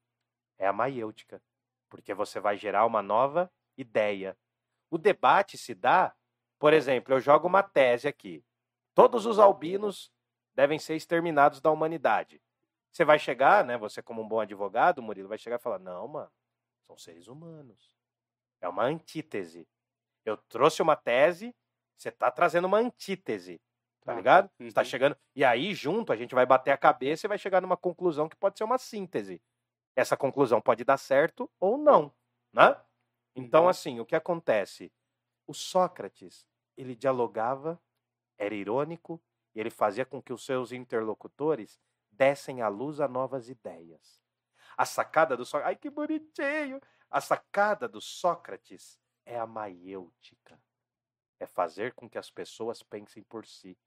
[0.58, 1.42] é a maiêutica,
[1.88, 4.36] porque você vai gerar uma nova ideia.
[4.94, 6.14] O debate se dá,
[6.56, 8.44] por exemplo, eu jogo uma tese aqui.
[8.94, 10.12] Todos os albinos
[10.54, 12.40] devem ser exterminados da humanidade.
[12.92, 13.76] Você vai chegar, né?
[13.76, 16.30] Você como um bom advogado, Murilo, vai chegar e falar: "Não, mano,
[16.84, 17.96] são seres humanos.
[18.60, 19.66] É uma antítese.
[20.24, 21.52] Eu trouxe uma tese,
[21.96, 23.60] você está trazendo uma antítese.
[24.04, 24.14] Tá Tá.
[24.14, 24.50] ligado?
[24.60, 24.84] Você tá Uhum.
[24.84, 25.16] chegando.
[25.34, 28.36] E aí, junto, a gente vai bater a cabeça e vai chegar numa conclusão que
[28.36, 29.42] pode ser uma síntese.
[29.96, 32.14] Essa conclusão pode dar certo ou não,
[32.52, 32.76] né?
[33.34, 33.68] Então, Uhum.
[33.68, 34.92] assim, o que acontece?
[35.46, 36.46] O Sócrates,
[36.76, 37.80] ele dialogava,
[38.38, 39.22] era irônico,
[39.54, 41.80] e ele fazia com que os seus interlocutores
[42.10, 44.20] dessem à luz a novas ideias.
[44.76, 45.68] A sacada do Sócrates.
[45.70, 46.80] Ai, que bonitinho!
[47.10, 50.60] A sacada do Sócrates é a maiêutica.
[51.40, 53.78] É fazer com que as pessoas pensem por si.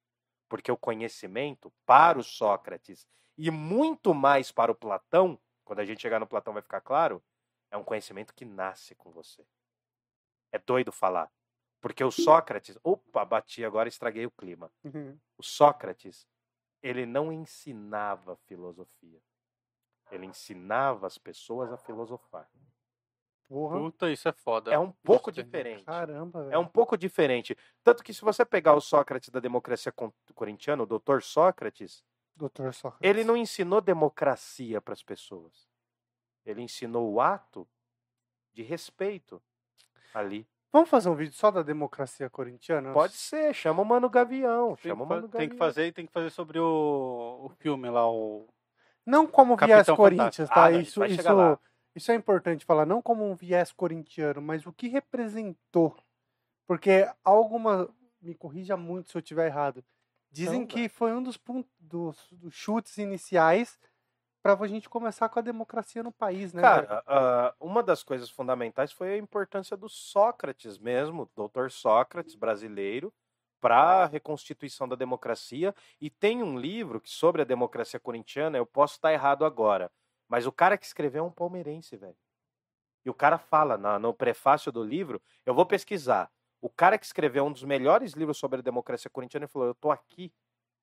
[0.49, 3.07] Porque o conhecimento, para o Sócrates,
[3.37, 7.23] e muito mais para o Platão, quando a gente chegar no Platão vai ficar claro,
[7.71, 9.45] é um conhecimento que nasce com você.
[10.51, 11.31] É doido falar.
[11.81, 12.77] Porque o Sócrates.
[12.83, 14.71] Opa, bati agora, estraguei o clima.
[14.83, 15.17] Uhum.
[15.37, 16.27] O Sócrates,
[16.81, 19.21] ele não ensinava filosofia.
[20.11, 22.49] Ele ensinava as pessoas a filosofar.
[23.47, 23.77] Porra.
[23.77, 24.73] Puta, isso é foda.
[24.73, 25.43] É um pouco Gostei.
[25.43, 25.83] diferente.
[25.85, 26.53] Caramba, velho.
[26.53, 27.57] É um pouco diferente.
[27.83, 29.93] Tanto que se você pegar o Sócrates da democracia
[30.35, 32.03] corintiana, o doutor Sócrates,
[32.35, 33.07] Doutor Sócrates.
[33.09, 35.67] ele não ensinou democracia para as pessoas.
[36.47, 37.67] Ele ensinou o ato
[38.53, 39.41] de respeito
[40.13, 40.47] ali.
[40.71, 42.93] Vamos fazer um vídeo só da democracia corintiana?
[42.93, 44.75] Pode ser, chama o Mano Gavião.
[44.75, 45.57] Tem, Chama o Mano tem que Gavião.
[45.57, 48.47] fazer, tem que fazer sobre o, o filme lá, o.
[49.05, 50.65] Não como Capitão viés Corinthians, tá?
[50.65, 51.53] Ah, isso, vai chegar lá.
[51.53, 51.61] isso,
[51.95, 52.85] isso é importante falar.
[52.85, 55.95] Não como um viés corintiano, mas o que representou.
[56.65, 57.89] Porque alguma.
[58.21, 59.83] Me corrija muito se eu estiver errado.
[60.31, 61.39] Dizem Não, que foi um dos,
[61.79, 63.77] dos, dos chutes iniciais
[64.55, 66.71] para a gente começar com a democracia no país, né?
[66.71, 73.13] Cara, ah, uma das coisas fundamentais foi a importância do Sócrates mesmo, doutor Sócrates, brasileiro,
[73.61, 75.73] para a reconstituição da democracia.
[76.01, 79.91] E tem um livro que sobre a democracia corintiana, eu posso estar errado agora,
[80.27, 82.17] mas o cara que escreveu é um palmeirense, velho.
[83.05, 86.31] E o cara fala na- no prefácio do livro, eu vou pesquisar.
[86.61, 89.75] O cara que escreveu um dos melhores livros sobre a democracia corintiana ele falou: Eu
[89.75, 90.33] tô aqui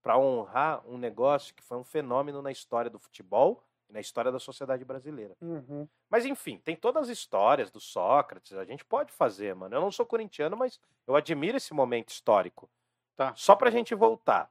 [0.04, 4.30] para honrar um negócio que foi um fenômeno na história do futebol e na história
[4.30, 5.34] da sociedade brasileira.
[5.40, 5.88] Uhum.
[6.10, 9.74] Mas enfim, tem todas as histórias do Sócrates, a gente pode fazer, mano.
[9.74, 12.68] Eu não sou corintiano, mas eu admiro esse momento histórico.
[13.16, 13.32] Tá.
[13.34, 14.50] Só pra gente voltar.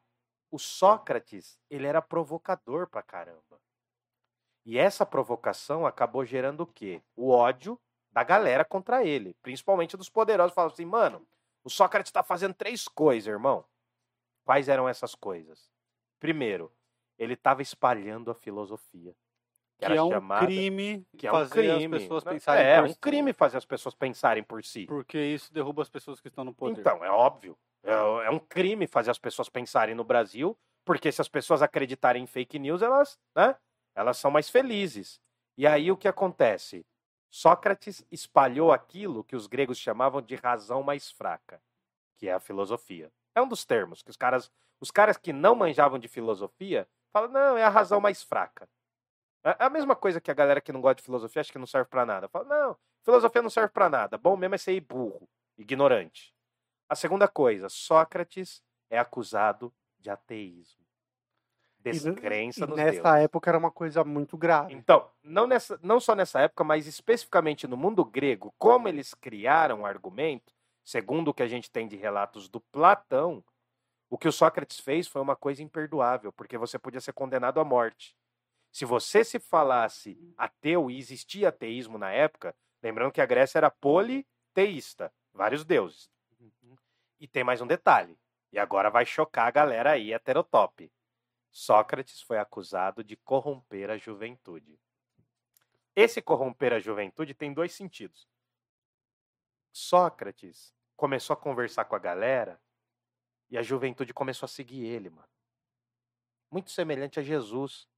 [0.49, 3.59] O Sócrates, ele era provocador pra caramba.
[4.65, 7.01] E essa provocação acabou gerando o quê?
[7.15, 7.79] O ódio
[8.11, 10.53] da galera contra ele, principalmente dos poderosos.
[10.53, 11.27] Falavam assim, mano,
[11.63, 13.65] o Sócrates está fazendo três coisas, irmão.
[14.43, 15.71] Quais eram essas coisas?
[16.19, 16.71] Primeiro,
[17.17, 19.15] ele estava espalhando a filosofia.
[19.77, 21.95] Que, é um chamada, crime que é um fazer crime.
[21.95, 22.99] as pessoas pensarem é, por um si.
[22.99, 24.85] crime fazer as pessoas pensarem por si.
[24.85, 26.79] Porque isso derruba as pessoas que estão no poder.
[26.79, 27.57] Então, é óbvio.
[27.83, 32.23] É, é um crime fazer as pessoas pensarem no Brasil, porque se as pessoas acreditarem
[32.23, 33.55] em fake news, elas, né,
[33.95, 35.19] elas são mais felizes.
[35.57, 36.85] E aí o que acontece?
[37.29, 41.61] Sócrates espalhou aquilo que os gregos chamavam de razão mais fraca,
[42.15, 43.11] que é a filosofia.
[43.35, 47.29] É um dos termos que os caras, os caras que não manjavam de filosofia, falam,
[47.29, 48.67] não, é a razão mais fraca.
[49.43, 51.67] É a mesma coisa que a galera que não gosta de filosofia acha que não
[51.67, 52.29] serve para nada.
[52.29, 54.17] Fala, não, filosofia não serve para nada.
[54.17, 55.27] Bom mesmo é ser burro,
[55.57, 56.33] ignorante.
[56.87, 60.83] A segunda coisa, Sócrates é acusado de ateísmo.
[61.79, 63.23] Descrença e nos nessa deuses.
[63.23, 64.73] época era uma coisa muito grave.
[64.73, 69.81] Então, não, nessa, não só nessa época, mas especificamente no mundo grego, como eles criaram
[69.81, 70.53] o argumento,
[70.83, 73.43] segundo o que a gente tem de relatos do Platão,
[74.09, 77.63] o que o Sócrates fez foi uma coisa imperdoável, porque você podia ser condenado à
[77.63, 78.15] morte.
[78.71, 83.71] Se você se falasse ateu e existia ateísmo na época, lembrando que a Grécia era
[83.71, 86.11] politeísta, vários deuses.
[87.19, 88.17] E tem mais um detalhe,
[88.51, 90.91] e agora vai chocar a galera aí heterotop.
[91.51, 94.79] Sócrates foi acusado de corromper a juventude.
[95.95, 98.27] Esse corromper a juventude tem dois sentidos.
[99.73, 102.61] Sócrates começou a conversar com a galera
[103.49, 105.27] e a juventude começou a seguir ele, mano.
[106.51, 107.89] Muito semelhante a Jesus,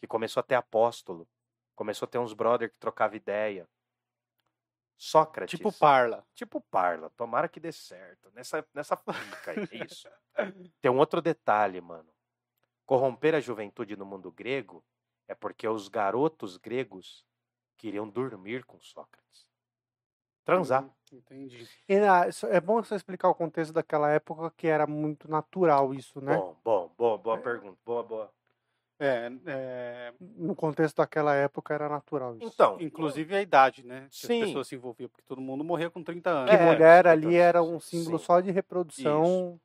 [0.00, 1.28] que começou a ter apóstolo,
[1.76, 3.68] começou a ter uns brother que trocava ideia.
[4.96, 5.58] Sócrates.
[5.58, 6.26] Tipo parla.
[6.34, 7.10] Tipo Parla.
[7.10, 8.30] Tomara que dê certo.
[8.30, 10.08] Nessa, nessa fica aí, isso.
[10.80, 12.10] Tem um outro detalhe, mano.
[12.86, 14.82] Corromper a juventude no mundo grego
[15.28, 17.26] é porque os garotos gregos
[17.76, 19.51] queriam dormir com Sócrates.
[20.44, 20.88] Transar.
[21.12, 21.68] Entendi.
[21.88, 25.92] E, ah, isso- é bom você explicar o contexto daquela época que era muito natural
[25.92, 26.36] isso, né?
[26.36, 27.78] Bom, bom, boa, boa pergunta.
[27.84, 28.32] Boa, boa.
[28.98, 32.46] É, é, No contexto daquela época era natural isso.
[32.46, 34.06] Então, inclusive a idade, né?
[34.10, 34.40] Que Sim.
[34.42, 36.50] as pessoas se envolviam, porque todo mundo morria com 30 anos.
[36.50, 38.24] que É, mulher ali era um símbolo sim.
[38.24, 39.60] só de reprodução.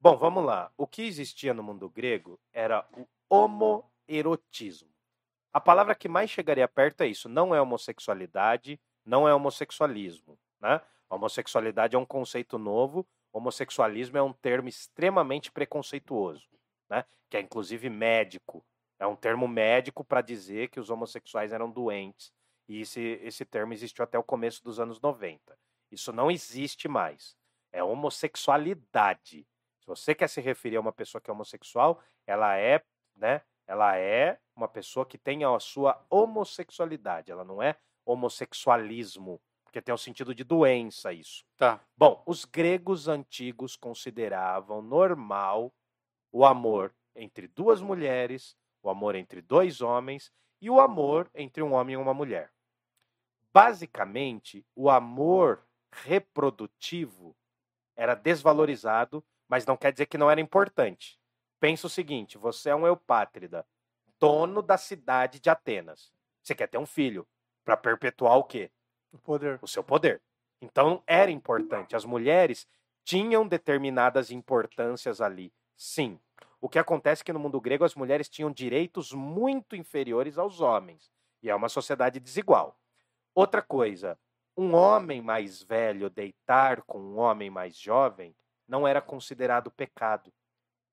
[0.00, 0.70] Bom, vamos lá.
[0.76, 4.88] O que existia no mundo grego era o homoerotismo.
[5.52, 7.28] A palavra que mais chegaria perto é isso.
[7.28, 10.38] Não é homossexualidade, não é homossexualismo.
[10.60, 10.80] Né?
[11.08, 16.48] Homossexualidade é um conceito novo, homossexualismo é um termo extremamente preconceituoso,
[16.90, 17.04] né?
[17.30, 18.64] que é inclusive médico.
[18.98, 22.32] É um termo médico para dizer que os homossexuais eram doentes.
[22.68, 25.56] E esse, esse termo existiu até o começo dos anos 90.
[25.90, 27.36] Isso não existe mais.
[27.72, 29.46] É homossexualidade.
[29.80, 32.82] Se você quer se referir a uma pessoa que é homossexual, ela é,
[33.14, 33.42] né?
[33.66, 37.30] Ela é uma pessoa que tem a sua homossexualidade.
[37.30, 37.76] Ela não é
[38.06, 41.44] homossexualismo, porque tem o sentido de doença isso.
[41.56, 41.80] Tá.
[41.96, 45.74] Bom, os gregos antigos consideravam normal
[46.32, 51.74] o amor entre duas mulheres, o amor entre dois homens e o amor entre um
[51.74, 52.52] homem e uma mulher.
[53.52, 57.36] Basicamente, o amor reprodutivo
[57.96, 61.18] era desvalorizado, mas não quer dizer que não era importante.
[61.58, 63.66] Pensa o seguinte: você é um eupátrida,
[64.18, 66.12] dono da cidade de Atenas.
[66.42, 67.26] Você quer ter um filho
[67.66, 68.70] para perpetuar o quê?
[69.12, 69.58] O poder.
[69.60, 70.22] o seu poder.
[70.62, 71.96] Então era importante.
[71.96, 72.66] As mulheres
[73.04, 76.18] tinham determinadas importâncias ali, sim.
[76.60, 80.60] O que acontece é que no mundo grego as mulheres tinham direitos muito inferiores aos
[80.60, 81.10] homens.
[81.42, 82.78] E é uma sociedade desigual.
[83.34, 84.18] Outra coisa,
[84.56, 88.34] um homem mais velho deitar com um homem mais jovem
[88.66, 90.32] não era considerado pecado.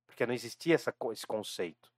[0.08, 1.92] Porque não existia essa, esse conceito.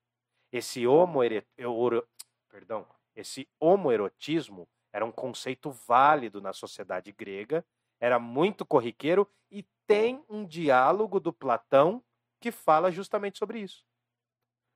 [0.52, 2.08] Esse euro-
[2.50, 2.86] perdão,
[3.16, 7.66] esse homoerotismo era um conceito válido na sociedade grega,
[8.00, 12.04] era muito corriqueiro e tem um diálogo do Platão
[12.40, 13.86] que fala justamente sobre isso.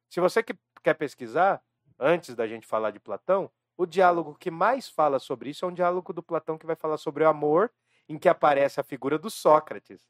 [0.10, 1.64] Se você que- quer pesquisar,
[2.00, 5.74] antes da gente falar de Platão, o diálogo que mais fala sobre isso é um
[5.74, 7.72] diálogo do Platão que vai falar sobre o amor,
[8.08, 10.10] em que aparece a figura do Sócrates.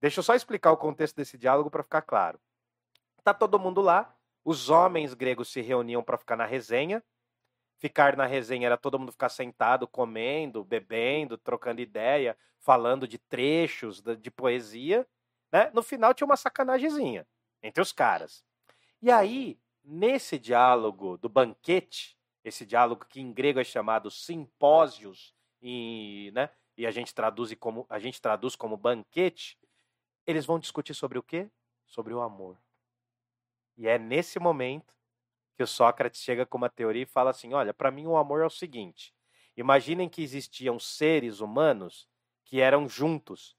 [0.00, 2.40] Deixa eu só explicar o contexto desse diálogo para ficar claro.
[3.24, 4.14] Tá todo mundo lá,
[4.44, 7.02] os homens gregos se reuniam para ficar na resenha,
[7.82, 14.00] ficar na resenha era todo mundo ficar sentado, comendo, bebendo, trocando ideia, falando de trechos
[14.00, 15.04] de poesia.
[15.50, 15.68] Né?
[15.74, 17.26] No final tinha uma sacanagemzinha
[17.60, 18.44] entre os caras.
[19.02, 26.30] E aí, nesse diálogo do banquete, esse diálogo que em grego é chamado simpósios, e,
[26.34, 29.58] né, e a gente traduz como a gente traduz como banquete,
[30.24, 31.50] eles vão discutir sobre o quê?
[31.84, 32.56] Sobre o amor.
[33.76, 34.94] E é nesse momento
[35.62, 38.42] que o Sócrates chega com uma teoria e fala assim: olha, para mim o amor
[38.42, 39.14] é o seguinte:
[39.56, 42.08] Imaginem que existiam seres humanos
[42.44, 43.56] que eram juntos.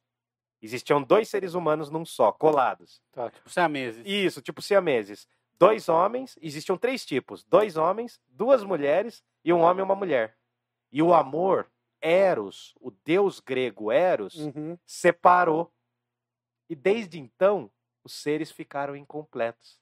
[0.61, 3.01] Existiam dois seres humanos num só, colados.
[3.11, 4.03] Tá, tipo siameses.
[4.05, 5.27] Isso, tipo siameses.
[5.57, 10.37] Dois homens, existiam três tipos: dois homens, duas mulheres e um homem e uma mulher.
[10.91, 11.71] E o amor,
[12.01, 14.77] Eros, o deus grego Eros, Uhum.
[14.85, 15.71] separou.
[16.69, 17.71] E desde então,
[18.03, 19.79] os seres ficaram incompletos.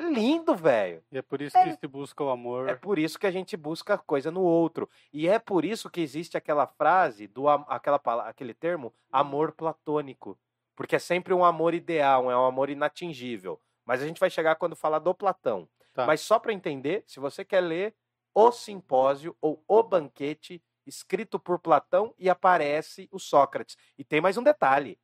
[0.00, 1.04] É lindo, velho.
[1.12, 2.70] E é por isso que se busca o amor.
[2.70, 4.88] É por isso que a gente busca coisa no outro.
[5.12, 10.38] E é por isso que existe aquela frase, do, aquela, aquele termo, amor platônico.
[10.74, 13.60] Porque é sempre um amor ideal, é um amor inatingível.
[13.84, 15.68] Mas a gente vai chegar quando falar do Platão.
[15.92, 16.06] Tá.
[16.06, 17.94] Mas só para entender, se você quer ler
[18.34, 23.76] O Simpósio ou O Banquete, escrito por Platão e aparece o Sócrates.
[23.98, 24.98] E tem mais um detalhe.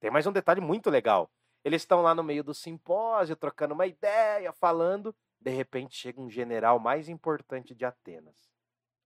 [0.00, 1.30] Tem mais um detalhe muito legal.
[1.64, 5.14] Eles estão lá no meio do simpósio, trocando uma ideia, falando.
[5.40, 8.50] De repente chega um general mais importante de Atenas.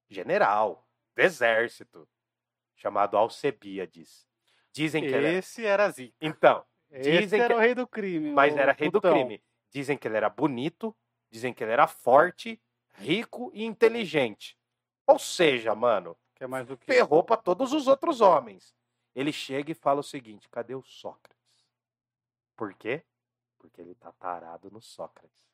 [0.09, 0.87] General
[1.17, 2.09] do exército,
[2.77, 4.27] chamado Alcebiades.
[4.73, 5.33] Dizem que ele é...
[5.35, 6.15] Esse era Zica.
[6.21, 8.31] Então, Esse Dizem era que- o rei do crime.
[8.33, 9.13] mas era rei do putão.
[9.15, 9.43] crime.
[9.71, 10.95] Dizem que ele era bonito,
[11.31, 12.61] dizem que ele era forte,
[12.95, 14.57] rico e inteligente.
[15.07, 16.87] Ou seja, mano, Que é mais do que.
[16.87, 18.75] ferrou pra todos os outros homens.
[19.15, 21.44] Ele chega e fala o seguinte: cadê o Sócrates?
[22.57, 23.03] Por quê?
[23.59, 25.45] Porque ele tá tarado no Sócrates.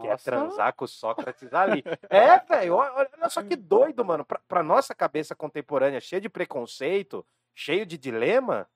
[0.00, 0.24] Quer Nossa.
[0.24, 1.82] transar com o Sócrates ali.
[2.08, 4.24] É, velho, olha olha só que doido, mano.
[4.24, 8.68] Pra, pra nossa cabeça contemporânea, cheia de preconceito, cheio de dilema,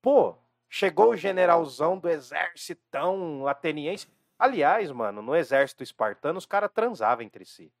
[0.00, 0.36] pô,
[0.68, 4.08] chegou o generalzão do exércitão ateniense.
[4.38, 7.72] Aliás, mano, no exército espartano, os caras transavam entre si.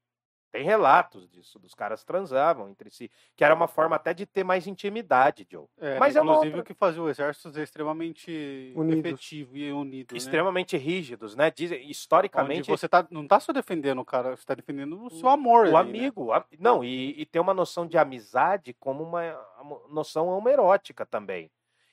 [0.52, 4.42] Tem relatos disso, dos caras transavam entre si, que era uma forma até de ter
[4.42, 5.66] mais intimidade, Joe.
[5.78, 8.98] É, Mas é inclusive outra- o que fazia o exército ser extremamente Unidos.
[8.98, 10.12] efetivo e unido.
[10.12, 10.18] né?
[10.18, 11.52] Extremamente rígidos, né?
[11.52, 15.10] Dizem, Onde historicamente, você tá, não tá só defendendo o cara, você tá defendendo o
[15.10, 15.68] seu amor.
[15.68, 15.98] O ali, né?
[15.98, 16.32] amigo.
[16.32, 19.20] a- Não, e, e tem uma noção de amizade como uma,
[19.60, 21.48] uma noção homerótica também.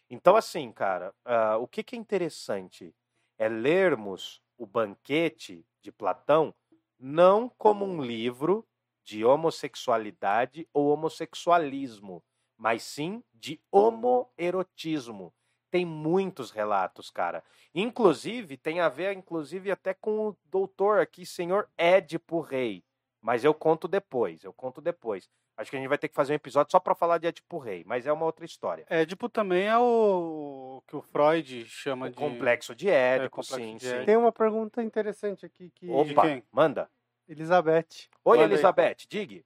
[0.10, 2.92] Então, assim, cara, ah, o que, que é interessante
[3.38, 6.56] é lermos o banquete de Platão
[7.00, 8.66] não como um livro
[9.04, 12.24] de homossexualidade ou homossexualismo,
[12.58, 15.34] mas sim de homoerotismo.
[15.70, 17.44] Tem muitos relatos, cara.
[17.74, 22.84] Inclusive, tem a ver, inclusive, até com o doutor aqui, senhor Édipo Rei.
[23.22, 25.30] Mas eu conto depois, eu conto depois.
[25.58, 27.58] Acho que a gente vai ter que fazer um episódio só pra falar de Édipo
[27.58, 28.86] Rei, mas é uma outra história.
[28.90, 32.16] Édipo também é o que o Freud chama O de.
[32.16, 33.92] complexo de Édipo, complexo sim, de sim.
[33.92, 34.06] Édipo.
[34.06, 35.90] Tem uma pergunta interessante aqui que.
[35.90, 36.44] Opa, quem?
[36.52, 36.88] manda.
[37.28, 38.08] Elizabeth.
[38.24, 38.54] Oi, Manda aí.
[38.54, 39.44] Elizabeth, diga.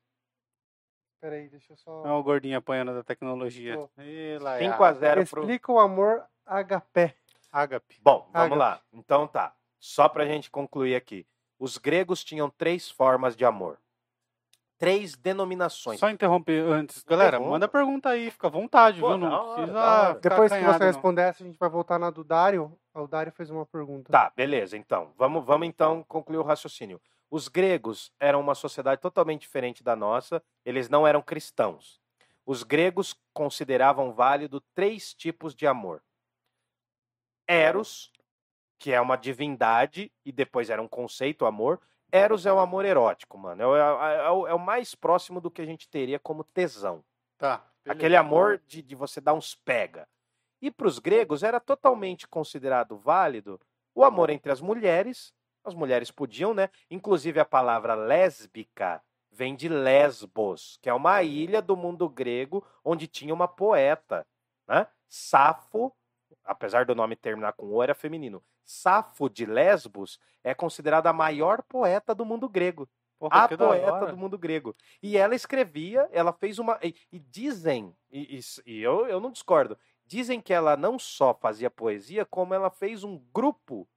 [1.22, 2.06] Peraí, deixa eu só.
[2.06, 3.76] É o gordinho apanhando da tecnologia.
[4.00, 4.70] Ih, lá é.
[4.70, 5.42] 5 a 0 pro...
[5.42, 7.14] Explica o amor HP.
[7.52, 8.00] Ágape.
[8.02, 8.60] Bom, vamos Ágape.
[8.60, 8.82] lá.
[8.92, 9.56] Então tá.
[9.80, 11.26] Só pra gente concluir aqui.
[11.58, 13.80] Os gregos tinham três formas de amor.
[14.82, 16.00] Três denominações.
[16.00, 17.04] Só interromper antes.
[17.04, 17.52] Galera, Interrompa.
[17.52, 19.18] manda pergunta aí, fica à vontade, Pô, viu?
[19.20, 20.20] Não precisa.
[20.20, 22.76] Depois que você responder essa, a gente vai voltar na do Dário.
[22.92, 24.12] O Dário fez uma pergunta.
[24.12, 25.14] Tá, beleza, então.
[25.16, 27.00] Vamos, vamos então concluir o raciocínio.
[27.30, 32.02] Os gregos eram uma sociedade totalmente diferente da nossa, eles não eram cristãos.
[32.44, 36.02] Os gregos consideravam válido três tipos de amor.
[37.48, 38.12] Eros,
[38.80, 41.80] que é uma divindade, e depois era um conceito amor.
[42.12, 43.62] Eros é o amor erótico, mano.
[43.62, 47.04] É o, é o- é o mais próximo do que a gente teria como tesão.
[47.38, 47.58] Tá.
[47.84, 47.98] beleza.
[47.98, 50.08] Aquele amor de, de você dar uns pega.
[50.62, 53.60] E para os gregos era totalmente considerado válido
[53.96, 55.34] o amor entre as mulheres.
[55.64, 56.70] As mulheres podiam, né?
[56.90, 59.02] Inclusive a palavra lésbica
[59.32, 64.26] vem de Lesbos, que é uma ilha do mundo grego onde tinha uma poeta,
[64.68, 64.86] né?
[65.08, 65.94] Safo,
[66.44, 68.44] apesar do nome terminar com o, era feminino.
[68.66, 72.90] Safo de Lesbos é considerada a maior poeta do mundo grego
[73.20, 74.76] Porra, a poeta do mundo grego.
[75.02, 76.80] E ela escrevia, ela fez uma.
[76.82, 81.32] E, e dizem, e, e- e eu, eu não discordo, dizem que ela não só
[81.34, 83.88] fazia poesia, como ela fez um grupo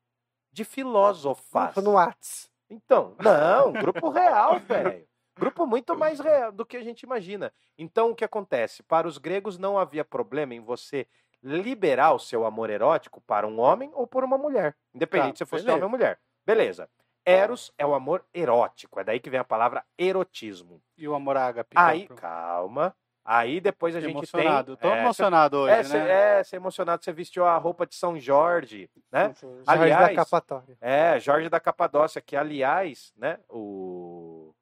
[0.52, 1.72] de filósofas.
[1.72, 2.50] Grupo no Whats.
[2.68, 5.06] Então, não, grupo real, velho.
[5.36, 7.52] Grupo muito mais real do que a gente imagina.
[7.76, 8.82] Então, o que acontece?
[8.84, 11.08] Para os gregos não havia problema em você
[11.44, 14.74] liberar o seu amor erótico para um homem ou por uma mulher.
[14.94, 15.72] Independente Tá, se fosse beleza.
[15.76, 16.18] homem ou mulher.
[16.46, 16.88] Beleza.
[17.26, 18.98] Eros é o amor erótico.
[18.98, 20.80] É daí que vem a palavra erotismo.
[20.96, 21.74] E o amor ágape.
[21.76, 22.96] Aí, então, calma.
[23.24, 24.76] Aí depois a gente emocionado.
[24.76, 24.90] tem.
[24.90, 26.10] Tô é, emocionado Você, hoje, é, né?
[26.40, 27.02] é, você é emocionado.
[27.04, 29.34] Você vestiu a roupa de São Jorge, né?
[29.40, 30.76] Jorge Aliás- da Capatória.
[30.80, 34.52] É, Jorge da Capadócia, que aliás, né, o-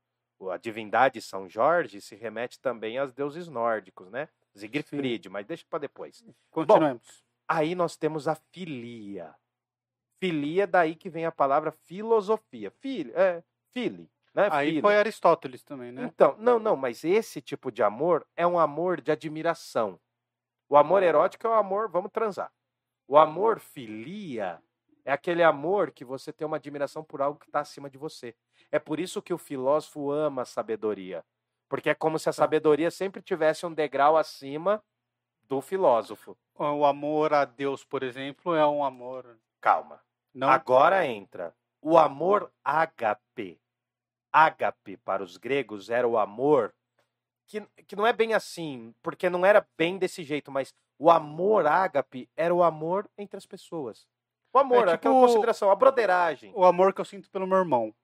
[0.53, 4.29] a divindade São Jorge se remete também aos deuses nórdicos, né?
[4.55, 6.25] Siegfried, mas deixa para depois.
[6.51, 7.25] Continuemos.
[7.49, 9.35] Aí nós temos a filia.
[10.21, 12.71] Filia, daí que vem a palavra filosofia.
[12.71, 13.43] Filho, é,
[13.73, 14.09] fili.
[14.35, 14.49] Né?
[14.51, 16.05] Aí foi Aristóteles também, né?
[16.05, 20.01] Então, não, não, mas esse tipo de amor é um amor de admiração.
[20.69, 22.51] O amor erótico é o amor, vamos transar.
[23.07, 24.63] O amor filia
[25.05, 28.35] é aquele amor que você tem uma admiração por algo que está acima de você.
[28.71, 31.25] É por isso que o filósofo ama a sabedoria.
[31.73, 34.85] Porque é como se a sabedoria sempre tivesse um degrau acima
[35.49, 36.37] do filósofo.
[36.55, 39.39] O amor a Deus, por exemplo, é um amor.
[39.59, 39.99] Calma.
[40.35, 43.59] Não Agora entra o amor ágape.
[44.31, 46.75] Ágape, para os gregos, era o amor
[47.47, 51.67] que, que não é bem assim, porque não era bem desse jeito, mas o amor
[51.67, 54.07] ágape era o amor entre as pessoas.
[54.53, 56.53] O amor, É aquela tipo- consideração, a broderagem.
[56.55, 57.95] o amor que eu sinto pelo meu irmão.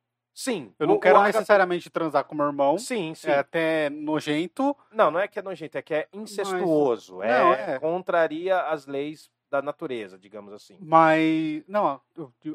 [0.41, 0.73] Sim.
[0.79, 2.79] Eu o- não o quero ágape- necessariamente transar com meu irmão.
[2.79, 3.29] Sim, sim.
[3.29, 4.77] É até nojento.
[4.93, 7.21] Não, não é que é nojento, é que é incestuoso.
[7.23, 7.79] é, Não, é.
[7.81, 10.77] contraria as leis da natureza, digamos assim.
[10.81, 11.65] Mas.
[11.67, 12.01] Não,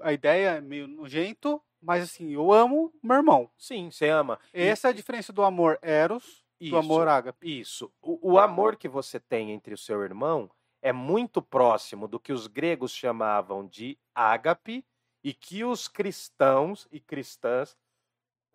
[0.02, 3.50] a ideia é meio nojento, mas assim, eu amo meu irmão.
[3.58, 4.40] Sim, você ama.
[4.54, 6.72] E- Essa é a diferença do amor Eros Isso.
[6.72, 7.60] do amor ágape.
[7.60, 7.92] Isso.
[8.02, 10.50] O, o amor que você tem entre o seu irmão
[10.82, 14.86] é muito próximo do que os gregos chamavam de ágape
[15.24, 17.78] e que os cristãos e cristãs,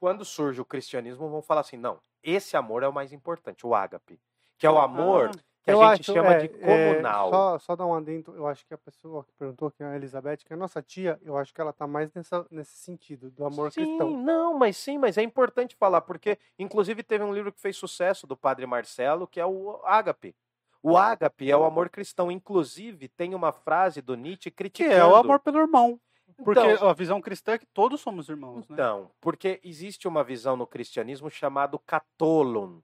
[0.01, 3.75] quando surge o cristianismo, vão falar assim: não, esse amor é o mais importante, o
[3.75, 4.21] ágape,
[4.59, 7.31] que é o amor Ah, que a gente acho, chama é, de é, comunal.
[7.31, 9.97] só, só dar um adendo, eu acho que a pessoa que perguntou, que é a
[9.97, 13.31] Elizabeth, que é a nossa tia, eu acho que ela tá mais nessa, nesse sentido,
[13.31, 14.11] do amor sim, cristão.
[14.11, 18.27] não, mas sim, mas é importante falar, porque inclusive teve um livro que fez sucesso
[18.27, 20.35] do padre Marcelo, que é o Ágape.
[20.83, 22.31] O ágape é o amor cristão.
[22.31, 24.93] Inclusive, tem uma frase do Nietzsche Que criticando.
[24.95, 26.01] é o amor pelo irmão.
[26.45, 28.75] Porque Então, a visão cristã é que todos somos irmãos, né?
[28.75, 32.81] Então, porque existe uma visão no cristianismo chamado katolon,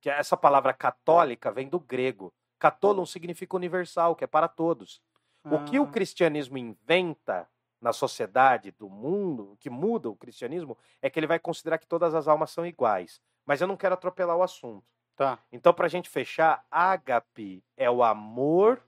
[0.00, 2.32] que é essa palavra católica vem do grego.
[2.58, 5.00] Katolon significa universal, que é para todos.
[5.44, 7.48] O que o Ah, cristianismo inventa
[7.80, 11.86] na sociedade do mundo, o que muda o cristianismo, é que ele vai considerar que
[11.86, 13.20] todas as almas são iguais.
[13.46, 14.84] Mas eu não quero atropelar o assunto.
[15.16, 15.38] Tá.
[15.52, 18.82] Então, para a gente fechar, ágape é o amor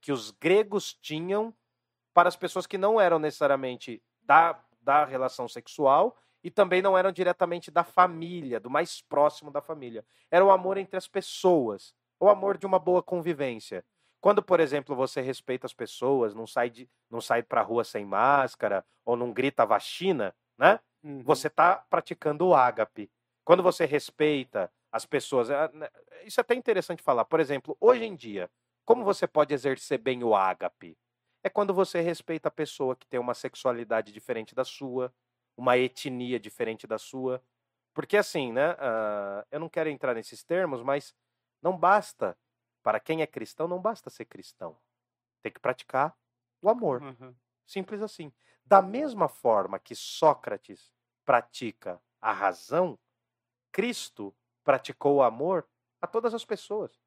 [0.00, 1.52] que os gregos tinham
[2.16, 7.12] para as pessoas que não eram necessariamente da, da relação sexual e também não eram
[7.12, 10.02] diretamente da família, do mais próximo da família.
[10.30, 13.84] Era o amor entre as pessoas, o amor de uma boa convivência.
[14.18, 17.84] Quando, por exemplo, você respeita as pessoas, não sai, de, não sai para a rua
[17.84, 20.80] sem máscara ou não grita vacina, né?
[21.04, 21.22] Uhum.
[21.22, 23.10] você está praticando o ágape.
[23.44, 25.90] Quando você respeita as pessoas, é, né,
[26.24, 27.26] isso é até interessante falar.
[27.26, 28.50] Por exemplo, hoje em dia,
[28.86, 30.96] como você pode exercer bem o ágape?
[31.46, 35.14] É quando você respeita a pessoa que tem uma sexualidade diferente da sua,
[35.56, 37.40] uma etnia diferente da sua.
[37.94, 38.74] Porque assim, né?
[38.80, 41.14] ah, eu não quero entrar nesses termos, mas
[41.62, 42.36] não basta,
[42.82, 44.76] para quem é cristão, não basta ser cristão.
[45.40, 46.18] Tem que praticar
[46.60, 47.00] o amor.
[47.00, 47.32] Uhum.
[47.64, 48.32] Simples assim.
[48.64, 50.92] Da mesma forma que Sócrates
[51.24, 52.98] pratica a razão,
[53.70, 55.64] Cristo praticou o amor
[56.02, 57.00] a todas as pessoas.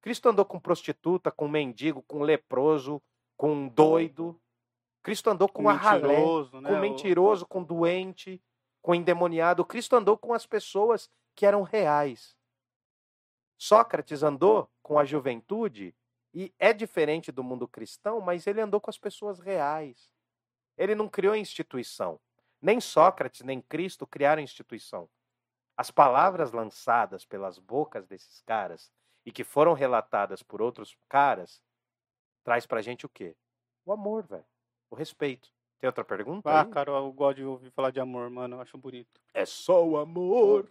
[0.00, 3.02] Cristo andou com prostituta, com mendigo, com leproso,
[3.40, 4.38] com doido.
[5.02, 6.68] Cristo andou com, Com a ralé, né?
[6.68, 8.38] com mentiroso, com doente,
[8.82, 9.64] com endemoniado.
[9.64, 12.36] Cristo andou com as pessoas que eram reais.
[13.56, 15.94] Sócrates andou com a juventude
[16.34, 20.12] e é diferente do mundo cristão, mas ele andou com as pessoas reais.
[20.76, 22.20] Ele não criou instituição.
[22.60, 25.08] Nem Sócrates, nem Cristo criaram instituição.
[25.78, 28.92] As palavras lançadas pelas bocas desses caras
[29.24, 31.62] e que foram relatadas por outros caras
[32.44, 33.34] traz pra gente o quê?
[33.84, 34.44] O amor, velho.
[34.90, 35.48] O respeito.
[35.78, 36.50] Tem outra pergunta?
[36.50, 36.68] Ah, aí?
[36.68, 38.56] cara, eu gosto de ouvir falar de amor, mano.
[38.56, 39.20] Eu acho bonito.
[39.32, 40.68] É só o amor.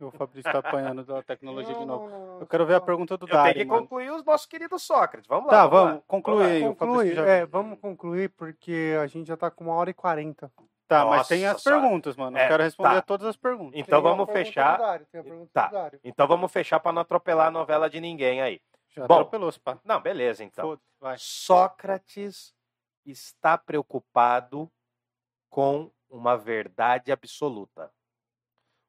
[0.00, 2.10] O Fabrício tá apanhando da tecnologia de novo.
[2.10, 3.82] não, não, Eu quero ver a pergunta do Eu tenho Dari, que mano.
[3.82, 5.26] concluir os nossos queridos Sócrates.
[5.28, 5.50] Vamos lá.
[5.52, 5.90] Tá, vamos lá.
[5.92, 6.62] vamos, conclui aí.
[6.66, 9.88] o Conclui, Fabrício já- é, vamos concluir porque a gente já tá com uma hora
[9.88, 10.52] e quarenta.
[10.86, 11.80] Tá, mas tem Nossa as senhora.
[11.80, 12.36] perguntas, mano.
[12.36, 12.98] É, Eu quero responder tá.
[12.98, 13.80] a todas as perguntas.
[13.80, 14.76] Então Tem a vamos pergunta fechar.
[14.76, 15.66] do Dário, tem a pergunta Tá.
[15.68, 16.00] do Dário.
[16.04, 18.60] Então vamos fechar para não atropelar a novela de ninguém aí.
[18.94, 19.14] Já Bom.
[19.14, 19.78] atropelou, pá.
[19.84, 20.80] Não, beleza, então.
[21.00, 21.16] Vai.
[21.18, 22.54] Sócrates
[23.04, 24.70] está preocupado
[25.50, 27.92] com uma verdade absoluta.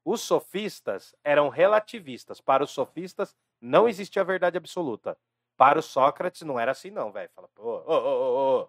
[0.04, 2.40] Os sofistas eram relativistas.
[2.40, 5.18] Para os sofistas, não existia verdade absoluta.
[5.56, 7.30] Para o Sócrates, não era assim, não, velho.
[7.34, 8.68] Fala, ô, ô, ô, ô.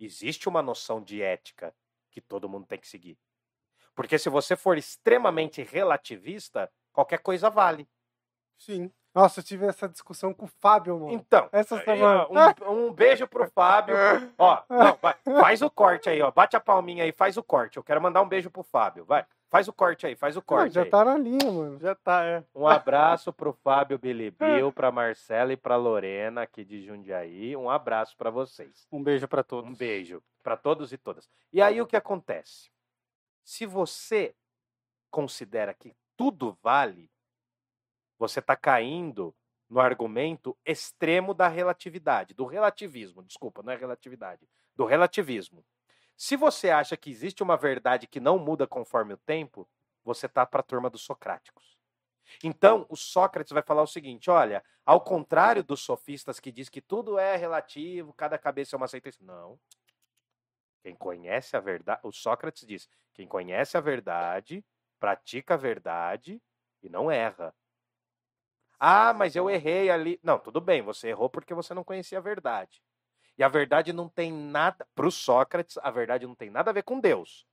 [0.00, 1.72] Existe uma noção de ética
[2.10, 3.16] que todo mundo tem que seguir.
[3.94, 7.88] Porque se você for extremamente relativista, qualquer coisa vale.
[8.58, 8.90] Sim.
[9.14, 11.12] Nossa, eu tive essa discussão com o Fábio, mano.
[11.12, 12.28] Então, Essa semana.
[12.68, 13.96] um, um beijo pro Fábio.
[14.38, 16.30] Ó, não, vai, faz o corte aí, ó.
[16.30, 17.78] Bate a palminha aí, faz o corte.
[17.78, 19.04] Eu quero mandar um beijo pro Fábio.
[19.04, 20.90] Vai, faz o corte aí, faz o corte já aí.
[20.90, 21.80] tá na linha, mano.
[21.80, 22.44] Já tá, é.
[22.54, 27.56] Um abraço pro Fábio Bilibil, pra Marcela e pra Lorena aqui de Jundiaí.
[27.56, 28.86] Um abraço pra vocês.
[28.92, 29.68] Um beijo pra todos.
[29.68, 31.28] Um beijo pra todos e todas.
[31.52, 32.70] E aí o que acontece?
[33.42, 34.34] Se você
[35.10, 37.10] considera que tudo vale,
[38.18, 39.34] você está caindo
[39.68, 45.64] no argumento extremo da relatividade, do relativismo, desculpa, não é relatividade, do relativismo.
[46.16, 49.68] Se você acha que existe uma verdade que não muda conforme o tempo,
[50.02, 51.78] você está para a turma dos socráticos.
[52.42, 56.80] Então, o Sócrates vai falar o seguinte: olha, ao contrário dos sofistas que diz que
[56.80, 59.18] tudo é relativo, cada cabeça é uma sentença.
[59.22, 59.58] Não.
[60.82, 64.64] Quem conhece a verdade, o Sócrates diz: quem conhece a verdade,
[64.98, 66.42] pratica a verdade
[66.82, 67.54] e não erra.
[68.78, 70.20] Ah, mas eu errei ali.
[70.22, 72.80] Não, tudo bem, você errou porque você não conhecia a verdade.
[73.36, 74.86] E a verdade não tem nada.
[74.94, 77.46] Para o Sócrates, a verdade não tem nada a ver com Deus.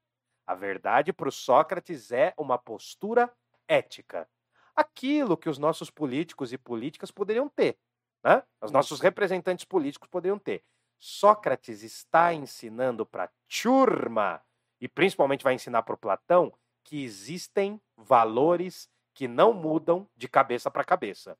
[0.45, 3.31] A verdade para o Sócrates é uma postura
[3.67, 4.27] ética.
[4.75, 7.77] Aquilo que os nossos políticos e políticas poderiam ter.
[8.23, 8.43] Né?
[8.61, 10.63] Os nossos representantes políticos poderiam ter.
[10.99, 14.41] Sócrates está ensinando para a turma,
[14.81, 16.53] e principalmente vai ensinar para o Platão,
[16.83, 21.37] que existem valores que não mudam de cabeça para cabeça.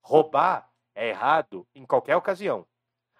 [0.00, 2.66] Roubar é errado em qualquer ocasião.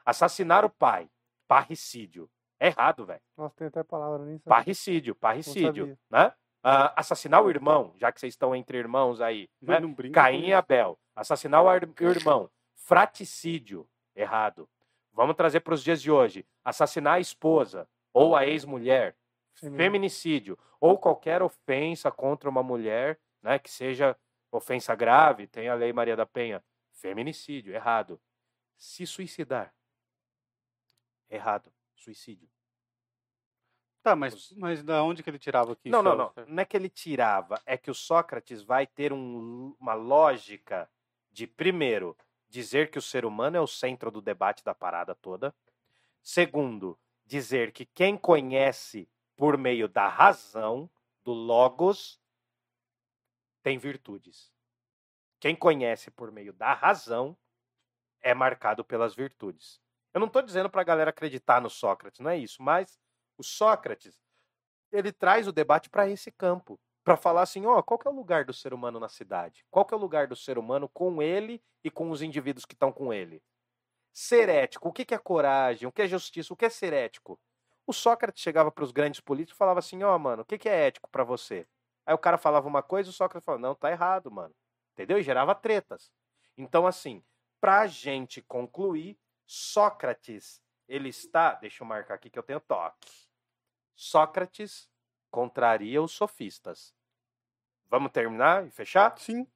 [0.04, 1.08] Assassinar o pai,
[1.46, 2.28] parricídio,
[2.58, 3.20] é errado, velho.
[3.36, 4.44] Nossa, tem até palavra nisso.
[4.44, 6.32] Parricídio, parricídio, né?
[6.64, 9.78] Uh, assassinar o irmão, já que vocês estão entre irmãos aí, né?
[10.12, 10.98] Caim e Abel.
[11.14, 11.70] Assassinar o
[12.00, 13.86] irmão, fraticídio,
[14.16, 14.68] errado.
[15.12, 16.46] Vamos trazer para os dias de hoje.
[16.64, 19.14] Assassinar a esposa ou a ex-mulher,
[19.52, 24.16] feminicídio ou qualquer ofensa contra uma mulher né, que seja
[24.50, 28.20] ofensa grave, tem a lei Maria da Penha, feminicídio, errado.
[28.76, 29.74] Se suicidar,
[31.28, 32.48] errado, suicídio.
[34.02, 35.90] Tá, mas, mas da onde que ele tirava aqui?
[35.90, 36.32] Não, não, não.
[36.46, 40.88] Não é que ele tirava, é que o Sócrates vai ter um, uma lógica
[41.30, 42.16] de, primeiro,
[42.48, 45.54] dizer que o ser humano é o centro do debate da parada toda.
[46.22, 50.88] Segundo, dizer que quem conhece por meio da razão,
[51.22, 52.18] do logos,
[53.62, 54.52] tem virtudes.
[55.40, 57.36] Quem conhece por meio da razão
[58.20, 59.80] é marcado pelas virtudes.
[60.12, 62.98] Eu não estou dizendo para a galera acreditar no Sócrates, não é isso, mas
[63.36, 64.20] o Sócrates
[64.90, 68.44] ele traz o debate para esse campo, para falar assim, ó, qual é o lugar
[68.44, 69.64] do ser humano na cidade?
[69.70, 72.92] Qual é o lugar do ser humano com ele e com os indivíduos que estão
[72.92, 73.42] com ele?
[74.12, 75.86] Ser ético, o que é coragem?
[75.86, 76.52] O que é justiça?
[76.52, 77.38] O que é ser ético?
[77.86, 80.86] O Sócrates chegava para os grandes políticos e falava assim, ó, mano, o que é
[80.86, 81.66] ético para você?
[82.08, 84.54] Aí o cara falava uma coisa o Sócrates falava, não, tá errado, mano.
[84.94, 85.18] Entendeu?
[85.18, 86.10] E gerava tretas.
[86.56, 87.22] Então, assim,
[87.60, 91.52] pra gente concluir, Sócrates, ele está.
[91.52, 93.10] Deixa eu marcar aqui que eu tenho toque.
[93.94, 94.88] Sócrates
[95.30, 96.94] contraria os sofistas.
[97.90, 99.18] Vamos terminar e fechar?
[99.18, 99.46] Sim.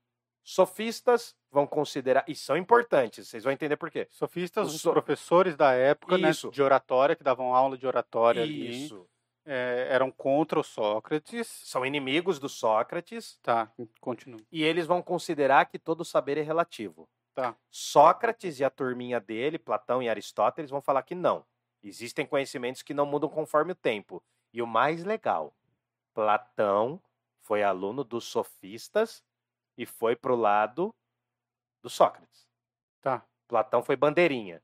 [0.44, 2.22] Sofistas vão considerar.
[2.28, 4.06] E são importantes, vocês vão entender por quê.
[4.10, 4.92] Sofistas, os, so...
[4.92, 6.48] professores da época, né, Isso.
[6.48, 6.52] né?
[6.52, 8.96] De oratória, que davam aula de oratória Isso.
[8.96, 9.11] ali
[9.44, 11.46] é, eram contra o Sócrates.
[11.64, 13.38] São inimigos do Sócrates.
[13.42, 13.70] Tá,
[14.00, 14.40] continua.
[14.50, 17.08] E eles vão considerar que todo saber é relativo.
[17.34, 17.56] Tá.
[17.70, 21.44] Sócrates e a turminha dele, Platão e Aristóteles, vão falar que não.
[21.82, 24.22] Existem conhecimentos que não mudam conforme o tempo.
[24.52, 25.54] E o mais legal,
[26.14, 27.00] Platão
[27.40, 29.24] foi aluno dos sofistas
[29.76, 30.94] e foi pro lado
[31.82, 32.46] do Sócrates.
[33.00, 33.24] Tá.
[33.48, 34.62] Platão foi bandeirinha,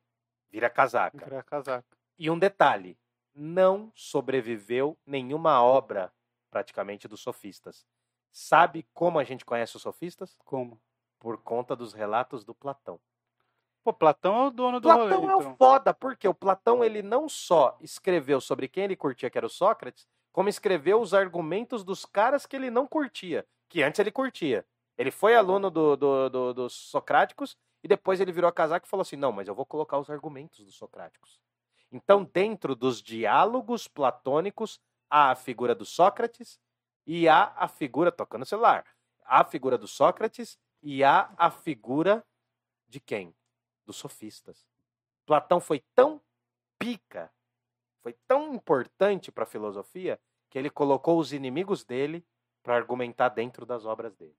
[0.51, 1.25] vira casaca.
[1.25, 1.97] Vira casaca.
[2.19, 2.97] E um detalhe,
[3.39, 6.13] não sobreviveu nenhuma obra,
[6.51, 7.87] praticamente, dos sofistas.
[8.31, 10.37] Sabe como a gente conhece os sofistas?
[10.45, 10.81] Como?
[11.19, 13.01] Por conta dos relatos do Platão.
[13.85, 15.53] Pô, Platão é o dono do Platão rolê, é então.
[15.53, 19.47] o foda, porque o Platão ele não só escreveu sobre quem ele curtia, que era
[19.47, 24.11] o Sócrates, como escreveu os argumentos dos caras que ele não curtia, que antes ele
[24.11, 24.67] curtia.
[24.97, 28.89] Ele foi aluno do, do, do, dos socráticos e depois ele virou a casaca e
[28.89, 31.41] falou assim: não, mas eu vou colocar os argumentos dos socráticos.
[31.91, 36.61] Então, dentro dos diálogos platônicos, há a figura do Sócrates
[37.07, 38.85] e há a figura, tocando o celular,
[39.25, 42.25] há a figura do Sócrates e há a figura
[42.87, 43.35] de quem?
[43.87, 44.67] Dos sofistas.
[45.25, 46.21] Platão foi tão
[46.79, 47.33] pica,
[48.03, 50.21] foi tão importante para a filosofia,
[50.51, 52.25] que ele colocou os inimigos dele
[52.63, 54.37] para argumentar dentro das obras dele.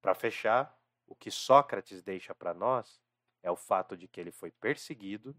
[0.00, 0.76] Para fechar,
[1.06, 3.00] o que Sócrates deixa para nós
[3.42, 5.36] é o fato de que ele foi perseguido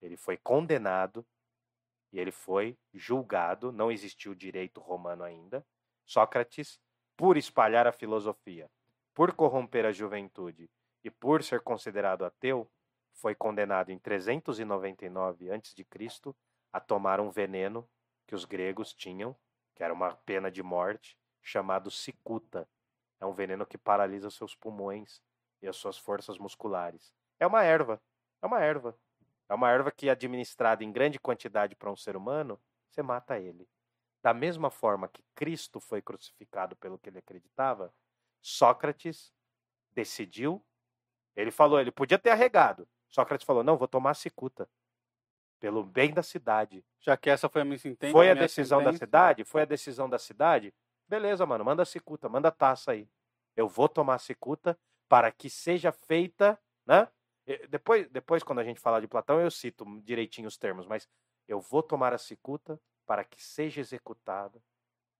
[0.00, 1.26] ele foi condenado
[2.12, 3.72] e ele foi julgado.
[3.72, 5.66] Não existiu direito romano ainda.
[6.04, 6.80] Sócrates,
[7.16, 8.70] por espalhar a filosofia,
[9.14, 10.70] por corromper a juventude
[11.04, 12.70] e por ser considerado ateu,
[13.12, 15.86] foi condenado em 399 a.C.
[16.72, 17.88] a tomar um veneno
[18.26, 19.36] que os gregos tinham,
[19.74, 22.68] que era uma pena de morte, chamado cicuta.
[23.20, 25.20] É um veneno que paralisa seus pulmões
[25.60, 27.12] e as suas forças musculares.
[27.38, 28.00] É uma erva.
[28.40, 28.96] É uma erva.
[29.50, 32.56] É uma erva que, administrada em grande quantidade para um ser humano,
[32.88, 33.68] você mata ele.
[34.22, 37.92] Da mesma forma que Cristo foi crucificado pelo que ele acreditava,
[38.40, 39.32] Sócrates
[39.90, 40.64] decidiu.
[41.34, 42.86] Ele falou, ele podia ter arregado.
[43.08, 44.70] Sócrates falou: não, vou tomar a cicuta.
[45.58, 46.84] Pelo bem da cidade.
[47.00, 48.12] Já que essa foi a minha sentença.
[48.12, 49.42] Foi a minha decisão da cidade?
[49.42, 50.72] Foi a decisão da cidade?
[51.08, 53.10] Beleza, mano, manda a cicuta, manda a taça aí.
[53.56, 54.78] Eu vou tomar a cicuta
[55.08, 56.56] para que seja feita,
[56.86, 57.08] né?
[57.50, 61.08] E Depois, depois, quando a gente falar de Platão, eu cito direitinho os termos, mas
[61.48, 64.62] eu vou tomar a cicuta para que seja executada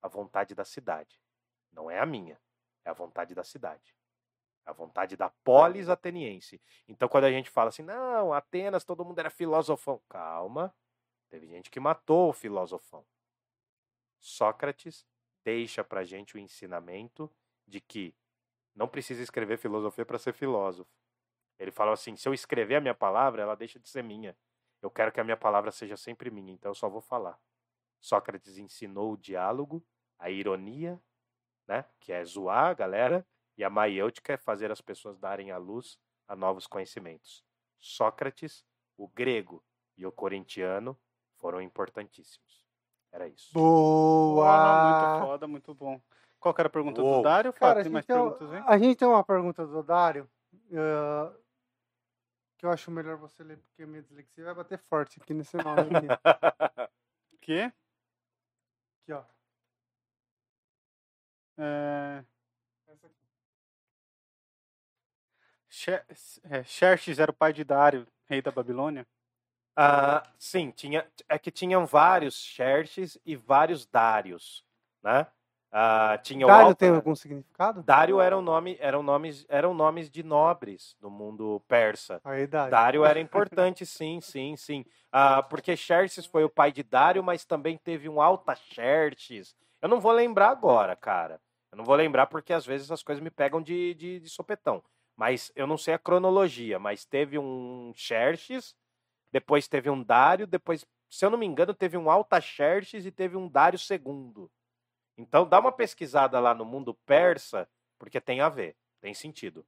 [0.00, 1.20] a vontade da cidade.
[1.72, 2.40] Não é a minha,
[2.84, 3.96] é a vontade da cidade.
[4.64, 6.62] É a vontade da polis ateniense.
[6.86, 10.00] Então, quando a gente fala assim, não, Atenas, todo mundo era filosofão.
[10.08, 10.72] Calma,
[11.28, 13.04] teve gente que matou o filosofão.
[14.20, 15.04] Sócrates
[15.42, 17.28] deixa pra gente o ensinamento
[17.66, 18.14] de que
[18.72, 20.99] não precisa escrever filosofia para ser filósofo.
[21.60, 24.34] Ele fala assim: se eu escrever a minha palavra, ela deixa de ser minha.
[24.80, 27.38] Eu quero que a minha palavra seja sempre minha, então eu só vou falar.
[28.00, 29.84] Sócrates ensinou o diálogo,
[30.18, 30.98] a ironia,
[31.68, 33.26] né, que é zoar a galera,
[33.58, 37.44] e a maiêutica é fazer as pessoas darem à luz a novos conhecimentos.
[37.78, 38.64] Sócrates,
[38.96, 39.62] o grego
[39.98, 40.98] e o corintiano
[41.34, 42.66] foram importantíssimos.
[43.12, 43.52] Era isso.
[43.52, 45.18] Boa!
[45.18, 46.00] Muito foda, muito bom.
[46.38, 47.18] Qual que era a pergunta Uou.
[47.18, 47.52] do Dário?
[47.52, 50.26] Cara, Fábio, a gente, tem, a gente tem uma pergunta do Dário
[50.72, 51.32] eh,
[52.60, 55.80] que eu acho melhor você ler, porque minha dislexia vai bater forte aqui nesse nome.
[55.96, 56.06] aqui.
[57.40, 57.60] Que?
[57.62, 59.24] aqui, ó.
[61.56, 62.22] É...
[62.86, 63.16] Essa aqui.
[65.70, 66.06] Xer-
[66.44, 69.06] é, Xerxes era o pai de Dário, rei da Babilônia?
[69.74, 74.66] Ah, sim, tinha, é que tinham vários Xerxes e vários Dários,
[75.02, 75.26] né?
[75.72, 77.82] Ah, tinha Dário Alta- tem algum significado?
[77.82, 82.20] Dário eram, nome, eram, nomes, eram nomes de nobres no mundo persa.
[82.24, 82.70] Aí, Dário.
[82.70, 84.84] Dário era importante, sim, sim, sim.
[85.12, 89.54] Ah, porque Xerxes foi o pai de Dário, mas também teve um Alta Xerxes.
[89.80, 91.40] Eu não vou lembrar agora, cara.
[91.72, 94.82] Eu não vou lembrar porque às vezes as coisas me pegam de, de, de sopetão.
[95.16, 98.74] Mas eu não sei a cronologia, mas teve um Xerxes,
[99.32, 103.12] depois teve um Dário, depois, se eu não me engano, teve um Alta Xerxes e
[103.12, 104.50] teve um Dário II.
[105.16, 107.68] Então dá uma pesquisada lá no mundo persa,
[107.98, 109.64] porque tem a ver, tem sentido.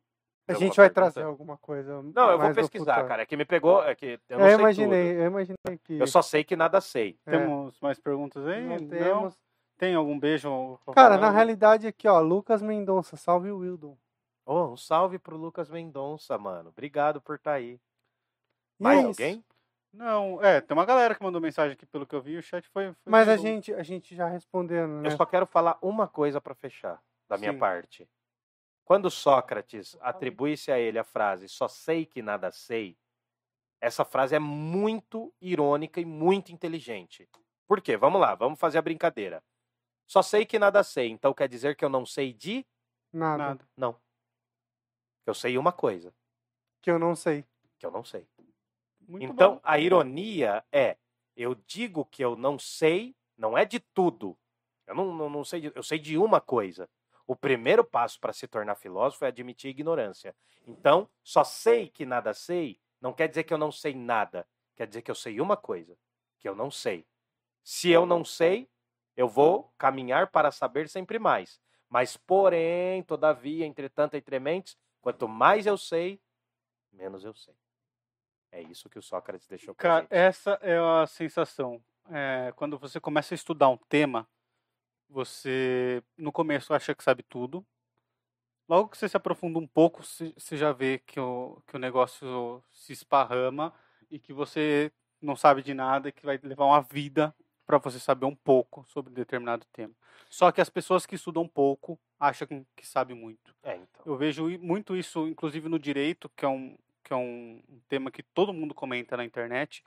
[0.49, 1.13] A gente vai pergunta?
[1.13, 2.03] trazer alguma coisa.
[2.03, 3.23] Não, eu vou pesquisar, cara.
[3.23, 5.21] É que me pegou, é que eu não Eu sei imaginei, tudo.
[5.21, 5.99] eu imaginei que.
[5.99, 7.17] Eu só sei que nada sei.
[7.25, 8.65] é, Temos mais perguntas aí?
[8.67, 9.39] não temos.
[9.79, 10.79] Tem algum beijo?
[10.95, 13.97] Cara, na realidade aqui, ó, Lucas Mendonça, salve o Wildon.
[14.45, 16.71] Oh, um salve pro Lucas Mendonça, mano.
[16.71, 17.81] Obrigado por estar aí.
[18.81, 19.09] E Mais é isso.
[19.23, 19.45] alguém?
[19.93, 22.67] Não, é, tem uma galera que mandou mensagem aqui, pelo que eu vi, o chat
[22.69, 22.93] foi...
[22.95, 23.43] foi Mas a bom.
[23.43, 25.09] gente, a gente já respondendo, né?
[25.09, 27.59] Eu só quero falar uma coisa pra fechar da minha Sim.
[27.59, 28.09] parte.
[28.85, 32.97] Quando Sócrates atribui-se a ele a frase só sei que nada sei,
[33.81, 37.29] essa frase é muito irônica e muito inteligente.
[37.67, 37.97] Por quê?
[37.97, 39.43] Vamos lá, vamos fazer a brincadeira.
[40.07, 42.67] Só sei que nada sei, então quer dizer que eu não sei de?
[43.13, 43.45] Nada.
[43.45, 43.69] Nada.
[43.77, 43.97] Não.
[45.27, 46.13] Eu sei uma coisa,
[46.81, 47.45] Que eu não sei.
[47.79, 48.27] que eu não sei.
[49.13, 49.61] Muito então, bom.
[49.63, 50.97] a ironia é:
[51.37, 54.39] eu digo que eu não sei, não é de tudo.
[54.87, 56.89] Eu não, não, não sei, de, eu sei de uma coisa.
[57.27, 60.35] O primeiro passo para se tornar filósofo é admitir a ignorância.
[60.67, 64.47] Então, só sei que nada sei, não quer dizer que eu não sei nada.
[64.75, 65.95] Quer dizer que eu sei uma coisa,
[66.39, 67.07] que eu não sei.
[67.63, 68.67] Se eu não sei,
[69.15, 71.61] eu vou caminhar para saber sempre mais.
[71.87, 76.19] Mas, porém, todavia, entretanto, entre mentes, quanto mais eu sei,
[76.91, 77.55] menos eu sei.
[78.53, 81.83] É isso que o Sócrates deixou Cara, essa é a sensação.
[82.11, 84.29] É, quando você começa a estudar um tema,
[85.09, 87.65] você no começo acha que sabe tudo.
[88.69, 92.63] Logo que você se aprofunda um pouco, você já vê que o, que o negócio
[92.71, 93.73] se esparrama
[94.11, 97.35] e que você não sabe de nada e que vai levar uma vida
[97.67, 99.95] para você saber um pouco sobre determinado tema.
[100.29, 102.47] Só que as pessoas que estudam pouco acham
[102.77, 103.55] que- sabem muito.
[103.63, 104.03] É, então.
[104.05, 106.77] Eu vejo muito isso, inclusive no direito, que é um,
[107.13, 109.85] que é um um tema que todo mundo comenta na internet.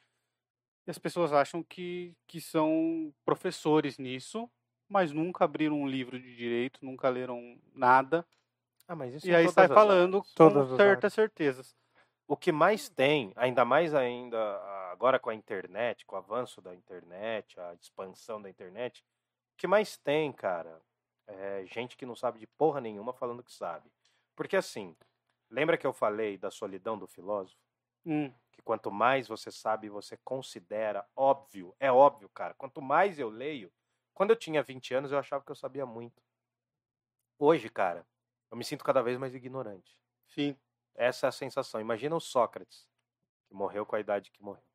[0.85, 4.49] E as pessoas acham que, que são professores nisso,
[4.87, 8.25] mas nunca abriram um livro de direito, nunca leram nada.
[8.87, 10.33] Ah, mas isso e aí todas sai falando áreas.
[10.33, 11.75] Todas com as certas certezas.
[12.27, 14.37] O que mais tem, ainda mais ainda
[14.91, 19.03] agora com a internet, com o avanço da internet, a expansão da internet,
[19.53, 20.79] o que mais tem, cara,
[21.27, 23.91] é gente que não sabe de porra nenhuma falando que sabe.
[24.35, 24.95] Porque assim,
[25.55, 27.57] lembra que eu falei da solidão do filósofo?
[28.05, 31.75] Hum, Que quanto mais você sabe, você considera óbvio.
[31.79, 32.53] É óbvio, cara.
[32.55, 33.71] Quanto mais eu leio.
[34.13, 36.21] Quando eu tinha 20 anos, eu achava que eu sabia muito.
[37.39, 38.05] Hoje, cara,
[38.51, 39.97] eu me sinto cada vez mais ignorante.
[40.27, 40.57] sim.
[40.93, 41.79] Essa é a sensação.
[41.79, 42.87] Imagina o Sócrates,
[43.47, 44.65] que morreu com a idade que morreu.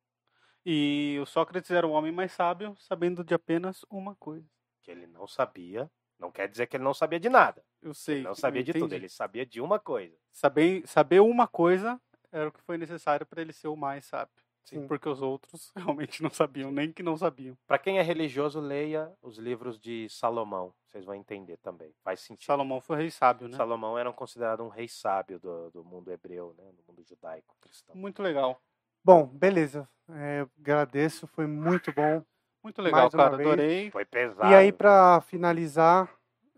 [0.65, 4.49] E o Sócrates era o homem mais sábio, sabendo de apenas uma coisa.
[4.81, 5.89] que ele não sabia.
[6.21, 7.65] Não quer dizer que ele não sabia de nada.
[7.81, 8.17] Eu sei.
[8.17, 8.93] Ele não sabia de tudo.
[8.93, 10.15] Ele sabia de uma coisa.
[10.31, 11.99] Saber, saber uma coisa
[12.31, 14.31] era o que foi necessário para ele ser o mais sábio.
[14.63, 14.87] Sim.
[14.87, 17.57] Porque os outros realmente não sabiam, nem que não sabiam.
[17.65, 20.71] Para quem é religioso, leia os livros de Salomão.
[20.85, 21.91] Vocês vão entender também.
[22.03, 22.45] Faz sentido.
[22.45, 23.57] Salomão foi rei sábio, né?
[23.57, 26.71] Salomão era considerado um rei sábio do, do mundo hebreu, né?
[26.73, 27.95] do mundo judaico cristão.
[27.95, 28.61] Muito legal.
[29.03, 29.89] Bom, beleza.
[30.09, 32.23] É, agradeço, foi muito bom.
[32.63, 33.37] Muito legal, Mais cara.
[33.37, 33.47] vez.
[33.47, 33.91] Adorei.
[33.91, 34.51] Foi pesado.
[34.51, 36.09] E aí, pra finalizar,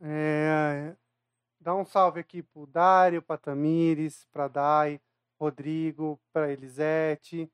[0.02, 0.94] é,
[1.60, 5.00] dá um salve aqui pro Dário, pra Tamires, pra Dai,
[5.40, 7.50] Rodrigo, pra Elisete.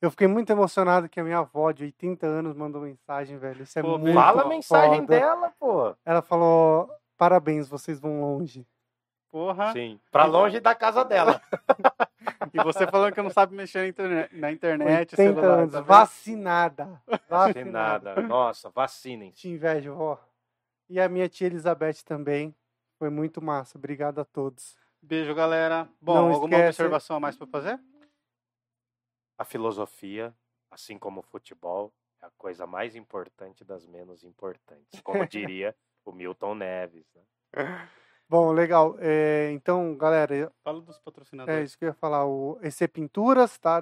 [0.00, 3.62] Eu fiquei muito emocionado que a minha avó de 80 anos mandou mensagem, velho.
[3.62, 5.06] Isso é Pô, muito Fala a mensagem foda.
[5.06, 5.94] dela, pô.
[6.04, 8.66] Ela falou: parabéns, vocês vão longe.
[9.30, 9.72] Porra.
[9.72, 10.00] Sim.
[10.10, 11.40] Pra longe da casa dela.
[12.52, 15.58] E você falando que não sabe mexer na internet, na internet 80 celular.
[15.58, 17.02] anos, tá vacinada.
[17.28, 18.14] Vacinada.
[18.14, 18.22] nada.
[18.28, 19.30] Nossa, vacinem.
[19.30, 20.20] Te invejo, vó.
[20.88, 22.54] E a minha tia Elizabeth também.
[22.98, 23.78] Foi muito massa.
[23.78, 24.76] Obrigado a todos.
[25.00, 25.88] Beijo, galera.
[26.00, 27.80] Bom, Não alguma esquece- observação a mais pra fazer?
[29.38, 30.32] A filosofia,
[30.70, 31.92] assim como o futebol,
[32.22, 35.00] é a coisa mais importante das menos importantes.
[35.00, 35.74] Como diria
[36.04, 37.06] o Milton Neves.
[37.14, 37.22] Né?
[38.32, 38.96] Bom, legal.
[38.98, 41.68] É, então, galera, Fala dos É patrocinadores.
[41.68, 43.78] isso que eu ia falar, o EC Pinturas, tá?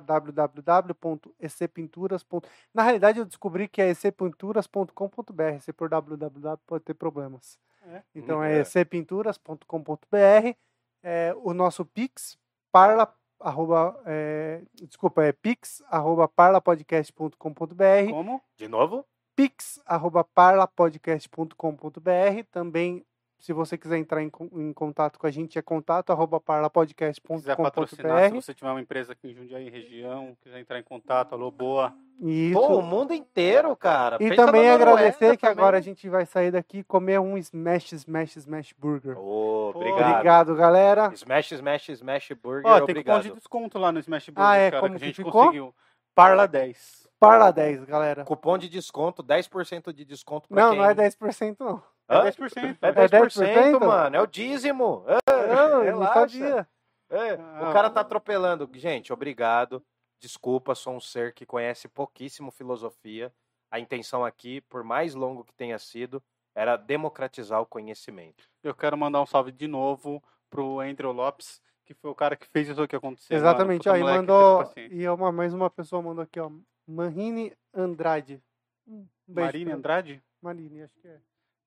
[0.99, 2.27] www.ecpinturas.
[2.75, 5.61] Na realidade, eu descobri que é ecpinturas.com.br.
[5.61, 7.61] Se por www pode ter problemas.
[7.83, 8.03] É.
[8.13, 8.59] Então É.
[8.59, 10.57] é ecpinturas.com.br.
[11.05, 12.37] É, o nosso Pix,
[12.73, 18.11] parla, arroba, é, desculpa, é pix, arroba parlapodcast.com.br.
[18.11, 18.43] Como?
[18.57, 19.07] De novo?
[19.37, 22.45] pix, arroba parlapodcast.com.br.
[22.51, 23.07] Também,
[23.41, 27.57] se você quiser entrar em, em contato com a gente, é contato arroba Se quiser
[27.57, 31.51] patrocinar, se você tiver uma empresa aqui em Jundiaí região, quiser entrar em contato, alô,
[31.51, 31.93] boa.
[32.21, 32.53] Isso.
[32.61, 34.17] Pô, o mundo inteiro, cara.
[34.21, 35.95] E Pensa também agradecer que agora a também.
[35.95, 39.15] gente vai sair daqui e comer um Smash, Smash, Smash Burger.
[39.15, 40.11] Pô, obrigado.
[40.13, 41.11] Obrigado, galera.
[41.15, 43.23] Smash, smash, smash burger, Ó, tem obrigado.
[43.23, 44.71] cupom de desconto lá no Smash Burger, Ah, é?
[44.71, 45.33] cara, Como que a gente ficou?
[45.33, 45.75] conseguiu.
[46.15, 47.09] Parla 10.
[47.19, 48.25] Parla 10, galera.
[48.25, 50.79] Cupom de desconto, 10% de desconto pra Não, quem...
[50.79, 51.83] não é 10% não.
[52.11, 52.25] É Hã?
[52.25, 52.79] 10%.
[52.83, 53.45] É É 10%,
[53.79, 53.81] 10%?
[53.87, 54.17] mano.
[54.17, 55.05] É o dízimo.
[55.07, 56.29] É, Não, eu não relaxa.
[56.29, 56.69] sabia.
[57.09, 58.69] É, Ah, o cara tá atropelando.
[58.75, 59.83] Gente, obrigado.
[60.21, 63.33] Desculpa, sou um ser que conhece pouquíssimo filosofia.
[63.71, 66.23] A intenção aqui, por mais longo que tenha sido,
[66.55, 68.45] era democratizar o conhecimento.
[68.63, 72.47] Eu quero mandar um salve de novo pro Andrew Lopes, que foi o cara que
[72.49, 73.33] fez isso aqui acontecer.
[73.35, 73.47] mano.
[73.47, 73.89] Exatamente.
[73.89, 74.73] E moleque, mandou.
[74.91, 76.51] E uma, mais uma pessoa mandou aqui, ó.
[76.87, 78.43] Marine Andrade.
[78.87, 80.23] Um Marine pra- Andrade?
[80.43, 81.21] Marine, acho que é.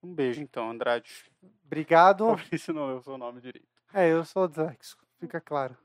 [0.03, 1.09] Um beijo, então, Andrade.
[1.65, 2.27] Obrigado.
[2.37, 3.67] Fabrício não, eu sou o nome direito.
[3.93, 5.77] É, eu sou disléxico, fica claro.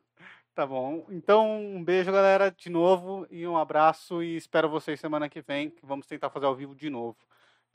[0.54, 1.06] Tá bom.
[1.08, 5.70] Então, um beijo, galera, de novo, e um abraço, e espero vocês semana que vem,
[5.70, 7.16] que vamos tentar fazer ao vivo de novo.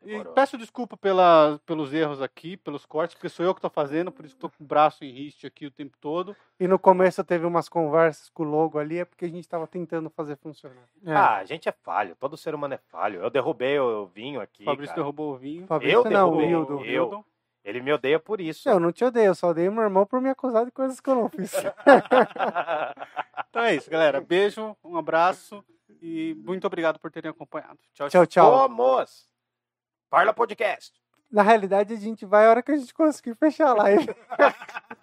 [0.03, 0.33] E Demorou.
[0.33, 4.25] peço desculpa pela, pelos erros aqui, pelos cortes, porque sou eu que tô fazendo, por
[4.25, 6.35] isso tô com o braço em riste aqui o tempo todo.
[6.59, 9.65] E no começo teve umas conversas com o logo ali, é porque a gente tava
[9.65, 10.83] tentando fazer funcionar.
[11.05, 12.15] Ah, a gente é falho.
[12.19, 13.21] Todo ser humano é falho.
[13.21, 14.63] Eu derrubei o vinho aqui.
[14.63, 15.01] O Fabrício cara.
[15.03, 15.65] derrubou o vinho.
[15.67, 16.73] Fabrício eu não, o derrubei, Hildo.
[16.73, 16.85] eu.
[16.85, 17.25] Hildo.
[17.63, 18.67] Ele me odeia por isso.
[18.67, 21.09] Eu não te odeio, eu só odeio meu irmão por me acusar de coisas que
[21.09, 21.53] eu não fiz.
[23.49, 24.19] Então é isso, galera.
[24.19, 25.63] Beijo, um abraço
[26.01, 27.77] e muito obrigado por terem acompanhado.
[27.93, 28.51] Tchau, tchau, tchau.
[28.51, 29.32] Vamos!
[30.13, 30.93] Parla Podcast.
[31.31, 34.05] Na realidade, a gente vai a hora que a gente conseguir fechar a live.